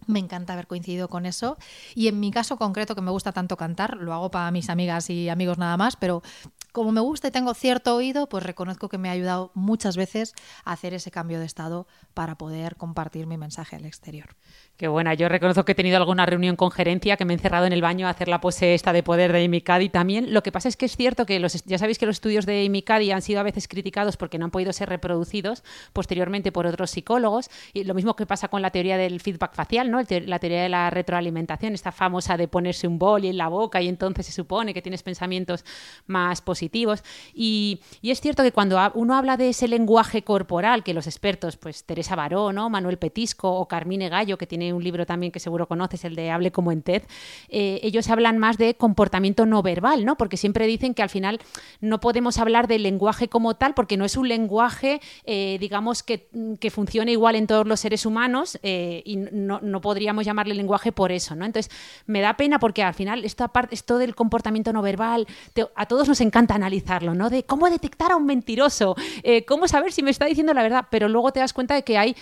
Me 0.09 0.19
encanta 0.19 0.55
haber 0.55 0.67
coincidido 0.67 1.09
con 1.09 1.27
eso. 1.27 1.59
Y 1.95 2.09
en 2.09 2.19
mi 2.19 2.31
caso 2.31 2.57
concreto, 2.57 2.95
que 2.95 3.03
me 3.03 3.11
gusta 3.11 3.33
tanto 3.33 3.59
cantar, 3.59 3.99
lo 3.99 4.15
hago 4.15 4.31
para 4.31 4.51
mis 4.51 4.71
amigas 4.71 5.11
y 5.11 5.29
amigos 5.29 5.59
nada 5.59 5.77
más, 5.77 5.97
pero 5.97 6.23
como 6.73 6.93
me 6.93 7.03
gusta 7.03 7.29
y 7.29 7.31
tengo 7.31 7.53
cierto 7.53 7.95
oído, 7.95 8.27
pues 8.27 8.43
reconozco 8.43 8.89
que 8.89 8.97
me 8.97 9.11
ha 9.11 9.13
ayudado 9.13 9.51
muchas 9.55 9.99
veces 9.99 10.33
a 10.65 10.73
hacer 10.73 10.95
ese 10.95 11.11
cambio 11.11 11.39
de 11.39 11.45
estado 11.45 11.87
para 12.15 12.39
poder 12.39 12.77
compartir 12.77 13.27
mi 13.27 13.37
mensaje 13.37 13.77
al 13.77 13.85
exterior. 13.85 14.35
Qué 14.79 14.87
buena. 14.87 15.13
Yo 15.15 15.29
reconozco 15.29 15.65
que 15.65 15.73
he 15.73 15.75
tenido 15.75 15.97
alguna 15.97 16.25
reunión 16.25 16.55
con 16.55 16.71
gerencia, 16.71 17.17
que 17.17 17.25
me 17.25 17.33
he 17.33 17.37
encerrado 17.37 17.67
en 17.67 17.73
el 17.73 17.83
baño 17.83 18.07
a 18.07 18.11
hacer 18.11 18.29
la 18.29 18.41
pose 18.41 18.75
esta 18.75 18.93
de 18.93 19.03
poder 19.03 19.33
de 19.33 19.65
Cuddy 19.65 19.89
también. 19.89 20.33
Lo 20.33 20.45
que 20.45 20.53
pasa 20.53 20.69
es 20.69 20.77
que 20.77 20.87
es 20.87 20.97
cierto 20.97 21.27
que 21.27 21.41
los, 21.41 21.65
ya 21.65 21.79
sabéis 21.79 21.99
que 21.99 22.07
los 22.07 22.15
estudios 22.15 22.47
de 22.47 22.85
Cuddy 22.87 23.11
han 23.11 23.21
sido 23.21 23.41
a 23.41 23.43
veces 23.43 23.67
criticados 23.67 24.17
porque 24.17 24.39
no 24.39 24.45
han 24.45 24.53
podido 24.53 24.73
ser 24.73 24.89
reproducidos 24.89 25.65
posteriormente 25.93 26.53
por 26.53 26.65
otros 26.65 26.93
psicólogos. 26.93 27.51
Y 27.73 27.83
lo 27.83 27.95
mismo 27.95 28.15
que 28.15 28.25
pasa 28.25 28.47
con 28.47 28.63
la 28.63 28.71
teoría 28.71 28.97
del 28.97 29.19
feedback 29.19 29.53
facial, 29.53 29.91
¿no? 29.91 29.99
la 29.99 30.39
teoría 30.39 30.63
de 30.63 30.69
la 30.69 30.91
retroalimentación, 30.91 31.75
esta 31.75 31.91
famosa 31.91 32.37
de 32.37 32.47
ponerse 32.47 32.87
un 32.87 33.01
boli 33.01 33.27
en 33.27 33.37
la 33.37 33.49
boca 33.49 33.83
y 33.83 33.89
entonces 33.89 34.27
se 34.27 34.33
supone 34.33 34.75
que 34.75 34.81
tienes 34.81 35.03
pensamientos 35.03 35.65
más 36.07 36.41
positivos. 36.41 37.03
Y, 37.35 37.81
es 38.01 38.21
cierto 38.21 38.45
que 38.45 38.53
cuando 38.53 38.79
uno 38.95 39.17
habla 39.17 39.37
de 39.37 39.49
ese 39.49 39.67
lenguaje 39.67 40.23
corporal, 40.23 40.85
que 40.85 40.95
los 40.95 41.09
expertos, 41.09 41.57
pues 41.57 41.83
Teresa 41.83 42.15
Baró, 42.15 42.53
¿no? 42.53 42.71
Manuel 42.71 42.97
Petisco 42.97 43.51
o 43.51 43.67
Carmine 43.67 44.09
Gallo, 44.09 44.39
que 44.39 44.47
tiene 44.47 44.68
un 44.73 44.83
libro 44.83 45.07
también 45.07 45.33
que 45.33 45.41
seguro 45.41 45.67
conoces, 45.67 46.05
el 46.05 46.15
de 46.15 46.31
Hable 46.31 46.51
como 46.51 46.73
en 46.73 46.83
TED, 46.83 47.03
eh, 47.49 47.81
ellos 47.83 48.09
hablan 48.09 48.39
más 48.39 48.59
de 48.59 48.75
comportamiento 48.75 49.47
no 49.47 49.63
verbal, 49.63 50.05
¿no? 50.05 50.17
Porque 50.17 50.37
siempre 50.37 50.67
dicen 50.67 50.95
que 50.95 51.03
al 51.03 51.11
final 51.11 51.41
no 51.81 52.01
podemos 52.01 52.39
hablar 52.39 52.69
del 52.69 52.83
lenguaje 52.83 53.29
como 53.29 53.55
tal, 53.57 53.75
porque 53.75 53.97
no 53.97 54.05
es 54.05 54.17
un 54.17 54.29
lenguaje, 54.29 55.01
eh, 55.25 55.59
digamos, 55.61 56.03
que, 56.03 56.29
que, 56.61 56.71
funcione 56.71 57.13
igual 57.13 57.35
en 57.35 57.47
todos 57.47 57.67
los 57.67 57.81
seres 57.81 58.07
humanos 58.07 58.59
eh, 58.63 59.03
y 59.05 59.17
no, 59.17 59.61
no, 59.63 59.81
podríamos 59.81 60.25
llamarle 60.25 60.55
lenguaje 60.55 60.93
por 60.93 61.13
eso, 61.13 61.35
¿no? 61.35 61.45
Entonces, 61.45 61.73
me 62.07 62.21
da 62.21 62.37
pena 62.37 62.59
porque 62.59 62.83
al 62.83 62.95
final 62.95 63.25
esta 63.25 63.49
parte, 63.49 63.75
esto 63.75 63.99
del 63.99 64.15
comportamiento 64.15 64.73
no 64.73 64.83
verbal, 64.83 65.27
a 65.75 65.87
todos 65.87 66.09
nos 66.09 66.21
encanta 66.21 66.55
analizarlo, 66.55 67.15
¿no? 67.15 67.31
De 67.31 67.45
cómo 67.45 67.71
detectar 67.71 68.13
a 68.13 68.17
un 68.17 68.27
mentiroso, 68.27 68.97
cómo 69.47 69.67
saber 69.69 69.93
si 69.93 70.03
me 70.03 70.11
está 70.11 70.27
diciendo 70.27 70.53
la 70.55 70.63
verdad, 70.63 70.87
pero 70.91 71.09
luego 71.09 71.33
te 71.33 71.41
das 71.41 71.53
cuenta 71.53 71.75
de 71.75 71.83
que 71.83 71.99
hay 71.99 72.17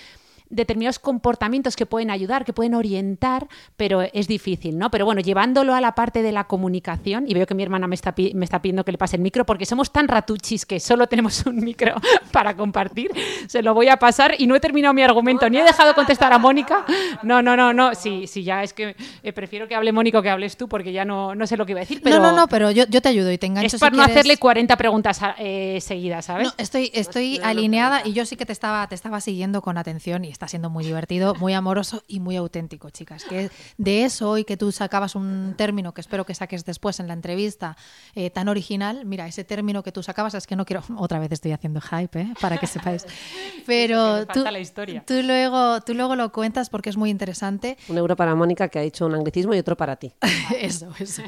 determinados 0.50 0.98
comportamientos 0.98 1.76
que 1.76 1.86
pueden 1.86 2.10
ayudar, 2.10 2.44
que 2.44 2.52
pueden 2.52 2.74
orientar, 2.74 3.48
pero 3.76 4.02
es 4.02 4.28
difícil, 4.28 4.78
¿no? 4.78 4.90
Pero 4.90 5.04
bueno, 5.04 5.20
llevándolo 5.20 5.74
a 5.74 5.80
la 5.80 5.94
parte 5.94 6.22
de 6.22 6.32
la 6.32 6.44
comunicación, 6.44 7.24
y 7.26 7.34
veo 7.34 7.46
que 7.46 7.54
mi 7.54 7.62
hermana 7.62 7.86
me 7.86 7.94
está, 7.94 8.14
me 8.34 8.44
está 8.44 8.62
pidiendo 8.62 8.84
que 8.84 8.92
le 8.92 8.98
pase 8.98 9.16
el 9.16 9.22
micro, 9.22 9.44
porque 9.44 9.66
somos 9.66 9.92
tan 9.92 10.08
ratuchis 10.08 10.66
que 10.66 10.80
solo 10.80 11.06
tenemos 11.06 11.44
un 11.46 11.56
micro 11.56 11.94
para 12.32 12.56
compartir, 12.56 13.10
se 13.48 13.62
lo 13.62 13.74
voy 13.74 13.88
a 13.88 13.96
pasar 13.98 14.34
y 14.38 14.46
no 14.46 14.54
he 14.54 14.60
terminado 14.60 14.94
mi 14.94 15.02
argumento, 15.02 15.48
ni 15.50 15.58
he 15.58 15.64
dejado 15.64 15.94
contestar 15.94 16.32
a 16.32 16.38
Mónica. 16.38 16.84
No, 17.22 17.42
no, 17.42 17.56
no, 17.56 17.72
no, 17.72 17.94
sí, 17.94 18.26
sí, 18.26 18.42
ya 18.44 18.62
es 18.62 18.72
que 18.72 18.96
eh, 19.22 19.32
prefiero 19.32 19.66
que 19.68 19.74
hable 19.74 19.92
Mónica 19.92 20.22
que 20.22 20.30
hables 20.30 20.56
tú, 20.56 20.68
porque 20.68 20.92
ya 20.92 21.04
no, 21.04 21.34
no 21.34 21.46
sé 21.46 21.56
lo 21.56 21.66
que 21.66 21.72
iba 21.72 21.80
a 21.80 21.84
decir. 21.84 22.00
Pero 22.02 22.18
no, 22.18 22.30
no, 22.30 22.36
no, 22.36 22.48
pero 22.48 22.70
yo, 22.70 22.84
yo 22.88 23.00
te 23.00 23.08
ayudo 23.08 23.30
y 23.32 23.38
te 23.38 23.46
engancho. 23.46 23.76
Es 23.76 23.80
para 23.80 23.96
no 23.96 24.02
hacerle 24.02 24.36
40 24.36 24.76
preguntas 24.76 25.20
eh, 25.38 25.78
seguidas, 25.80 26.26
¿sabes? 26.26 26.48
No, 26.48 26.54
estoy, 26.58 26.90
estoy 26.94 27.40
alineada 27.42 28.02
y 28.04 28.12
yo 28.12 28.24
sí 28.26 28.36
que 28.36 28.46
te 28.46 28.52
estaba, 28.52 28.86
te 28.88 28.94
estaba 28.94 29.20
siguiendo 29.20 29.62
con 29.62 29.78
atención 29.78 30.24
y 30.24 30.28
está 30.36 30.48
siendo 30.48 30.68
muy 30.68 30.84
divertido, 30.84 31.34
muy 31.36 31.54
amoroso 31.54 32.02
y 32.06 32.20
muy 32.20 32.36
auténtico, 32.36 32.90
chicas. 32.90 33.24
Que 33.24 33.50
de 33.78 34.04
eso 34.04 34.36
y 34.36 34.44
que 34.44 34.56
tú 34.56 34.70
sacabas 34.70 35.14
un 35.14 35.54
término 35.56 35.94
que 35.94 36.02
espero 36.02 36.26
que 36.26 36.34
saques 36.34 36.64
después 36.64 37.00
en 37.00 37.08
la 37.08 37.14
entrevista 37.14 37.76
eh, 38.14 38.30
tan 38.30 38.48
original, 38.48 39.06
mira, 39.06 39.26
ese 39.26 39.44
término 39.44 39.82
que 39.82 39.92
tú 39.92 40.02
sacabas 40.02 40.34
es 40.34 40.46
que 40.46 40.54
no 40.54 40.66
quiero, 40.66 40.82
otra 40.98 41.18
vez 41.18 41.32
estoy 41.32 41.52
haciendo 41.52 41.80
hype, 41.80 42.20
¿eh? 42.20 42.34
para 42.40 42.58
que 42.58 42.66
sepáis, 42.66 43.06
pero 43.66 44.26
tú, 44.26 44.44
la 44.44 44.60
historia. 44.60 45.02
tú, 45.06 45.14
luego, 45.22 45.80
tú 45.80 45.94
luego 45.94 46.16
lo 46.16 46.30
cuentas 46.32 46.68
porque 46.68 46.90
es 46.90 46.98
muy 46.98 47.08
interesante. 47.08 47.78
Un 47.88 47.96
euro 47.96 48.14
para 48.14 48.34
Mónica 48.34 48.68
que 48.68 48.78
ha 48.78 48.82
hecho 48.82 49.06
un 49.06 49.14
anglicismo 49.14 49.54
y 49.54 49.58
otro 49.58 49.76
para 49.76 49.96
ti. 49.96 50.12
eso, 50.60 50.90
eso. 50.98 51.22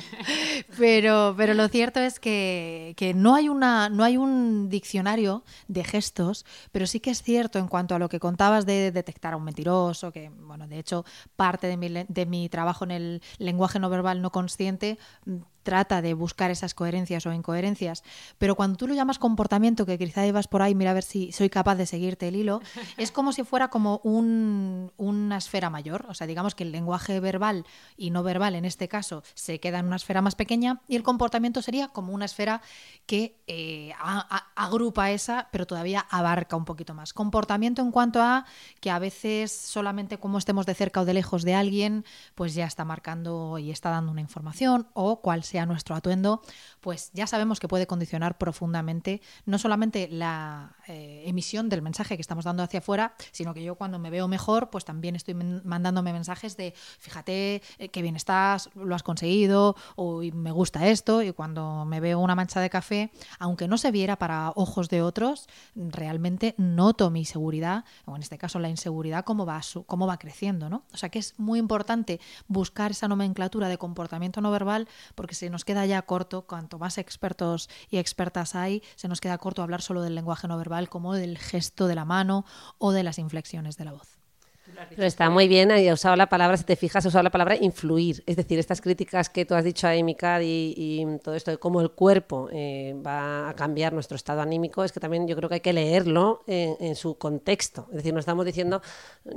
Pero, 0.77 1.35
pero 1.37 1.55
lo 1.55 1.69
cierto 1.69 2.01
es 2.01 2.21
que, 2.21 2.93
que 2.97 3.15
no, 3.15 3.35
hay 3.35 3.49
una, 3.49 3.89
no 3.89 4.05
hay 4.05 4.19
un 4.19 4.69
diccionario 4.69 5.45
de 5.67 5.83
gestos, 5.83 6.45
pero 6.73 6.87
sí 6.87 7.01
que 7.01 7.11
es 7.11 7.23
cierto 7.23 7.59
en 7.59 7.69
cuanto 7.69 7.95
a 7.95 7.99
lo 7.99 8.11
que 8.11 8.21
contabas 8.21 8.67
de 8.67 8.98
detectar 8.99 9.35
un 9.35 9.45
mentiroso, 9.45 10.13
que, 10.13 10.31
bueno, 10.31 10.69
de 10.69 10.79
hecho, 10.79 11.05
parte 11.37 11.67
de 11.67 11.77
mi, 11.77 11.89
de 11.89 12.27
mi 12.27 12.49
trabajo 12.49 12.85
en 12.85 12.91
el 12.91 13.23
lenguaje 13.39 13.79
no 13.79 13.89
verbal 13.91 14.23
no 14.23 14.31
consciente 14.31 14.99
trata 15.69 16.01
de 16.01 16.15
buscar 16.15 16.51
esas 16.51 16.73
coherencias 16.73 17.27
o 17.27 17.33
incoherencias, 17.35 18.03
pero 18.39 18.55
cuando 18.55 18.79
tú 18.79 18.89
lo 18.89 18.95
llamas 18.95 19.19
comportamiento, 19.19 19.85
que 19.85 19.99
quizá 19.99 20.27
ibas 20.27 20.49
por 20.49 20.63
ahí, 20.63 20.75
mira 20.75 20.93
a 20.93 20.95
ver 20.95 21.03
si 21.03 21.31
soy 21.31 21.51
capaz 21.51 21.75
de 21.75 21.85
seguirte 21.85 22.27
el 22.27 22.37
hilo, 22.37 22.63
es 22.97 23.13
como 23.13 23.33
si 23.33 23.45
fuera 23.45 23.69
como 23.69 24.01
un, 24.03 24.91
una 24.97 25.37
esfera 25.37 25.69
mayor, 25.69 26.07
o 26.09 26.15
sea, 26.15 26.27
digamos 26.27 26.55
que 26.55 26.65
el 26.65 26.73
lenguaje 26.73 27.21
verbal 27.21 27.67
y 27.99 28.09
no 28.09 28.23
verbal 28.23 28.55
en 28.55 28.65
este 28.65 28.89
caso 28.89 29.23
se 29.35 29.61
queda 29.61 29.81
en 29.81 29.85
una 29.85 29.97
esfera 29.97 30.23
más 30.23 30.37
pequeña 30.37 30.81
y 30.89 30.97
el 30.97 31.03
comportamiento 31.03 31.61
sería 31.61 31.89
como 31.89 32.15
una 32.15 32.25
esfera 32.25 32.63
que 33.05 33.37
eh, 33.47 33.93
agrupa 34.57 35.11
esa, 35.11 35.49
pero 35.53 35.67
todavía 35.67 36.07
abarca 36.09 36.57
un 36.57 36.65
poquito 36.65 36.95
más. 36.95 37.13
Comportamiento 37.13 37.83
en 37.83 37.91
cuanto 37.91 38.23
a 38.23 38.47
que 38.81 38.91
a 38.91 38.99
veces 38.99 39.53
solamente 39.53 40.17
como 40.17 40.39
estemos 40.39 40.65
de 40.65 40.73
cerca 40.73 41.03
o 41.03 41.05
de 41.05 41.13
lejos 41.13 41.43
de 41.43 41.55
alguien, 41.55 42.07
pues 42.35 42.55
ya 42.55 42.65
está 42.65 42.87
marcando 42.87 43.59
y 43.59 43.71
está 43.71 43.91
dando 43.91 44.13
una 44.13 44.23
información 44.23 44.89
o 44.95 45.21
cuál 45.21 45.43
sea 45.43 45.58
nuestro 45.67 45.95
atuendo, 45.95 46.43
pues 46.89 47.11
ya 47.13 47.27
sabemos 47.27 47.61
que 47.61 47.69
puede 47.69 47.87
condicionar 47.87 48.39
profundamente 48.39 49.21
no 49.45 49.59
solamente 49.59 50.09
la 50.11 50.75
eh, 50.87 51.25
emisión 51.27 51.69
del 51.69 51.83
mensaje 51.83 52.17
que 52.17 52.23
estamos 52.23 52.47
dando 52.47 52.63
hacia 52.63 52.79
afuera, 52.79 53.13
sino 53.31 53.53
que 53.53 53.63
yo 53.63 53.75
cuando 53.75 53.99
me 53.99 54.09
veo 54.09 54.27
mejor, 54.27 54.71
pues 54.71 54.87
también 54.87 55.15
estoy 55.15 55.35
mandándome 55.35 56.15
mensajes 56.15 56.57
de 56.57 56.73
fíjate 56.99 57.61
eh, 57.77 57.91
qué 57.91 58.01
bien 58.01 58.17
estás, 58.17 58.71
lo 58.75 58.95
has 58.95 59.03
conseguido, 59.03 59.77
o 59.97 60.23
me 60.33 60.51
gusta 60.51 60.89
esto, 60.89 61.21
y 61.21 61.31
cuando 61.35 61.85
me 61.85 62.01
veo 62.01 62.21
una 62.21 62.35
mancha 62.35 62.59
de 62.59 62.71
café, 62.71 63.11
aunque 63.39 63.69
no 63.69 63.77
se 63.77 63.91
viera 63.91 64.17
para 64.17 64.53
ojos 64.55 64.89
de 64.89 65.03
otros, 65.03 65.47
realmente 65.75 66.55
noto 66.57 67.11
mi 67.11 67.27
seguridad, 67.27 67.85
o 68.07 68.17
en 68.17 68.23
este 68.23 68.39
caso 68.39 68.61
la 68.61 68.71
inseguridad, 68.71 69.27
cómo 69.27 69.45
va, 69.45 69.61
cómo 69.85 70.07
va 70.07 70.17
creciendo, 70.17 70.71
¿no? 70.71 70.85
O 70.95 70.97
sea 70.97 71.11
que 71.11 71.19
es 71.19 71.39
muy 71.39 71.59
importante 71.59 72.19
buscar 72.47 72.93
esa 72.93 73.09
nomenclatura 73.09 73.69
de 73.69 73.77
comportamiento 73.77 74.41
no 74.41 74.51
verbal, 74.51 74.89
porque 75.15 75.35
se 75.35 75.51
nos 75.51 75.67
queda 75.67 75.85
ya 75.85 76.01
corto, 76.01 76.47
cuanto 76.47 76.78
más 76.79 76.99
expertos 76.99 77.69
y 77.91 77.99
expertas 77.99 78.55
hay, 78.55 78.83
se 78.97 79.09
nos 79.09 79.21
queda 79.21 79.39
corto 79.39 79.63
hablar 79.63 79.83
solo 79.83 80.03
del 80.03 80.15
lenguaje 80.15 80.49
no 80.49 80.57
verbal 80.57 80.89
como 80.89 81.15
del 81.15 81.39
gesto 81.39 81.87
de 81.87 81.95
la 81.95 82.05
mano 82.05 82.45
o 82.79 82.93
de 82.93 83.03
las 83.03 83.19
inflexiones 83.19 83.77
de 83.77 83.85
la 83.85 83.93
voz. 83.93 84.18
Pero 84.91 85.07
está 85.07 85.29
muy 85.31 85.49
bien, 85.49 85.73
ha 85.73 85.93
usado 85.93 86.15
la 86.17 86.29
palabra, 86.29 86.57
si 86.57 86.65
te 86.65 86.77
fijas, 86.77 87.05
ha 87.05 87.09
usado 87.09 87.23
la 87.25 87.31
palabra 87.31 87.57
influir. 87.57 88.23
Es 88.27 88.37
decir, 88.37 88.59
estas 88.59 88.81
críticas 88.81 89.29
que 89.29 89.45
tú 89.45 89.55
has 89.55 89.65
dicho 89.65 89.87
a 89.87 89.91
Amy 89.91 90.17
y, 90.43 90.75
y 90.77 91.19
todo 91.19 91.35
esto 91.35 91.51
de 91.51 91.59
cómo 91.59 91.81
el 91.81 91.91
cuerpo 91.91 92.49
eh, 92.53 92.95
va 93.05 93.49
a 93.49 93.55
cambiar 93.55 93.93
nuestro 93.93 94.17
estado 94.17 94.41
anímico, 94.41 94.85
es 94.85 94.93
que 94.93 95.01
también 95.01 95.27
yo 95.27 95.35
creo 95.37 95.49
que 95.49 95.57
hay 95.57 95.61
que 95.61 95.73
leerlo 95.73 96.43
en, 96.47 96.95
su 96.95 97.17
contexto. 97.17 97.87
Es 97.91 97.97
decir, 97.97 98.15
no 98.15 98.21
estamos 98.21 98.45
diciendo, 98.45 98.81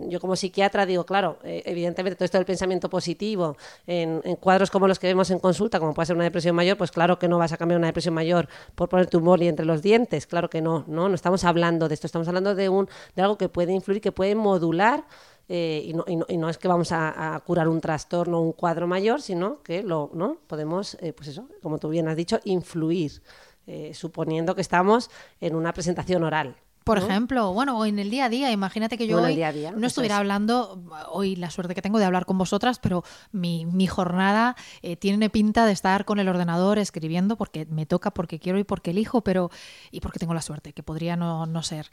yo 0.07 0.19
como 0.19 0.35
psiquiatra 0.35 0.85
digo, 0.85 1.05
claro, 1.05 1.39
eh, 1.43 1.63
evidentemente 1.65 2.15
todo 2.15 2.25
esto 2.25 2.37
del 2.37 2.45
pensamiento 2.45 2.89
positivo 2.89 3.57
en, 3.87 4.21
cuadros 4.39 4.71
como 4.71 4.87
los 4.87 4.99
que 4.99 5.07
vemos 5.07 5.29
en 5.31 5.39
consulta, 5.39 5.79
como 5.79 5.93
puede 5.93 6.07
ser 6.07 6.15
una 6.15 6.25
depresión 6.25 6.55
mayor, 6.55 6.77
pues 6.77 6.91
claro 6.91 7.19
que 7.19 7.27
no 7.27 7.37
vas 7.37 7.51
a 7.51 7.57
cambiar 7.57 7.77
una 7.77 7.87
depresión 7.87 8.13
mayor 8.13 8.47
por 8.75 8.89
poner 8.89 9.07
tu 9.07 9.21
y 9.39 9.47
entre 9.47 9.65
los 9.65 9.81
dientes, 9.81 10.27
claro 10.27 10.49
que 10.49 10.61
no, 10.61 10.83
no, 10.87 11.07
no 11.07 11.15
estamos 11.15 11.43
hablando 11.43 11.87
de 11.87 11.93
esto, 11.93 12.07
estamos 12.07 12.27
hablando 12.27 12.55
de, 12.55 12.69
un, 12.69 12.89
de 13.15 13.21
algo 13.21 13.37
que 13.37 13.49
puede 13.49 13.71
influir, 13.71 14.01
que 14.01 14.11
puede 14.11 14.35
modular 14.35 15.05
eh, 15.53 15.83
y, 15.85 15.93
no, 15.93 16.05
y, 16.07 16.37
no, 16.37 16.47
es 16.47 16.57
que 16.57 16.69
vamos 16.69 16.93
a, 16.93 17.43
curar 17.45 17.67
un 17.67 17.81
trastorno 17.81 18.37
o 18.37 18.41
un 18.41 18.53
cuadro 18.53 18.87
mayor, 18.87 19.21
sino 19.21 19.61
que 19.63 19.83
lo, 19.83 20.09
¿no? 20.13 20.37
podemos, 20.47 20.95
eh, 21.01 21.11
pues 21.11 21.27
eso, 21.27 21.49
como 21.61 21.77
tú 21.77 21.89
bien 21.89 22.07
has 22.07 22.15
dicho, 22.15 22.39
influir, 22.45 23.21
eh, 23.67 23.93
suponiendo 23.93 24.55
que 24.55 24.61
estamos 24.61 25.11
en 25.41 25.55
una 25.55 25.73
presentación 25.73 26.23
oral. 26.23 26.55
Por 26.85 26.97
ejemplo, 26.97 27.51
bueno, 27.51 27.77
o 27.77 27.85
en 27.85 27.99
el 27.99 28.09
día 28.09 28.25
a 28.25 28.29
día, 28.29 28.49
imagínate 28.49 28.97
que 28.97 29.07
yo 29.07 29.21
hoy 29.21 29.43
no 29.75 29.85
estuviera 29.85 30.17
hablando, 30.17 30.81
hoy 31.11 31.35
la 31.35 31.51
suerte 31.51 31.75
que 31.75 31.81
tengo 31.81 31.99
de 31.99 32.05
hablar 32.05 32.25
con 32.25 32.37
vosotras, 32.37 32.79
pero 32.79 33.03
mi, 33.33 33.65
mi 33.65 33.87
jornada 33.87 34.55
tiene 34.99 35.29
pinta 35.29 35.65
de 35.65 35.73
estar 35.73 36.05
con 36.05 36.17
el 36.17 36.29
ordenador 36.29 36.79
escribiendo 36.79 37.35
porque 37.35 37.67
me 37.67 37.85
toca, 37.85 38.11
porque 38.11 38.39
quiero 38.39 38.57
y 38.57 38.63
porque 38.63 38.91
elijo, 38.91 39.21
pero 39.21 39.51
y 39.91 39.99
porque 39.99 40.17
tengo 40.17 40.33
la 40.33 40.41
suerte, 40.41 40.73
que 40.73 40.81
podría 40.81 41.17
no, 41.17 41.45
no 41.45 41.61
ser 41.61 41.91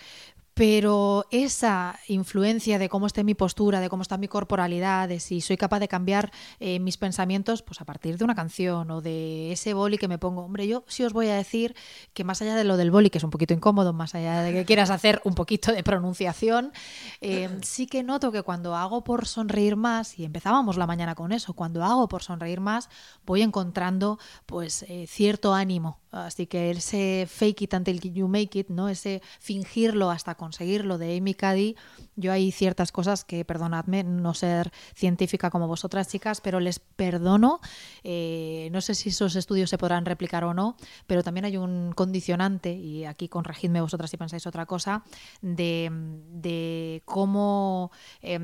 pero 0.59 1.25
esa 1.31 2.01
influencia 2.09 2.81
de 2.81 2.89
cómo 2.89 3.07
esté 3.07 3.23
mi 3.23 3.35
postura, 3.35 3.79
de 3.79 3.89
cómo 3.89 4.03
está 4.03 4.19
mi 4.19 4.27
corporalidad, 4.27 5.09
de 5.09 5.21
si 5.21 5.41
soy 5.41 5.57
capaz 5.57 5.79
de 5.79 5.87
cambiar 5.87 6.33
eh, 6.59 6.81
mis 6.81 6.97
pensamientos, 6.97 7.63
pues 7.63 7.81
a 7.81 7.85
partir 7.85 8.19
de 8.19 8.25
una 8.25 8.35
canción 8.35 8.91
o 8.91 9.01
de 9.01 9.53
ese 9.53 9.73
boli 9.73 9.99
que 9.99 10.09
me 10.09 10.19
pongo. 10.19 10.43
Hombre, 10.43 10.67
yo 10.67 10.83
sí 10.89 11.05
os 11.05 11.13
voy 11.13 11.29
a 11.29 11.37
decir 11.37 11.77
que 12.13 12.25
más 12.25 12.43
allá 12.43 12.57
de 12.57 12.65
lo 12.65 12.77
del 12.77 12.91
boli, 12.91 13.09
que 13.09 13.19
es 13.19 13.25
un 13.25 13.31
poquito 13.31 13.55
incómodo, 13.55 13.93
más 13.93 14.17
allá 14.17 14.43
de 14.43 14.53
que 14.53 14.65
quieras 14.65 14.91
hacer 14.91 15.21
un 15.23 15.37
poquito 15.37 15.71
de 15.71 15.85
pronunciación, 15.85 16.73
eh, 17.21 17.49
sí 17.63 17.87
que 17.87 18.03
noto 18.03 18.33
que 18.33 18.43
cuando 18.43 18.75
hago 18.75 19.05
por 19.05 19.29
sonreír 19.29 19.77
más, 19.77 20.19
y 20.19 20.25
empezábamos 20.25 20.77
la 20.77 20.89
mañana 20.89 21.15
con 21.15 21.31
eso, 21.31 21.53
cuando 21.53 21.85
hago 21.85 22.09
por 22.09 22.25
sonreír 22.25 22.59
más, 22.59 22.91
voy 23.25 23.43
encontrando 23.43 24.19
pues 24.45 24.83
eh, 24.89 25.07
cierto 25.07 25.55
ánimo. 25.55 26.01
Así 26.11 26.47
que 26.47 26.71
ese 26.71 27.29
fake 27.31 27.63
it 27.63 27.75
until 27.75 28.01
you 28.01 28.29
make 28.29 28.59
it, 28.59 28.71
¿no? 28.71 28.89
Ese 28.89 29.21
fingirlo 29.39 30.11
hasta 30.11 30.35
con 30.35 30.48
conseguir 30.49 30.87
lo 30.87 30.97
de 30.97 31.19
Amy 31.19 31.35
yo 32.19 32.33
hay 32.33 32.53
ciertas 32.53 32.93
cosas 32.93 33.25
que, 33.25 33.45
perdonadme, 33.45 34.03
no 34.05 34.35
ser 34.35 34.73
científica 34.95 35.51
como 35.51 35.67
vosotras 35.69 36.09
chicas, 36.09 36.41
pero 36.41 36.61
les 36.61 36.79
perdono. 36.79 37.61
Eh, 38.05 38.69
no 38.73 38.81
sé 38.81 38.95
si 38.95 39.09
esos 39.11 39.37
estudios 39.37 39.71
se 39.71 39.79
podrán 39.79 40.05
replicar 40.05 40.45
o 40.45 40.53
no, 40.53 40.77
pero 41.07 41.23
también 41.23 41.45
hay 41.45 41.57
un 41.57 41.93
condicionante, 41.95 42.73
y 42.73 43.05
aquí 43.05 43.29
corregidme 43.29 43.81
vosotras 43.81 44.11
si 44.11 44.17
pensáis 44.17 44.47
otra 44.47 44.67
cosa, 44.67 45.03
de, 45.41 45.89
de 45.93 47.03
cómo... 47.05 47.91
Eh, 48.23 48.39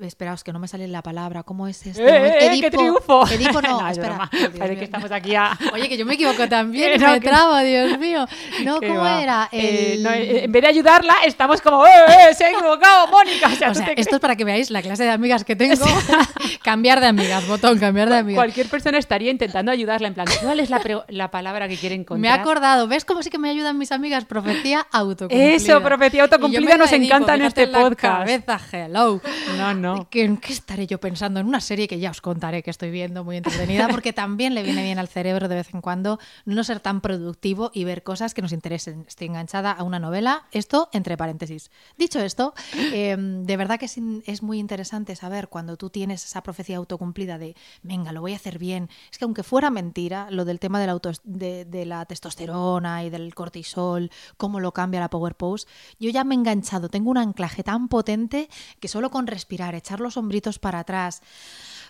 esperaos, 0.00 0.42
que 0.44 0.52
no 0.52 0.58
me 0.58 0.68
sale 0.68 0.88
la 0.88 1.02
palabra. 1.02 1.42
¿Cómo 1.42 1.68
es 1.68 1.84
esto? 1.86 2.02
¡Eh, 2.04 2.58
qué 2.60 2.70
triunfo! 2.70 3.26
Edipo 3.28 3.60
no, 3.60 3.80
No, 3.80 3.88
es 3.88 3.98
espera. 3.98 4.30
Parece 4.58 4.78
que 4.78 4.84
estamos 4.84 5.10
aquí 5.12 5.34
a... 5.34 5.56
Oye, 5.74 5.88
que 5.88 5.96
yo 5.98 6.06
me 6.06 6.14
equivoco 6.14 6.48
también, 6.48 6.92
y 6.96 6.98
no, 6.98 7.10
me 7.12 7.20
que- 7.20 7.28
trabo, 7.28 7.56
Dios 7.58 7.98
mío. 7.98 8.26
No, 8.64 8.80
¿Qué 8.80 8.88
¿cómo 8.88 9.00
va? 9.00 9.22
era? 9.22 9.48
Eh, 9.52 9.94
El- 9.94 10.02
no, 10.02 10.10
eh, 10.10 10.44
en 10.44 10.52
vez 10.52 10.62
de 10.62 10.68
ayudarla, 10.68 11.14
estamos 11.26 11.60
como, 11.60 11.84
¡eh, 11.86 11.90
eh, 12.30 12.34
se 12.34 12.44
ha 12.44 12.50
equivocado, 12.50 12.93
Mónica! 13.10 13.48
O 13.48 13.56
sea, 13.56 13.70
O 13.70 13.74
sea, 13.74 13.88
esto 13.96 14.16
es 14.16 14.20
para 14.20 14.36
que 14.36 14.44
veáis 14.44 14.70
la 14.70 14.82
clase 14.82 15.04
de 15.04 15.10
amigas 15.10 15.44
que 15.44 15.56
tengo. 15.56 15.84
cambiar 16.62 17.00
de 17.00 17.06
amigas, 17.06 17.46
botón, 17.46 17.78
cambiar 17.78 18.08
de 18.08 18.18
amigas. 18.18 18.38
Cualquier 18.38 18.68
persona 18.68 18.98
estaría 18.98 19.30
intentando 19.30 19.70
ayudarla 19.70 20.08
en 20.08 20.14
plan, 20.14 20.26
¿cuál 20.42 20.60
es 20.60 20.70
la, 20.70 21.30
palabra 21.30 21.68
que 21.68 21.76
quiere 21.76 21.94
encontrar? 21.94 22.20
Me 22.20 22.28
he 22.28 22.30
acordado, 22.30 22.88
¿ves 22.88 23.04
cómo 23.04 23.22
sí 23.22 23.30
que 23.30 23.38
me 23.38 23.50
ayudan 23.50 23.78
mis 23.78 23.92
amigas? 23.92 24.24
Profecía 24.24 24.86
autocumplida. 24.90 25.54
Eso, 25.54 25.82
profecía 25.82 26.22
autocumplida, 26.22 26.76
nos 26.76 26.92
encanta 26.92 27.34
en 27.34 27.40
fíjate 27.40 27.62
este 27.62 27.72
la 27.72 27.80
podcast. 27.80 28.18
cabeza, 28.18 28.60
hello. 28.72 29.20
No, 29.56 29.74
no. 29.74 30.08
¿Qué, 30.10 30.24
¿En 30.24 30.36
qué 30.36 30.52
estaré 30.52 30.86
yo 30.86 30.98
pensando? 30.98 31.40
En 31.40 31.46
una 31.46 31.60
serie 31.60 31.88
que 31.88 31.98
ya 31.98 32.10
os 32.10 32.20
contaré 32.20 32.62
que 32.62 32.70
estoy 32.70 32.90
viendo, 32.90 33.24
muy 33.24 33.36
entretenida, 33.36 33.88
porque 33.88 34.12
también 34.12 34.54
le 34.54 34.62
viene 34.62 34.82
bien 34.82 34.98
al 34.98 35.08
cerebro 35.08 35.48
de 35.48 35.56
vez 35.56 35.74
en 35.74 35.80
cuando 35.80 36.18
no 36.44 36.64
ser 36.64 36.80
tan 36.80 37.00
productivo 37.00 37.70
y 37.74 37.84
ver 37.84 38.02
cosas 38.02 38.34
que 38.34 38.42
nos 38.42 38.52
interesen. 38.52 39.04
Estoy 39.06 39.28
enganchada 39.28 39.72
a 39.72 39.82
una 39.82 39.98
novela, 39.98 40.44
esto 40.52 40.88
entre 40.92 41.16
paréntesis. 41.16 41.70
Dicho 41.96 42.20
esto, 42.20 42.54
eh, 42.92 43.16
de 43.18 43.56
verdad 43.56 43.78
que 43.78 43.86
es, 43.86 43.96
es 44.26 44.42
muy 44.42 44.58
interesante 44.58 45.16
saber 45.16 45.48
cuando 45.48 45.76
tú 45.76 45.90
tienes 45.90 46.24
esa 46.24 46.42
profecía 46.42 46.76
autocumplida 46.76 47.38
de, 47.38 47.56
venga, 47.82 48.12
lo 48.12 48.20
voy 48.20 48.32
a 48.32 48.36
hacer 48.36 48.58
bien. 48.58 48.88
Es 49.10 49.18
que 49.18 49.24
aunque 49.24 49.42
fuera 49.42 49.70
mentira, 49.70 50.30
lo 50.30 50.44
del 50.44 50.60
tema 50.60 50.80
de 50.80 50.86
la, 50.86 50.92
auto- 50.92 51.12
de, 51.24 51.64
de 51.64 51.86
la 51.86 52.04
testosterona 52.06 53.04
y 53.04 53.10
del 53.10 53.34
cortisol, 53.34 54.10
cómo 54.36 54.60
lo 54.60 54.72
cambia 54.72 55.00
la 55.00 55.10
Power 55.10 55.34
Pose, 55.36 55.66
yo 55.98 56.10
ya 56.10 56.24
me 56.24 56.34
he 56.34 56.38
enganchado, 56.38 56.88
tengo 56.88 57.10
un 57.10 57.18
anclaje 57.18 57.62
tan 57.62 57.88
potente 57.88 58.48
que 58.80 58.88
solo 58.88 59.10
con 59.10 59.26
respirar, 59.26 59.74
echar 59.74 60.00
los 60.00 60.16
hombritos 60.16 60.58
para 60.58 60.80
atrás, 60.80 61.22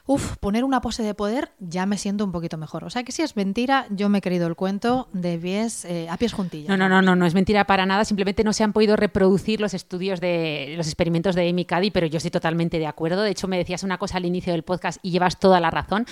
Uf, 0.07 0.37
poner 0.37 0.65
una 0.65 0.83
pose 0.83 1.03
de 1.03 1.15
poder, 1.15 1.53
ya 1.61 1.87
me 1.87 1.97
siento 1.97 2.25
un 2.25 2.33
poquito 2.33 2.59
mejor. 2.59 2.85
O 2.85 2.91
sea 2.91 3.05
que 3.05 3.13
si 3.13 3.23
es 3.23 3.37
mentira, 3.37 3.87
yo 3.89 4.11
me 4.11 4.19
he 4.19 4.21
creído 4.21 4.47
el 4.47 4.55
cuento 4.55 5.09
de 5.15 5.39
pies 5.39 5.87
eh, 5.87 6.09
a 6.11 6.19
pies 6.19 6.35
juntillas. 6.35 6.69
No, 6.69 6.77
no, 6.77 6.91
no, 6.91 7.01
no, 7.01 7.17
no 7.17 7.25
es 7.25 7.33
mentira 7.33 7.65
para 7.65 7.87
nada. 7.87 8.05
Simplemente 8.05 8.45
no 8.45 8.53
se 8.53 8.65
han 8.65 8.75
podido 8.75 8.97
reproducir 8.97 9.63
los 9.63 9.73
estudios 9.73 10.21
de 10.21 10.75
los 10.77 10.89
experimentos 10.89 11.35
de 11.35 11.49
Amy 11.49 11.65
Cuddy, 11.65 11.91
pero 11.91 12.07
yo 12.07 12.19
estoy 12.19 12.31
totalmente 12.31 12.79
de 12.79 12.87
acuerdo. 12.87 13.23
De 13.23 13.31
hecho, 13.31 13.49
me 13.49 13.57
decías 13.57 13.83
una 13.83 13.97
cosa 13.97 14.19
al 14.19 14.27
inicio 14.27 14.53
del 14.53 14.63
podcast 14.63 14.99
y 15.03 15.11
llevas 15.11 15.41
toda 15.41 15.59
la 15.59 15.71
razón. 15.71 16.05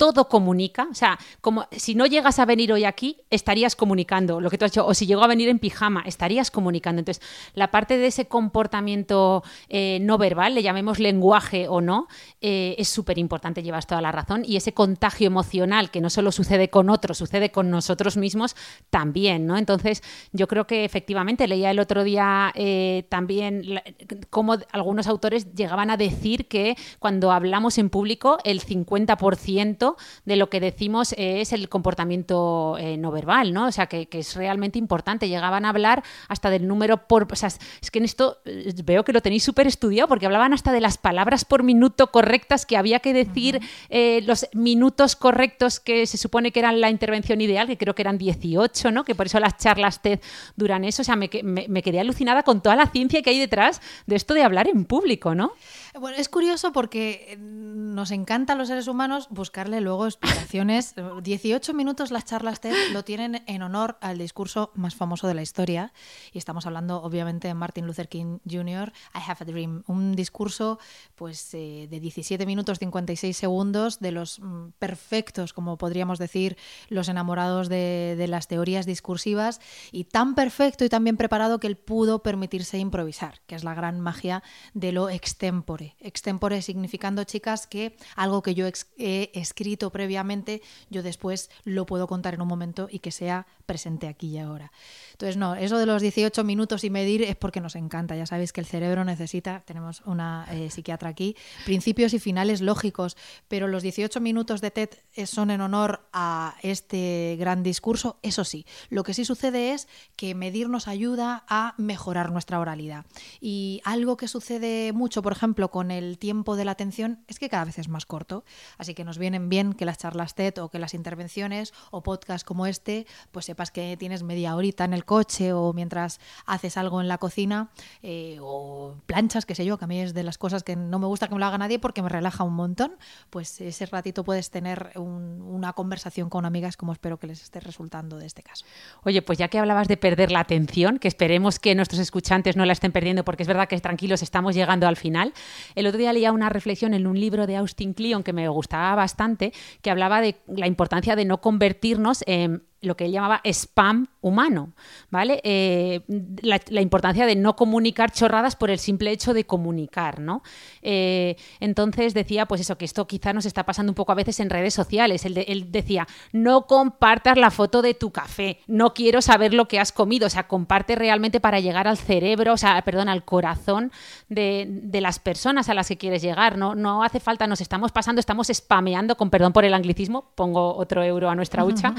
Todo 0.00 0.30
comunica, 0.30 0.88
o 0.90 0.94
sea, 0.94 1.18
como 1.42 1.66
si 1.72 1.94
no 1.94 2.06
llegas 2.06 2.38
a 2.38 2.46
venir 2.46 2.72
hoy 2.72 2.84
aquí, 2.84 3.18
estarías 3.28 3.76
comunicando 3.76 4.40
lo 4.40 4.48
que 4.48 4.56
tú 4.56 4.64
has 4.64 4.70
hecho, 4.70 4.86
o 4.86 4.94
si 4.94 5.04
llegó 5.04 5.22
a 5.22 5.26
venir 5.26 5.50
en 5.50 5.58
pijama, 5.58 6.02
estarías 6.06 6.50
comunicando. 6.50 7.00
Entonces, 7.00 7.22
la 7.52 7.70
parte 7.70 7.98
de 7.98 8.06
ese 8.06 8.24
comportamiento 8.24 9.44
eh, 9.68 9.98
no 10.00 10.16
verbal, 10.16 10.54
le 10.54 10.62
llamemos 10.62 11.00
lenguaje 11.00 11.68
o 11.68 11.82
no, 11.82 12.08
eh, 12.40 12.76
es 12.78 12.88
súper 12.88 13.18
importante, 13.18 13.62
llevas 13.62 13.86
toda 13.86 14.00
la 14.00 14.10
razón. 14.10 14.42
Y 14.46 14.56
ese 14.56 14.72
contagio 14.72 15.26
emocional 15.26 15.90
que 15.90 16.00
no 16.00 16.08
solo 16.08 16.32
sucede 16.32 16.70
con 16.70 16.88
otros, 16.88 17.18
sucede 17.18 17.50
con 17.50 17.68
nosotros 17.68 18.16
mismos 18.16 18.56
también, 18.88 19.46
¿no? 19.46 19.58
Entonces, 19.58 20.02
yo 20.32 20.48
creo 20.48 20.66
que 20.66 20.86
efectivamente 20.86 21.46
leía 21.46 21.70
el 21.70 21.78
otro 21.78 22.04
día 22.04 22.52
eh, 22.54 23.04
también 23.10 23.82
cómo 24.30 24.56
algunos 24.72 25.08
autores 25.08 25.52
llegaban 25.54 25.90
a 25.90 25.98
decir 25.98 26.48
que 26.48 26.78
cuando 26.98 27.32
hablamos 27.32 27.76
en 27.76 27.90
público, 27.90 28.38
el 28.44 28.62
50% 28.62 29.89
de 30.24 30.36
lo 30.36 30.48
que 30.50 30.60
decimos 30.60 31.14
es 31.18 31.52
el 31.52 31.68
comportamiento 31.68 32.76
eh, 32.78 32.96
no 32.96 33.10
verbal, 33.10 33.52
¿no? 33.52 33.66
O 33.66 33.72
sea, 33.72 33.86
que, 33.86 34.06
que 34.06 34.20
es 34.20 34.34
realmente 34.36 34.78
importante. 34.78 35.28
Llegaban 35.28 35.64
a 35.64 35.70
hablar 35.70 36.02
hasta 36.28 36.50
del 36.50 36.66
número 36.66 37.06
por... 37.06 37.28
O 37.30 37.36
sea, 37.36 37.48
es- 37.48 37.90
que 37.90 37.98
en 37.98 38.04
esto 38.04 38.38
eh, 38.44 38.72
veo 38.84 39.04
que 39.04 39.12
lo 39.12 39.20
tenéis 39.20 39.42
súper 39.44 39.66
estudiado 39.66 40.08
porque 40.08 40.26
hablaban 40.26 40.52
hasta 40.52 40.72
de 40.72 40.80
las 40.80 40.96
palabras 40.98 41.44
por 41.44 41.62
minuto 41.62 42.10
correctas 42.10 42.66
que 42.66 42.76
había 42.76 43.00
que 43.00 43.12
decir, 43.12 43.60
eh, 43.88 44.22
los 44.26 44.46
minutos 44.54 45.16
correctos 45.16 45.80
que 45.80 46.06
se 46.06 46.16
supone 46.18 46.52
que 46.52 46.60
eran 46.60 46.80
la 46.80 46.90
intervención 46.90 47.40
ideal, 47.40 47.66
que 47.66 47.76
creo 47.76 47.94
que 47.94 48.02
eran 48.02 48.18
18, 48.18 48.90
¿no? 48.92 49.04
Que 49.04 49.14
por 49.14 49.26
eso 49.26 49.40
las 49.40 49.56
charlas 49.56 50.02
TED 50.02 50.20
duran 50.56 50.84
eso. 50.84 51.02
O 51.02 51.04
sea, 51.04 51.16
me- 51.16 51.30
me 51.42 51.82
quedé 51.82 52.00
alucinada 52.00 52.42
con 52.42 52.62
toda 52.62 52.76
la 52.76 52.86
ciencia 52.86 53.22
que 53.22 53.30
hay 53.30 53.38
detrás 53.38 53.80
de 54.06 54.16
esto 54.16 54.34
de 54.34 54.42
hablar 54.42 54.68
en 54.68 54.84
público, 54.84 55.34
¿no? 55.34 55.52
Bueno, 55.98 56.18
es 56.18 56.28
curioso 56.28 56.72
porque 56.72 57.26
eh, 57.30 57.36
nos 57.36 58.12
encanta 58.12 58.52
a 58.52 58.56
los 58.56 58.68
seres 58.68 58.86
humanos 58.86 59.26
buscarle 59.28 59.80
luego 59.80 60.06
explicaciones. 60.06 60.94
18 61.22 61.74
minutos 61.74 62.12
las 62.12 62.24
charlas 62.24 62.60
TED 62.60 62.92
lo 62.92 63.04
tienen 63.04 63.42
en 63.46 63.62
honor 63.62 63.98
al 64.00 64.16
discurso 64.16 64.70
más 64.74 64.94
famoso 64.94 65.26
de 65.26 65.34
la 65.34 65.42
historia. 65.42 65.92
Y 66.32 66.38
estamos 66.38 66.64
hablando, 66.66 67.02
obviamente, 67.02 67.48
de 67.48 67.54
Martin 67.54 67.86
Luther 67.86 68.08
King 68.08 68.38
Jr., 68.48 68.92
I 69.14 69.18
Have 69.26 69.38
a 69.40 69.44
Dream. 69.44 69.82
Un 69.88 70.14
discurso 70.14 70.78
pues, 71.16 71.52
eh, 71.54 71.88
de 71.90 71.98
17 71.98 72.46
minutos 72.46 72.78
56 72.78 73.36
segundos, 73.36 73.98
de 73.98 74.12
los 74.12 74.38
mm, 74.38 74.68
perfectos, 74.78 75.52
como 75.52 75.76
podríamos 75.76 76.20
decir, 76.20 76.56
los 76.88 77.08
enamorados 77.08 77.68
de, 77.68 78.26
las 78.28 78.46
teorías 78.46 78.86
discursivas, 78.86 79.60
y 79.90 80.04
tan 80.04 80.36
perfecto 80.36 80.84
y 80.84 80.88
tan 80.88 81.02
bien 81.02 81.16
preparado 81.16 81.58
que 81.58 81.66
él 81.66 81.76
pudo 81.76 82.22
permitirse 82.22 82.78
improvisar, 82.78 83.40
que 83.48 83.56
es 83.56 83.64
la 83.64 83.74
gran 83.74 84.00
magia 84.00 84.44
de 84.72 84.92
lo 84.92 85.08
extempore. 85.08 85.79
Extempore 86.00 86.62
significando, 86.62 87.24
chicas, 87.24 87.66
que 87.66 87.96
algo 88.16 88.42
que 88.42 88.54
yo 88.54 88.66
he 88.66 89.30
escrito 89.34 89.90
previamente, 89.90 90.62
yo 90.90 91.02
después 91.02 91.50
lo 91.64 91.86
puedo 91.86 92.06
contar 92.06 92.34
en 92.34 92.42
un 92.42 92.48
momento 92.48 92.88
y 92.90 93.00
que 93.00 93.10
sea 93.10 93.46
presente 93.66 94.08
aquí 94.08 94.28
y 94.28 94.38
ahora. 94.38 94.72
Entonces, 95.12 95.36
no, 95.36 95.54
eso 95.54 95.78
de 95.78 95.86
los 95.86 96.02
18 96.02 96.44
minutos 96.44 96.82
y 96.82 96.90
medir 96.90 97.22
es 97.22 97.36
porque 97.36 97.60
nos 97.60 97.76
encanta. 97.76 98.16
Ya 98.16 98.26
sabéis 98.26 98.52
que 98.52 98.60
el 98.60 98.66
cerebro 98.66 99.04
necesita, 99.04 99.62
tenemos 99.66 100.02
una 100.06 100.46
eh, 100.50 100.70
psiquiatra 100.70 101.10
aquí, 101.10 101.36
principios 101.64 102.14
y 102.14 102.18
finales 102.18 102.60
lógicos, 102.62 103.16
pero 103.46 103.68
los 103.68 103.82
18 103.82 104.20
minutos 104.20 104.60
de 104.60 104.70
TED 104.70 104.90
eh, 105.14 105.26
son 105.26 105.50
en 105.50 105.60
honor 105.60 106.08
a 106.12 106.56
este 106.62 107.36
gran 107.38 107.62
discurso. 107.62 108.18
Eso 108.22 108.44
sí, 108.44 108.66
lo 108.88 109.04
que 109.04 109.14
sí 109.14 109.24
sucede 109.24 109.72
es 109.72 109.88
que 110.16 110.34
medir 110.34 110.68
nos 110.68 110.88
ayuda 110.88 111.44
a 111.48 111.74
mejorar 111.76 112.32
nuestra 112.32 112.58
oralidad. 112.58 113.04
Y 113.40 113.80
algo 113.84 114.16
que 114.16 114.28
sucede 114.28 114.92
mucho, 114.92 115.22
por 115.22 115.32
ejemplo, 115.32 115.69
con 115.70 115.90
el 115.90 116.18
tiempo 116.18 116.56
de 116.56 116.64
la 116.64 116.72
atención 116.72 117.24
es 117.28 117.38
que 117.38 117.48
cada 117.48 117.64
vez 117.64 117.78
es 117.78 117.88
más 117.88 118.06
corto. 118.06 118.44
Así 118.78 118.94
que 118.94 119.04
nos 119.04 119.18
vienen 119.18 119.48
bien 119.48 119.72
que 119.72 119.84
las 119.84 119.98
charlas 119.98 120.34
TED 120.34 120.58
o 120.62 120.68
que 120.68 120.78
las 120.78 120.94
intervenciones 120.94 121.72
o 121.90 122.02
podcasts 122.02 122.44
como 122.44 122.66
este, 122.66 123.06
pues 123.32 123.46
sepas 123.46 123.70
que 123.70 123.96
tienes 123.96 124.22
media 124.22 124.54
horita 124.56 124.84
en 124.84 124.92
el 124.94 125.04
coche 125.04 125.52
o 125.52 125.72
mientras 125.72 126.20
haces 126.46 126.76
algo 126.76 127.00
en 127.00 127.08
la 127.08 127.18
cocina 127.18 127.70
eh, 128.02 128.38
o 128.40 128.94
planchas, 129.06 129.46
qué 129.46 129.54
sé 129.54 129.64
yo, 129.64 129.78
que 129.78 129.84
a 129.84 129.88
mí 129.88 130.00
es 130.00 130.14
de 130.14 130.22
las 130.22 130.38
cosas 130.38 130.62
que 130.62 130.76
no 130.76 130.98
me 130.98 131.06
gusta 131.06 131.28
que 131.28 131.34
me 131.34 131.40
lo 131.40 131.46
haga 131.46 131.58
nadie 131.58 131.78
porque 131.78 132.02
me 132.02 132.08
relaja 132.08 132.44
un 132.44 132.54
montón. 132.54 132.92
Pues 133.30 133.60
ese 133.60 133.86
ratito 133.86 134.24
puedes 134.24 134.50
tener 134.50 134.92
un- 134.96 135.40
una 135.42 135.72
conversación 135.72 136.28
con 136.28 136.44
amigas 136.44 136.76
como 136.76 136.92
espero 136.92 137.18
que 137.18 137.26
les 137.26 137.42
esté 137.42 137.60
resultando 137.60 138.16
de 138.18 138.26
este 138.26 138.42
caso. 138.42 138.64
Oye, 139.04 139.22
pues 139.22 139.38
ya 139.38 139.48
que 139.48 139.58
hablabas 139.58 139.88
de 139.88 139.96
perder 139.96 140.30
la 140.32 140.40
atención, 140.40 140.98
que 140.98 141.08
esperemos 141.08 141.58
que 141.58 141.74
nuestros 141.74 142.00
escuchantes 142.00 142.56
no 142.56 142.64
la 142.64 142.72
estén 142.72 142.92
perdiendo, 142.92 143.24
porque 143.24 143.42
es 143.42 143.46
verdad 143.48 143.68
que 143.68 143.78
tranquilos 143.80 144.22
estamos 144.22 144.54
llegando 144.54 144.86
al 144.88 144.96
final. 144.96 145.32
El 145.74 145.86
otro 145.86 145.98
día 145.98 146.12
leía 146.12 146.32
una 146.32 146.48
reflexión 146.48 146.94
en 146.94 147.06
un 147.06 147.18
libro 147.18 147.46
de 147.46 147.56
Austin 147.56 147.94
Kleon 147.94 148.22
que 148.22 148.32
me 148.32 148.48
gustaba 148.48 148.94
bastante, 148.94 149.52
que 149.82 149.90
hablaba 149.90 150.20
de 150.20 150.36
la 150.46 150.66
importancia 150.66 151.16
de 151.16 151.24
no 151.24 151.40
convertirnos 151.40 152.24
en 152.26 152.64
lo 152.82 152.96
que 152.96 153.04
él 153.04 153.12
llamaba 153.12 153.40
spam 153.44 154.06
humano, 154.22 154.72
¿vale? 155.10 155.40
Eh, 155.44 156.00
la, 156.42 156.80
importancia 156.80 157.26
de 157.26 157.36
no 157.36 157.56
comunicar 157.56 158.10
chorradas 158.12 158.56
por 158.56 158.70
el 158.70 158.78
simple 158.78 159.10
hecho 159.10 159.34
de 159.34 159.44
comunicar, 159.44 160.18
¿no? 160.20 160.42
Eh, 160.82 161.36
entonces 161.60 162.14
decía, 162.14 162.46
pues 162.46 162.60
eso, 162.62 162.78
que 162.78 162.84
esto 162.86 163.06
quizá 163.06 163.32
nos 163.32 163.44
está 163.46 163.64
pasando 163.64 163.90
un 163.90 163.94
poco 163.94 164.12
a 164.12 164.14
veces 164.14 164.40
en 164.40 164.50
redes 164.50 164.72
sociales. 164.74 165.24
Él, 165.24 165.34
de- 165.34 165.42
él 165.48 165.70
decía, 165.72 166.06
no 166.32 166.66
compartas 166.66 167.36
la 167.36 167.50
foto 167.50 167.82
de 167.82 167.94
tu 167.94 168.10
café, 168.10 168.60
no 168.66 168.94
quiero 168.94 169.20
saber 169.22 169.52
lo 169.52 169.68
que 169.68 169.78
has 169.78 169.92
comido, 169.92 170.26
o 170.26 170.30
sea, 170.30 170.48
comparte 170.48 170.96
realmente 170.96 171.40
para 171.40 171.60
llegar 171.60 171.86
al 171.86 171.98
cerebro, 171.98 172.54
o 172.54 172.56
sea, 172.56 172.80
perdón, 172.82 173.08
al 173.08 173.24
corazón 173.24 173.92
de, 174.28 174.66
de 174.68 175.00
las 175.00 175.18
personas 175.18 175.68
a 175.68 175.74
las 175.74 175.88
que 175.88 175.98
quieres 175.98 176.22
llegar, 176.22 176.56
¿no? 176.56 176.74
No 176.74 177.02
hace 177.04 177.20
falta, 177.20 177.46
nos 177.46 177.60
estamos 177.60 177.92
pasando, 177.92 178.20
estamos 178.20 178.48
spameando, 178.52 179.16
con 179.16 179.28
perdón 179.30 179.52
por 179.52 179.64
el 179.64 179.74
anglicismo, 179.74 180.30
pongo 180.34 180.74
otro 180.76 181.02
euro 181.02 181.28
a 181.30 181.34
nuestra 181.34 181.64
hucha, 181.64 181.94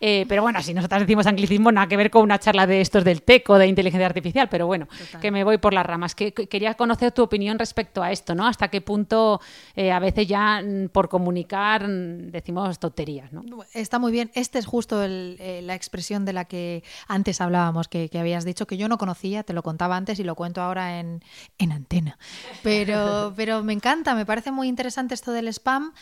Eh, 0.00 0.24
pero 0.26 0.42
bueno, 0.42 0.62
si 0.62 0.74
nosotras 0.74 1.00
decimos 1.02 1.26
anglicismo, 1.26 1.72
nada 1.72 1.86
que 1.86 1.96
ver 1.96 2.10
con 2.10 2.22
una 2.22 2.38
charla 2.38 2.66
de 2.66 2.80
estos 2.80 3.04
del 3.04 3.22
TEC 3.22 3.48
o 3.50 3.58
de 3.58 3.66
inteligencia 3.66 4.06
artificial, 4.06 4.48
pero 4.48 4.66
bueno, 4.66 4.86
que 5.20 5.30
me 5.30 5.44
voy 5.44 5.58
por 5.58 5.72
las 5.74 5.86
ramas. 5.86 6.14
Que, 6.14 6.32
que- 6.32 6.48
quería 6.48 6.74
conocer 6.74 7.12
tu 7.12 7.22
opinión 7.22 7.58
respecto 7.58 8.02
a 8.02 8.10
esto, 8.12 8.34
¿no? 8.34 8.46
Hasta 8.46 8.68
qué 8.68 8.80
punto 8.80 9.40
eh, 9.74 9.92
a 9.92 9.98
veces 9.98 10.26
ya 10.26 10.62
mm, 10.62 10.88
por 10.88 11.08
comunicar 11.08 11.86
mm, 11.88 12.30
decimos 12.30 12.78
tonterías, 12.78 13.32
¿no? 13.32 13.42
Está 13.74 13.98
muy 13.98 14.12
bien. 14.12 14.30
Este 14.34 14.58
es 14.58 14.66
justo 14.66 15.02
el- 15.02 15.36
eh, 15.38 15.60
la 15.62 15.74
expresión 15.74 16.24
de 16.24 16.32
la 16.32 16.44
que 16.44 16.82
antes 17.08 17.40
hablábamos, 17.40 17.88
que, 17.88 18.08
que 18.08 18.18
habías 18.18 18.44
dicho 18.44 18.66
que 18.66 18.76
yo 18.76 18.88
no 18.88 18.98
conocía, 18.98 19.42
te 19.42 19.52
lo 19.52 19.62
contaba 19.62 19.96
antes 19.96 20.18
y 20.18 20.24
lo 20.24 20.34
cuento 20.34 20.60
ahora 20.62 20.98
en, 21.00 21.22
en 21.58 21.72
antena. 21.72 22.18
Pero, 22.62 23.32
pero 23.36 23.62
me 23.62 23.72
encanta, 23.72 24.14
me 24.14 24.26
parece 24.26 24.50
muy 24.50 24.68
interesante 24.68 25.14
esto 25.14 25.32
del 25.32 25.48
spam. 25.48 25.92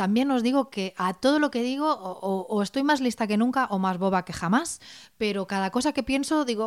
También 0.00 0.30
os 0.36 0.42
digo 0.42 0.70
que 0.74 0.94
a 0.96 1.08
todo 1.24 1.36
lo 1.42 1.50
que 1.52 1.62
digo 1.62 1.88
o, 1.92 2.10
o- 2.54 2.62
estoy 2.62 2.82
más 2.90 3.00
lista 3.06 3.26
que 3.28 3.36
nunca 3.42 3.62
o 3.74 3.76
más 3.84 3.96
boba 4.04 4.24
que 4.26 4.32
jamás, 4.32 4.80
pero 5.20 5.46
cada 5.52 5.68
cosa 5.76 5.92
que 5.94 6.02
pienso 6.10 6.44
digo 6.50 6.66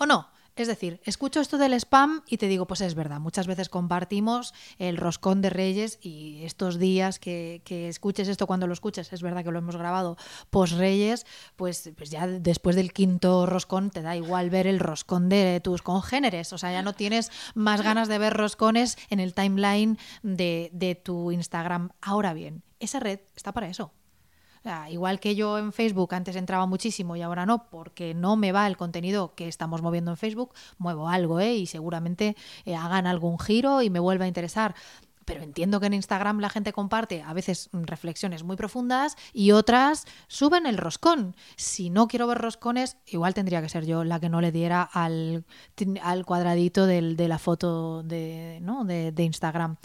o 0.00 0.06
no. 0.06 0.18
Es 0.60 0.68
decir, 0.68 1.00
escucho 1.04 1.40
esto 1.40 1.56
del 1.56 1.72
spam 1.72 2.20
y 2.28 2.36
te 2.36 2.46
digo, 2.46 2.66
pues 2.66 2.82
es 2.82 2.94
verdad, 2.94 3.18
muchas 3.18 3.46
veces 3.46 3.70
compartimos 3.70 4.52
el 4.78 4.98
roscón 4.98 5.40
de 5.40 5.48
Reyes 5.48 5.98
y 6.02 6.44
estos 6.44 6.78
días 6.78 7.18
que, 7.18 7.62
escuches 7.66 8.28
esto 8.28 8.46
cuando 8.46 8.66
lo 8.66 8.74
escuches, 8.74 9.10
es 9.10 9.22
verdad 9.22 9.42
que 9.42 9.52
lo 9.52 9.58
hemos 9.58 9.76
grabado 9.76 10.18
post 10.50 10.74
Reyes, 10.74 11.24
pues, 11.56 11.90
pues 11.96 12.10
ya 12.10 12.26
después 12.26 12.76
del 12.76 12.92
quinto 12.92 13.46
roscón 13.46 13.88
te 13.88 14.02
da 14.02 14.16
igual 14.16 14.50
ver 14.50 14.66
el 14.66 14.80
roscón 14.80 15.30
de 15.30 15.62
tus 15.64 15.80
congéneres, 15.80 16.52
o 16.52 16.58
sea, 16.58 16.70
ya 16.72 16.82
no 16.82 16.92
tienes 16.92 17.30
más 17.54 17.80
ganas 17.80 18.08
de 18.08 18.18
ver 18.18 18.34
roscones 18.34 18.98
en 19.08 19.18
el 19.18 19.32
timeline 19.32 19.96
de 20.22 21.00
tu 21.02 21.32
Instagram. 21.32 21.88
Ahora 22.02 22.34
bien, 22.34 22.62
esa 22.80 23.00
red 23.00 23.20
está 23.34 23.52
para 23.52 23.70
eso. 23.70 23.94
Igual 24.90 25.20
que 25.20 25.34
yo 25.34 25.58
en 25.58 25.72
Facebook 25.72 26.14
antes 26.14 26.36
entraba 26.36 26.66
muchísimo 26.66 27.16
y 27.16 27.22
ahora 27.22 27.46
no, 27.46 27.68
porque 27.70 28.14
no 28.14 28.36
me 28.36 28.52
va 28.52 28.66
el 28.66 28.76
contenido 28.76 29.34
que 29.34 29.48
estamos 29.48 29.80
moviendo 29.82 30.10
en 30.10 30.16
Facebook, 30.16 30.52
muevo 30.78 31.08
algo, 31.08 31.40
¿eh? 31.40 31.54
Y 31.54 31.66
seguramente 31.66 32.36
eh, 32.64 32.74
hagan 32.76 33.06
algún 33.06 33.38
giro 33.38 33.80
y 33.82 33.88
me 33.90 34.00
vuelva 34.00 34.26
a 34.26 34.28
interesar. 34.28 34.74
Pero 35.26 35.42
entiendo 35.44 35.78
que 35.80 35.86
en 35.86 35.94
Instagram 35.94 36.40
la 36.40 36.48
gente 36.50 36.72
comparte 36.72 37.22
a 37.22 37.32
veces 37.32 37.68
mm, 37.72 37.82
reflexiones 37.84 38.42
muy 38.42 38.56
profundas 38.56 39.16
y 39.32 39.52
otras 39.52 40.06
suben 40.26 40.66
el 40.66 40.76
roscón. 40.76 41.36
Si 41.56 41.88
no 41.88 42.08
quiero 42.08 42.26
ver 42.26 42.38
roscones, 42.38 42.96
igual 43.06 43.32
tendría 43.34 43.62
que 43.62 43.68
ser 43.68 43.86
yo 43.86 44.02
la 44.02 44.18
que 44.18 44.28
no 44.28 44.40
le 44.40 44.50
diera 44.50 44.82
al, 44.82 45.44
al 46.02 46.26
cuadradito 46.26 46.86
del- 46.86 47.16
de 47.16 47.28
la 47.28 47.38
foto 47.38 48.02
de, 48.02 48.58
¿no? 48.62 48.84
de, 48.84 49.12
de 49.12 49.22
Instagram. 49.22 49.76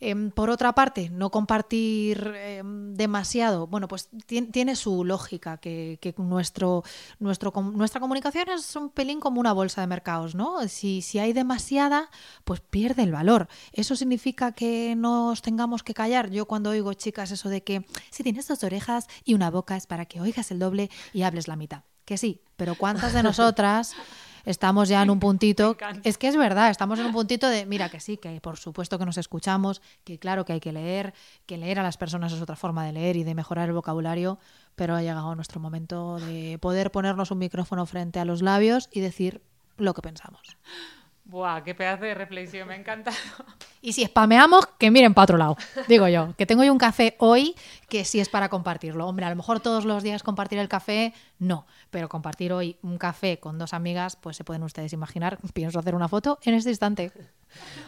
Em, 0.00 0.30
por 0.30 0.48
otra 0.48 0.72
parte, 0.74 1.10
no 1.10 1.30
compartir 1.30 2.32
em, 2.36 2.94
demasiado, 2.94 3.66
bueno, 3.66 3.88
pues 3.88 4.08
tien- 4.28 4.50
tiene 4.52 4.76
su 4.76 5.04
lógica, 5.04 5.56
que, 5.56 5.98
que 6.00 6.14
nuestro, 6.18 6.84
nuestro, 7.18 7.52
com- 7.52 7.76
nuestra 7.76 8.00
comunicación 8.00 8.48
es 8.48 8.76
un 8.76 8.90
pelín 8.90 9.18
como 9.18 9.40
una 9.40 9.52
bolsa 9.52 9.80
de 9.80 9.88
mercados, 9.88 10.34
¿no? 10.36 10.66
Si, 10.68 11.02
si 11.02 11.18
hay 11.18 11.32
demasiada, 11.32 12.10
pues 12.44 12.60
pierde 12.60 13.02
el 13.02 13.10
valor. 13.12 13.48
¿Eso 13.72 13.96
significa 13.96 14.52
que 14.52 14.94
nos 14.96 15.42
tengamos 15.42 15.82
que 15.82 15.94
callar? 15.94 16.30
Yo 16.30 16.46
cuando 16.46 16.70
oigo, 16.70 16.94
chicas, 16.94 17.32
eso 17.32 17.48
de 17.48 17.64
que 17.64 17.84
si 18.10 18.22
tienes 18.22 18.46
dos 18.46 18.62
orejas 18.62 19.08
y 19.24 19.34
una 19.34 19.50
boca 19.50 19.76
es 19.76 19.86
para 19.88 20.04
que 20.06 20.20
oigas 20.20 20.50
el 20.52 20.60
doble 20.60 20.90
y 21.12 21.22
hables 21.22 21.48
la 21.48 21.56
mitad. 21.56 21.82
Que 22.04 22.16
sí, 22.16 22.40
pero 22.56 22.74
¿cuántas 22.76 23.12
de 23.12 23.22
nosotras 23.24 23.94
estamos 24.48 24.88
ya 24.88 25.02
en 25.02 25.10
un 25.10 25.20
puntito. 25.20 25.76
Es 26.04 26.16
que 26.16 26.28
es 26.28 26.36
verdad, 26.36 26.70
estamos 26.70 26.98
en 26.98 27.06
un 27.06 27.12
puntito 27.12 27.48
de, 27.48 27.66
mira, 27.66 27.90
que 27.90 28.00
sí, 28.00 28.16
que 28.16 28.40
por 28.40 28.56
supuesto 28.56 28.98
que 28.98 29.04
nos 29.04 29.18
escuchamos, 29.18 29.82
que 30.04 30.18
claro 30.18 30.44
que 30.44 30.54
hay 30.54 30.60
que 30.60 30.72
leer, 30.72 31.12
que 31.46 31.58
leer 31.58 31.78
a 31.78 31.82
las 31.82 31.98
personas 31.98 32.32
es 32.32 32.40
otra 32.40 32.56
forma 32.56 32.84
de 32.86 32.92
leer 32.92 33.16
y 33.16 33.24
de 33.24 33.34
mejorar 33.34 33.68
el 33.68 33.74
vocabulario, 33.74 34.38
pero 34.74 34.94
ha 34.94 35.02
llegado 35.02 35.34
nuestro 35.34 35.60
momento 35.60 36.18
de 36.18 36.58
poder 36.58 36.90
ponernos 36.90 37.30
un 37.30 37.38
micrófono 37.38 37.84
frente 37.84 38.20
a 38.20 38.24
los 38.24 38.40
labios 38.40 38.88
y 38.90 39.00
decir 39.00 39.42
lo 39.76 39.92
que 39.92 40.02
pensamos. 40.02 40.56
Buah, 41.28 41.62
qué 41.62 41.74
pedazo 41.74 42.04
de 42.04 42.14
reflexión, 42.14 42.68
me 42.68 42.74
encanta. 42.74 43.12
Y 43.80 43.92
si 43.92 44.04
spameamos, 44.04 44.66
que 44.76 44.90
miren 44.90 45.14
para 45.14 45.22
otro 45.22 45.36
lado. 45.36 45.56
Digo 45.86 46.08
yo, 46.08 46.34
que 46.36 46.46
tengo 46.46 46.64
yo 46.64 46.72
un 46.72 46.78
café 46.78 47.14
hoy 47.18 47.54
que 47.88 48.04
sí 48.04 48.18
es 48.18 48.28
para 48.28 48.48
compartirlo. 48.48 49.06
Hombre, 49.06 49.24
a 49.24 49.30
lo 49.30 49.36
mejor 49.36 49.60
todos 49.60 49.84
los 49.84 50.02
días 50.02 50.24
compartir 50.24 50.58
el 50.58 50.68
café, 50.68 51.14
no. 51.38 51.64
Pero 51.90 52.08
compartir 52.08 52.52
hoy 52.52 52.76
un 52.82 52.98
café 52.98 53.38
con 53.38 53.56
dos 53.56 53.74
amigas, 53.74 54.16
pues 54.16 54.36
se 54.36 54.42
pueden 54.42 54.64
ustedes 54.64 54.92
imaginar. 54.92 55.38
Pienso 55.54 55.78
hacer 55.78 55.94
una 55.94 56.08
foto 56.08 56.40
en 56.42 56.54
este 56.54 56.70
instante. 56.70 57.12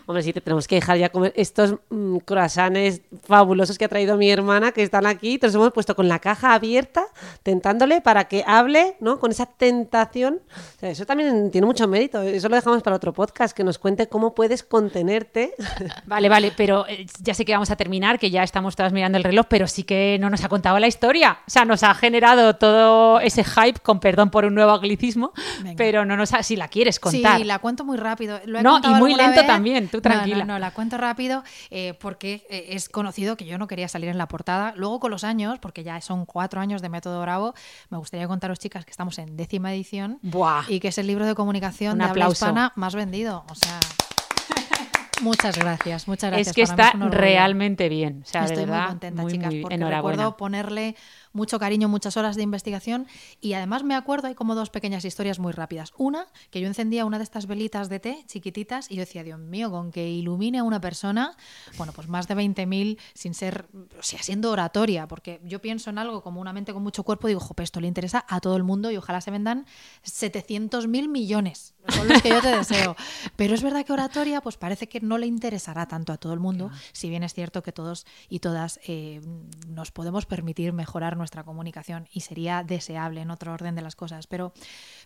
Hombre, 0.06 0.22
sí, 0.22 0.32
te 0.32 0.40
tenemos 0.40 0.66
que 0.66 0.76
dejar 0.76 0.98
ya 0.98 1.10
comer 1.10 1.32
estos 1.36 1.76
mm, 1.88 2.18
croissants 2.18 3.00
fabulosos 3.22 3.78
que 3.78 3.84
ha 3.84 3.88
traído 3.88 4.16
mi 4.16 4.30
hermana, 4.30 4.72
que 4.72 4.82
están 4.82 5.06
aquí. 5.06 5.38
Te 5.38 5.46
los 5.46 5.54
hemos 5.54 5.72
puesto 5.72 5.94
con 5.94 6.08
la 6.08 6.18
caja 6.18 6.54
abierta, 6.54 7.04
tentándole 7.42 8.00
para 8.00 8.24
que 8.24 8.42
hable, 8.46 8.96
¿no? 9.00 9.20
Con 9.20 9.30
esa 9.30 9.46
tentación. 9.46 10.40
O 10.76 10.80
sea, 10.80 10.90
eso 10.90 11.06
también 11.06 11.50
tiene 11.50 11.66
mucho 11.66 11.86
mérito. 11.86 12.22
Eso 12.22 12.48
lo 12.48 12.56
dejamos 12.56 12.82
para 12.82 12.96
otro 12.96 13.12
podcast, 13.12 13.56
que 13.56 13.62
nos 13.62 13.78
cuente 13.78 14.08
cómo 14.08 14.34
puedes 14.34 14.62
contenerte. 14.62 15.54
Vale, 16.06 16.28
vale, 16.28 16.52
pero 16.56 16.86
eh, 16.88 17.06
ya 17.20 17.34
sé 17.34 17.44
que 17.44 17.52
vamos 17.52 17.70
a 17.70 17.76
terminar, 17.76 18.18
que 18.18 18.30
ya 18.30 18.42
estamos 18.42 18.74
todas 18.74 18.92
mirando 18.92 19.16
el 19.16 19.24
reloj, 19.24 19.46
pero 19.48 19.66
sí 19.68 19.84
que 19.84 20.18
no 20.20 20.28
nos 20.28 20.42
ha 20.42 20.48
contado 20.48 20.78
la 20.78 20.88
historia. 20.88 21.38
O 21.46 21.50
sea, 21.50 21.64
nos 21.64 21.82
ha 21.82 21.94
generado 21.94 22.56
todo 22.56 23.20
ese 23.20 23.44
hype, 23.44 23.80
con 23.80 24.00
perdón 24.00 24.30
por 24.30 24.44
un 24.44 24.54
nuevo 24.54 24.72
anglicismo, 24.72 25.32
Venga. 25.62 25.74
pero 25.76 26.04
no 26.04 26.16
nos 26.16 26.32
ha, 26.32 26.42
si 26.42 26.56
la 26.56 26.68
quieres 26.68 26.98
contar. 26.98 27.38
Sí, 27.38 27.44
la 27.44 27.58
cuento 27.60 27.84
muy 27.84 27.96
rápido. 27.96 28.40
Lo 28.44 28.58
he 28.58 28.62
No, 28.62 28.80
y 28.82 28.88
muy 28.94 29.14
lento 29.14 29.40
vez. 29.40 29.49
También, 29.54 29.88
tú 29.88 30.00
tranquila. 30.00 30.44
No, 30.44 30.54
no, 30.54 30.58
la 30.58 30.70
cuento 30.72 30.96
rápido 30.98 31.42
eh, 31.70 31.94
porque 32.00 32.46
eh, 32.50 32.66
es 32.70 32.88
conocido 32.88 33.36
que 33.36 33.44
yo 33.44 33.58
no 33.58 33.66
quería 33.66 33.88
salir 33.88 34.08
en 34.08 34.18
la 34.18 34.28
portada. 34.28 34.72
Luego 34.76 35.00
con 35.00 35.10
los 35.10 35.24
años, 35.24 35.58
porque 35.60 35.82
ya 35.84 36.00
son 36.00 36.26
cuatro 36.26 36.60
años 36.60 36.82
de 36.82 36.88
Método 36.88 37.20
Bravo, 37.20 37.54
me 37.90 37.98
gustaría 37.98 38.26
contaros, 38.28 38.58
chicas, 38.58 38.84
que 38.84 38.90
estamos 38.90 39.18
en 39.18 39.36
décima 39.36 39.72
edición 39.72 40.18
Buah. 40.22 40.64
y 40.68 40.80
que 40.80 40.88
es 40.88 40.98
el 40.98 41.06
libro 41.06 41.26
de 41.26 41.34
comunicación 41.34 41.92
Un 41.94 41.98
de 41.98 42.04
habla 42.04 42.28
hispana 42.28 42.72
más 42.76 42.94
vendido. 42.94 43.44
O 43.50 43.54
sea, 43.54 43.78
muchas 45.22 45.58
gracias, 45.58 46.08
muchas 46.08 46.30
gracias. 46.30 46.48
es 46.48 46.54
que 46.54 46.66
Para 46.74 46.88
está 46.90 47.06
realmente 47.08 47.88
bien. 47.88 48.22
O 48.24 48.26
sea, 48.26 48.42
Estoy 48.44 48.56
de 48.58 48.66
verdad, 48.66 48.80
muy 48.82 48.88
contenta, 48.90 49.22
muy, 49.22 49.32
chicas, 49.32 49.50
muy- 49.52 49.60
porque 49.62 49.74
enhorabuena. 49.74 50.16
recuerdo 50.16 50.36
ponerle 50.36 50.96
mucho 51.32 51.58
cariño, 51.58 51.88
muchas 51.88 52.16
horas 52.16 52.36
de 52.36 52.42
investigación 52.42 53.06
y 53.40 53.52
además 53.52 53.84
me 53.84 53.94
acuerdo, 53.94 54.28
hay 54.28 54.34
como 54.34 54.54
dos 54.54 54.70
pequeñas 54.70 55.04
historias 55.04 55.38
muy 55.38 55.52
rápidas. 55.52 55.92
Una, 55.96 56.26
que 56.50 56.60
yo 56.60 56.66
encendía 56.66 57.04
una 57.04 57.18
de 57.18 57.24
estas 57.24 57.46
velitas 57.46 57.88
de 57.88 58.00
té 58.00 58.24
chiquititas 58.26 58.90
y 58.90 58.96
yo 58.96 59.00
decía, 59.00 59.22
Dios 59.22 59.38
mío, 59.38 59.70
con 59.70 59.90
que 59.90 60.08
ilumine 60.08 60.58
a 60.58 60.64
una 60.64 60.80
persona, 60.80 61.36
bueno, 61.76 61.92
pues 61.92 62.08
más 62.08 62.28
de 62.28 62.36
20.000 62.36 62.98
sin 63.14 63.34
ser, 63.34 63.66
o 63.98 64.02
sea, 64.02 64.22
siendo 64.22 64.50
oratoria, 64.50 65.06
porque 65.06 65.40
yo 65.44 65.60
pienso 65.60 65.90
en 65.90 65.98
algo 65.98 66.22
como 66.22 66.40
una 66.40 66.52
mente 66.52 66.72
con 66.72 66.82
mucho 66.82 67.04
cuerpo 67.04 67.28
y 67.28 67.32
digo, 67.32 67.40
jope, 67.40 67.62
esto 67.62 67.80
le 67.80 67.88
interesa 67.88 68.24
a 68.28 68.40
todo 68.40 68.56
el 68.56 68.64
mundo 68.64 68.90
y 68.90 68.96
ojalá 68.96 69.20
se 69.20 69.30
vendan 69.30 69.66
700.000 70.04 71.08
millones, 71.08 71.74
son 71.88 72.08
los 72.08 72.22
que 72.22 72.30
yo 72.30 72.40
te 72.40 72.56
deseo. 72.56 72.96
Pero 73.36 73.54
es 73.54 73.62
verdad 73.62 73.84
que 73.84 73.92
oratoria, 73.92 74.40
pues 74.40 74.56
parece 74.56 74.88
que 74.88 75.00
no 75.00 75.18
le 75.18 75.26
interesará 75.26 75.86
tanto 75.86 76.12
a 76.12 76.16
todo 76.16 76.32
el 76.32 76.40
mundo, 76.40 76.70
si 76.92 77.08
bien 77.08 77.22
es 77.22 77.34
cierto 77.34 77.62
que 77.62 77.72
todos 77.72 78.06
y 78.28 78.40
todas 78.40 78.80
eh, 78.86 79.20
nos 79.68 79.92
podemos 79.92 80.26
permitir 80.26 80.72
mejorar 80.72 81.16
nuestra 81.20 81.44
comunicación 81.44 82.08
y 82.12 82.20
sería 82.20 82.64
deseable 82.64 83.20
en 83.20 83.30
otro 83.30 83.52
orden 83.52 83.74
de 83.74 83.82
las 83.82 83.94
cosas. 83.94 84.26
Pero, 84.26 84.52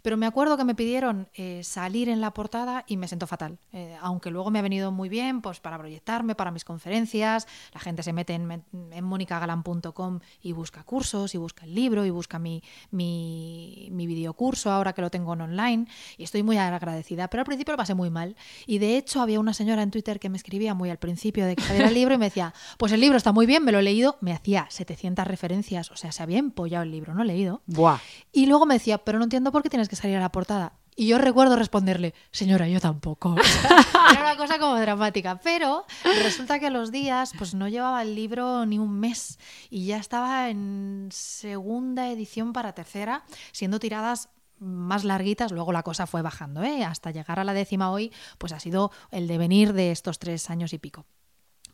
pero 0.03 0.17
me 0.17 0.27
acuerdo 0.27 0.57
que 0.57 0.65
me 0.65 0.75
pidieron 0.75 1.29
eh, 1.35 1.63
salir 1.63 2.09
en 2.09 2.21
la 2.21 2.33
portada 2.33 2.85
y 2.87 2.97
me 2.97 3.07
siento 3.07 3.27
fatal. 3.27 3.59
Eh, 3.73 3.97
aunque 4.01 4.31
luego 4.31 4.51
me 4.51 4.59
ha 4.59 4.63
venido 4.63 4.91
muy 4.91 5.09
bien 5.09 5.43
pues 5.43 5.61
para 5.61 5.79
proyectarme, 5.79 6.35
para 6.35 6.51
mis 6.51 6.65
conferencias. 6.65 7.47
La 7.75 7.81
gente 7.81 8.03
se 8.03 8.13
mete 8.13 8.33
en, 8.35 8.65
en 8.73 9.05
monicagalan.com 9.05 10.21
y 10.41 10.53
busca 10.53 10.83
cursos 10.85 11.35
y 11.35 11.39
busca 11.39 11.65
el 11.65 11.75
libro 11.75 12.05
y 12.05 12.11
busca 12.11 12.39
mi, 12.39 12.63
mi, 12.91 13.89
mi 13.93 14.07
videocurso 14.07 14.71
ahora 14.71 14.93
que 14.93 15.03
lo 15.03 15.11
tengo 15.11 15.35
en 15.35 15.43
online 15.43 15.87
y 16.17 16.25
estoy 16.25 16.43
muy 16.43 16.57
agradecida. 16.57 17.29
Pero 17.29 17.43
al 17.43 17.47
principio 17.47 17.73
lo 17.73 17.79
pasé 17.79 17.95
muy 17.95 18.11
mal. 18.11 18.37
Y 18.67 18.79
de 18.79 18.97
hecho 18.97 19.21
había 19.21 19.41
una 19.41 19.53
señora 19.53 19.83
en 19.83 19.91
Twitter 19.91 20.21
que 20.21 20.29
me 20.29 20.37
escribía 20.37 20.75
muy 20.75 20.91
al 20.91 20.99
principio 20.99 21.47
de 21.47 21.57
que 21.57 21.63
saliera 21.63 21.89
el 21.89 21.95
libro 21.95 22.15
y 22.15 22.19
me 22.19 22.27
decía, 22.27 22.55
pues 22.79 22.93
el 22.93 23.01
libro 23.01 23.17
está 23.17 23.33
muy 23.33 23.47
bien, 23.47 23.65
me 23.65 23.73
lo 23.73 23.79
he 23.79 23.83
leído, 23.83 24.17
me 24.21 24.33
hacía 24.33 24.67
700 24.71 25.27
referencias, 25.27 25.91
o 25.91 25.97
sea, 25.97 26.04
se 26.13 26.23
había 26.23 26.39
empollado 26.39 26.85
el 26.85 26.91
libro, 26.91 27.15
no 27.15 27.23
he 27.23 27.27
leído. 27.27 27.63
Buah. 27.67 27.99
Y 28.33 28.47
luego 28.47 28.67
me 28.67 28.75
decía, 28.75 28.99
pero 28.99 29.19
no 29.19 29.25
entiendo 29.25 29.53
por 29.53 29.63
qué 29.63 29.71
tienes 29.71 29.89
que 29.89 29.97
salir 29.97 30.17
a 30.17 30.21
la 30.21 30.33
portada. 30.33 30.75
Y 30.97 31.09
yo 31.09 31.19
recuerdo 31.19 31.57
responderle, 31.57 32.15
señora, 32.31 32.69
yo 32.69 32.81
tampoco. 32.81 33.35
Sea, 33.43 33.85
Era 34.13 34.21
una 34.21 34.37
cosa 34.37 34.59
como 34.59 34.77
dramática. 34.77 35.41
Pero 35.43 35.85
resulta 36.23 36.61
que 36.61 36.69
a 36.69 36.71
los 36.71 36.93
días, 36.93 37.33
pues 37.37 37.55
no 37.55 37.69
llevaba 37.69 38.03
el 38.03 38.15
libro 38.15 38.65
ni 38.65 38.79
un 38.79 39.01
mes. 39.01 39.39
Y 39.71 39.87
ya 39.87 39.97
estaba 39.97 40.51
en 40.51 41.09
segunda 41.11 42.09
edición 42.11 42.53
para 42.53 42.75
tercera, 42.75 43.25
siendo 43.51 43.81
tiradas 43.81 44.29
más 44.59 45.05
larguitas, 45.05 45.53
luego 45.53 45.73
la 45.73 45.83
cosa 45.83 46.07
fue 46.07 46.23
bajando, 46.23 46.63
¿eh? 46.63 46.85
hasta 46.85 47.11
llegar 47.11 47.41
a 47.41 47.45
la 47.45 47.55
décima 47.55 47.91
hoy, 47.91 48.13
pues 48.39 48.53
ha 48.53 48.61
sido 48.61 48.93
el 49.11 49.27
devenir 49.27 49.73
de 49.73 49.91
estos 49.91 50.19
tres 50.19 50.49
años 50.49 50.73
y 50.73 50.79
pico. 50.79 51.07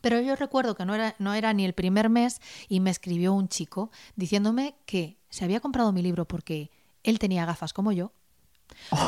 Pero 0.01 0.21
yo 0.21 0.37
recuerdo 0.37 0.75
que 0.75 0.85
no 0.85 0.95
era, 0.95 1.15
no 1.19 1.35
era 1.35 1.53
ni 1.53 1.65
el 1.65 1.73
primer 1.73 2.09
mes 2.09 2.41
y 2.69 2.81
me 2.81 2.91
escribió 2.91 3.33
un 3.35 3.49
chico 3.49 3.91
diciéndome 4.17 4.75
que 4.87 5.19
se 5.29 5.45
había 5.45 5.61
comprado 5.61 5.93
mi 5.93 6.03
libro 6.03 6.27
porque 6.27 6.71
él 7.03 7.19
tenía 7.19 7.47
gafas 7.47 7.73
como 7.73 7.93
yo, 7.93 8.13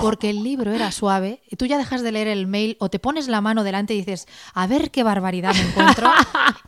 porque 0.00 0.30
el 0.30 0.42
libro 0.42 0.72
era 0.72 0.92
suave, 0.92 1.42
y 1.50 1.56
tú 1.56 1.66
ya 1.66 1.78
dejas 1.78 2.02
de 2.02 2.12
leer 2.12 2.28
el 2.28 2.46
mail 2.46 2.76
o 2.80 2.88
te 2.88 2.98
pones 2.98 3.28
la 3.28 3.40
mano 3.40 3.64
delante 3.64 3.94
y 3.94 3.98
dices, 3.98 4.26
a 4.54 4.66
ver 4.66 4.90
qué 4.90 5.02
barbaridad 5.02 5.54
me 5.54 5.60
encuentro, 5.60 6.10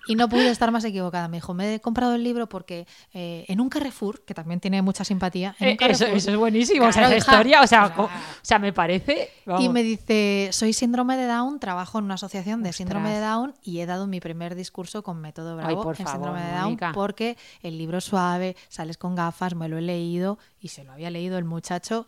Y 0.07 0.17
no 0.17 0.29
pude 0.29 0.51
estar 0.51 0.71
más 0.71 0.85
equivocada. 0.85 1.29
Me 1.29 1.39
dijo, 1.39 1.55
me 1.55 1.75
he 1.77 1.81
comprado 1.81 2.15
el 2.15 2.23
libro 2.23 2.47
porque 2.47 2.87
eh, 3.15 3.47
en 3.49 3.59
un 3.59 3.71
Carrefour, 3.71 4.23
que 4.27 4.35
también 4.35 4.61
tiene 4.61 4.83
mucha 4.83 5.03
simpatía, 5.03 5.57
en 5.59 5.67
un 5.69 5.73
Eh, 5.73 5.77
eso, 5.81 6.05
Carrefour- 6.05 6.17
eso 6.17 6.31
es 6.31 6.37
buenísimo, 6.37 6.87
o 6.87 6.93
sea, 6.93 7.07
esa 7.07 7.17
historia, 7.17 7.63
o 7.63 7.67
sea, 7.67 7.85
O 7.85 7.87
sea, 7.87 7.97
co- 7.97 8.03
o 8.05 8.11
sea, 8.43 8.59
me 8.59 8.73
parece... 8.75 9.31
vamos. 9.47 9.65
Y 9.65 9.69
me 9.71 9.83
dice, 9.83 10.51
soy 10.53 10.75
síndrome 10.75 11.17
de 11.17 11.27
Down, 11.27 11.59
trabajo 11.59 11.99
en 11.99 12.05
una 12.05 12.15
asociación 12.15 12.63
de 12.63 12.69
Ostras. 12.69 12.77
síndrome 12.77 13.15
de 13.15 13.21
Down 13.21 13.55
y 13.63 13.81
he 13.81 13.87
dado 13.87 14.07
mi 14.07 14.21
primer 14.21 14.55
discurso 14.55 15.03
con 15.03 15.23
método 15.23 15.57
Bravo 15.57 15.83
por 15.83 15.99
en 15.99 16.05
favor, 16.07 16.13
síndrome 16.37 16.43
de 16.47 16.53
Down 16.59 16.79
porque 16.93 17.39
el 17.63 17.79
libro 17.79 17.97
es 17.99 18.05
suave, 18.05 18.57
sales 18.69 18.99
con 18.99 19.15
gafas, 19.15 19.55
me 19.55 19.69
lo 19.71 19.79
he 19.79 19.83
leído 19.83 20.39
y 20.61 20.69
se 20.69 20.85
lo 20.85 20.93
había 20.93 21.09
leído 21.09 21.39
el 21.39 21.45
muchacho. 21.45 22.07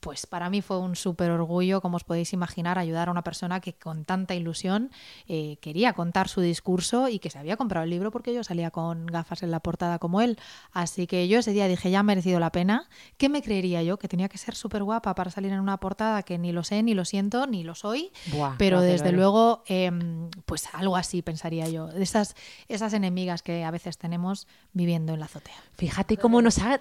Pues 0.00 0.26
para 0.26 0.48
mí 0.50 0.62
fue 0.62 0.78
un 0.78 0.96
súper 0.96 1.30
orgullo, 1.30 1.80
como 1.80 1.96
os 1.96 2.04
podéis 2.04 2.32
imaginar, 2.32 2.78
ayudar 2.78 3.08
a 3.08 3.10
una 3.10 3.22
persona 3.22 3.60
que 3.60 3.72
con 3.72 4.04
tanta 4.04 4.34
ilusión 4.34 4.90
eh, 5.26 5.56
quería 5.60 5.92
contar 5.92 6.28
su 6.28 6.40
discurso 6.40 7.08
y 7.08 7.18
que 7.18 7.30
se 7.30 7.38
había 7.38 7.56
comprado 7.56 7.84
el 7.84 7.90
libro 7.90 8.10
porque 8.10 8.32
yo 8.32 8.44
salía 8.44 8.70
con 8.70 9.06
gafas 9.06 9.42
en 9.42 9.50
la 9.50 9.60
portada 9.60 9.98
como 9.98 10.20
él. 10.20 10.38
Así 10.72 11.06
que 11.06 11.26
yo 11.28 11.40
ese 11.40 11.52
día 11.52 11.66
dije, 11.68 11.90
ya 11.90 12.00
ha 12.00 12.02
merecido 12.02 12.38
la 12.40 12.52
pena. 12.52 12.88
¿Qué 13.16 13.28
me 13.28 13.42
creería 13.42 13.82
yo? 13.82 13.98
Que 13.98 14.08
tenía 14.08 14.28
que 14.28 14.38
ser 14.38 14.54
súper 14.54 14.82
guapa 14.82 15.14
para 15.14 15.30
salir 15.30 15.52
en 15.52 15.60
una 15.60 15.78
portada 15.78 16.22
que 16.22 16.38
ni 16.38 16.52
lo 16.52 16.64
sé, 16.64 16.82
ni 16.82 16.94
lo 16.94 17.04
siento, 17.04 17.46
ni 17.46 17.64
lo 17.64 17.74
soy. 17.74 18.12
Buah, 18.26 18.56
pero 18.58 18.78
no, 18.78 18.82
desde 18.82 19.12
luego, 19.12 19.62
em, 19.66 20.30
pues 20.46 20.68
algo 20.72 20.96
así 20.96 21.22
pensaría 21.22 21.68
yo. 21.68 21.88
De 21.88 22.02
esas, 22.02 22.36
esas 22.68 22.92
enemigas 22.92 23.42
que 23.42 23.64
a 23.64 23.70
veces 23.70 23.98
tenemos 23.98 24.46
viviendo 24.72 25.14
en 25.14 25.20
la 25.20 25.26
azotea. 25.26 25.56
Fíjate 25.76 26.16
cómo 26.16 26.42
nos 26.42 26.58
ha 26.58 26.80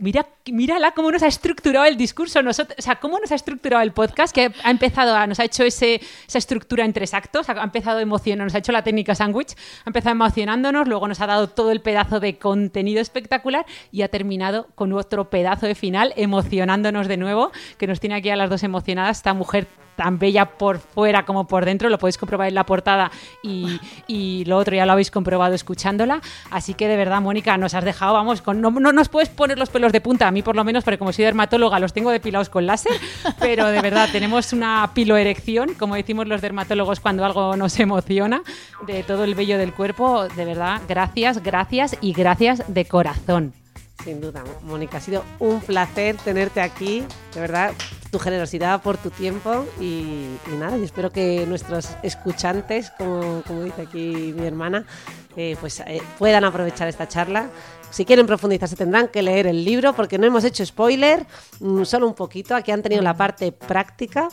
mira, 0.00 0.28
mírala 0.50 0.92
cómo 0.92 1.10
nos 1.10 1.22
ha 1.22 1.26
estructurado 1.26 1.86
el 1.86 1.96
discurso, 1.96 2.42
o 2.58 2.66
sea, 2.78 2.96
cómo 2.96 3.18
nos 3.18 3.32
ha 3.32 3.34
estructurado 3.34 3.82
el 3.82 3.92
podcast, 3.92 4.34
que 4.34 4.52
ha 4.62 4.70
empezado 4.70 5.14
a, 5.14 5.26
nos 5.26 5.40
ha 5.40 5.44
hecho 5.44 5.64
esa 5.64 5.86
estructura 6.34 6.84
en 6.84 6.92
tres 6.92 7.14
actos, 7.14 7.48
ha 7.48 7.62
empezado 7.62 8.00
emocionando, 8.00 8.44
nos 8.44 8.54
ha 8.54 8.58
hecho 8.58 8.72
la 8.72 8.82
técnica 8.82 9.14
sándwich, 9.14 9.54
ha 9.84 9.90
empezado 9.90 10.12
emocionándonos, 10.12 10.88
luego 10.88 11.08
nos 11.08 11.20
ha 11.20 11.26
dado 11.26 11.48
todo 11.48 11.70
el 11.72 11.80
pedazo 11.80 12.20
de 12.20 12.38
contenido 12.38 13.00
espectacular 13.00 13.66
y 13.90 14.02
ha 14.02 14.08
terminado 14.08 14.68
con 14.74 14.92
otro 14.92 15.30
pedazo 15.30 15.66
de 15.66 15.74
final 15.74 16.12
emocionándonos 16.16 17.08
de 17.08 17.16
nuevo, 17.16 17.52
que 17.78 17.86
nos 17.86 18.00
tiene 18.00 18.16
aquí 18.16 18.30
a 18.30 18.36
las 18.36 18.50
dos 18.50 18.62
emocionadas, 18.62 19.18
esta 19.18 19.34
mujer 19.34 19.66
tan 20.02 20.18
bella 20.18 20.46
por 20.46 20.80
fuera 20.80 21.24
como 21.24 21.46
por 21.46 21.64
dentro, 21.64 21.88
lo 21.88 21.96
podéis 21.96 22.18
comprobar 22.18 22.48
en 22.48 22.56
la 22.56 22.66
portada 22.66 23.12
y, 23.40 23.78
y 24.08 24.44
lo 24.46 24.56
otro 24.56 24.74
ya 24.74 24.84
lo 24.84 24.92
habéis 24.92 25.12
comprobado 25.12 25.54
escuchándola. 25.54 26.20
Así 26.50 26.74
que 26.74 26.88
de 26.88 26.96
verdad, 26.96 27.20
Mónica, 27.20 27.56
nos 27.56 27.74
has 27.74 27.84
dejado, 27.84 28.14
vamos, 28.14 28.42
con, 28.42 28.60
no, 28.60 28.72
no 28.72 28.92
nos 28.92 29.08
puedes 29.08 29.28
poner 29.28 29.58
los 29.58 29.70
pelos 29.70 29.92
de 29.92 30.00
punta, 30.00 30.26
a 30.26 30.32
mí 30.32 30.42
por 30.42 30.56
lo 30.56 30.64
menos, 30.64 30.82
porque 30.82 30.98
como 30.98 31.12
soy 31.12 31.24
dermatóloga 31.24 31.78
los 31.78 31.92
tengo 31.92 32.10
depilados 32.10 32.48
con 32.48 32.66
láser, 32.66 32.92
pero 33.38 33.68
de 33.68 33.80
verdad 33.80 34.08
tenemos 34.10 34.52
una 34.52 34.90
piloerección, 34.92 35.74
como 35.74 35.94
decimos 35.94 36.26
los 36.26 36.40
dermatólogos 36.40 36.98
cuando 36.98 37.24
algo 37.24 37.54
nos 37.54 37.78
emociona, 37.78 38.42
de 38.84 39.04
todo 39.04 39.22
el 39.22 39.36
vello 39.36 39.56
del 39.56 39.72
cuerpo. 39.72 40.26
De 40.34 40.44
verdad, 40.44 40.80
gracias, 40.88 41.44
gracias 41.44 41.96
y 42.00 42.12
gracias 42.12 42.64
de 42.66 42.84
corazón. 42.86 43.61
Sin 44.04 44.20
duda, 44.20 44.42
Mónica, 44.62 44.98
ha 44.98 45.00
sido 45.00 45.24
un 45.38 45.60
placer 45.60 46.16
tenerte 46.16 46.60
aquí, 46.60 47.04
de 47.34 47.40
verdad, 47.40 47.72
tu 48.10 48.18
generosidad 48.18 48.82
por 48.82 48.98
tu 48.98 49.10
tiempo 49.10 49.64
y, 49.80 50.36
y 50.52 50.56
nada, 50.58 50.76
y 50.76 50.82
espero 50.82 51.10
que 51.10 51.46
nuestros 51.46 51.88
escuchantes, 52.02 52.90
como, 52.98 53.42
como 53.46 53.62
dice 53.62 53.82
aquí 53.82 54.34
mi 54.36 54.44
hermana, 54.44 54.84
eh, 55.36 55.56
pues 55.60 55.80
eh, 55.80 56.02
puedan 56.18 56.44
aprovechar 56.44 56.88
esta 56.88 57.06
charla. 57.06 57.48
Si 57.90 58.04
quieren 58.04 58.26
profundizar 58.26 58.68
se 58.68 58.76
tendrán 58.76 59.08
que 59.08 59.22
leer 59.22 59.46
el 59.46 59.64
libro 59.64 59.94
porque 59.94 60.18
no 60.18 60.26
hemos 60.26 60.44
hecho 60.44 60.66
spoiler, 60.66 61.24
mm, 61.60 61.84
solo 61.84 62.06
un 62.06 62.14
poquito, 62.14 62.56
aquí 62.56 62.72
han 62.72 62.82
tenido 62.82 63.02
la 63.02 63.16
parte 63.16 63.52
práctica. 63.52 64.28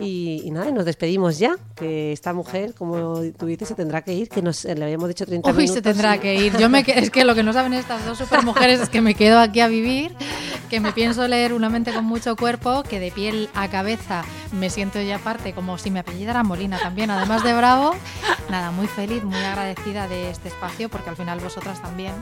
Y, 0.00 0.42
y 0.44 0.50
nada, 0.50 0.68
y 0.68 0.72
nos 0.72 0.84
despedimos 0.84 1.38
ya, 1.38 1.56
que 1.74 2.12
esta 2.12 2.32
mujer, 2.32 2.74
como 2.74 3.20
tú 3.36 3.46
dices, 3.46 3.68
se 3.68 3.74
tendrá 3.74 4.02
que 4.02 4.14
ir, 4.14 4.28
que 4.28 4.42
nos, 4.42 4.64
le 4.64 4.84
habíamos 4.84 5.08
dicho 5.08 5.26
30 5.26 5.50
Uy, 5.50 5.56
minutos. 5.56 5.74
se 5.74 5.82
tendrá 5.82 6.18
que 6.18 6.34
ir. 6.34 6.56
Yo 6.56 6.68
me 6.68 6.84
es 6.86 7.10
que 7.10 7.24
lo 7.24 7.34
que 7.34 7.42
no 7.42 7.52
saben 7.52 7.72
estas 7.72 8.04
dos 8.06 8.18
supermujeres 8.18 8.80
es 8.80 8.88
que 8.88 9.00
me 9.00 9.14
quedo 9.14 9.38
aquí 9.38 9.60
a 9.60 9.68
vivir, 9.68 10.14
que 10.70 10.80
me 10.80 10.92
pienso 10.92 11.26
leer 11.26 11.52
una 11.52 11.68
mente 11.68 11.92
con 11.92 12.04
mucho 12.04 12.36
cuerpo, 12.36 12.82
que 12.82 13.00
de 13.00 13.10
piel 13.10 13.48
a 13.54 13.68
cabeza 13.68 14.24
me 14.52 14.70
siento 14.70 15.00
ya 15.00 15.18
parte 15.18 15.52
como 15.52 15.78
si 15.78 15.90
me 15.90 16.00
apellidara 16.00 16.42
Molina 16.42 16.78
también, 16.78 17.10
además 17.10 17.42
de 17.44 17.54
Bravo. 17.54 17.92
Nada, 18.50 18.70
muy 18.70 18.86
feliz, 18.86 19.22
muy 19.24 19.36
agradecida 19.36 20.08
de 20.08 20.30
este 20.30 20.48
espacio, 20.48 20.88
porque 20.88 21.10
al 21.10 21.16
final 21.16 21.40
vosotras 21.40 21.82
también, 21.82 22.14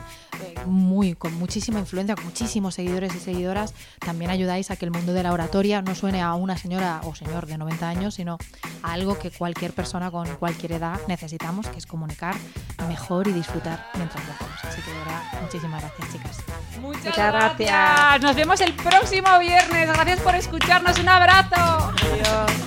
eh, 0.43 0.55
muy 0.65 1.13
con 1.13 1.33
muchísima 1.35 1.79
influencia, 1.79 2.15
con 2.15 2.25
muchísimos 2.25 2.75
seguidores 2.75 3.15
y 3.15 3.19
seguidoras, 3.19 3.73
también 3.99 4.31
ayudáis 4.31 4.71
a 4.71 4.75
que 4.75 4.85
el 4.85 4.91
mundo 4.91 5.13
de 5.13 5.23
la 5.23 5.31
oratoria 5.31 5.81
no 5.81 5.95
suene 5.95 6.21
a 6.21 6.33
una 6.33 6.57
señora 6.57 7.01
o 7.05 7.15
señor 7.15 7.45
de 7.45 7.56
90 7.57 7.89
años, 7.89 8.15
sino 8.15 8.37
a 8.83 8.93
algo 8.93 9.17
que 9.17 9.31
cualquier 9.31 9.73
persona 9.73 10.11
con 10.11 10.27
cualquier 10.35 10.73
edad 10.73 10.99
necesitamos, 11.07 11.67
que 11.67 11.77
es 11.77 11.85
comunicar 11.85 12.35
mejor 12.87 13.27
y 13.27 13.33
disfrutar 13.33 13.87
mientras 13.95 14.25
lo 14.25 14.33
hacemos. 14.33 14.63
Así 14.63 14.81
que 14.81 14.91
de 14.91 14.97
verdad, 14.99 15.41
muchísimas 15.41 15.81
gracias, 15.81 16.11
chicas. 16.11 16.37
Muchas, 16.81 17.05
Muchas 17.05 17.33
gracias. 17.33 18.21
Nos 18.21 18.35
vemos 18.35 18.61
el 18.61 18.73
próximo 18.73 19.39
viernes. 19.39 19.87
Gracias 19.87 20.19
por 20.19 20.35
escucharnos. 20.35 20.99
Un 20.99 21.09
abrazo. 21.09 21.55
Adiós. 21.55 22.66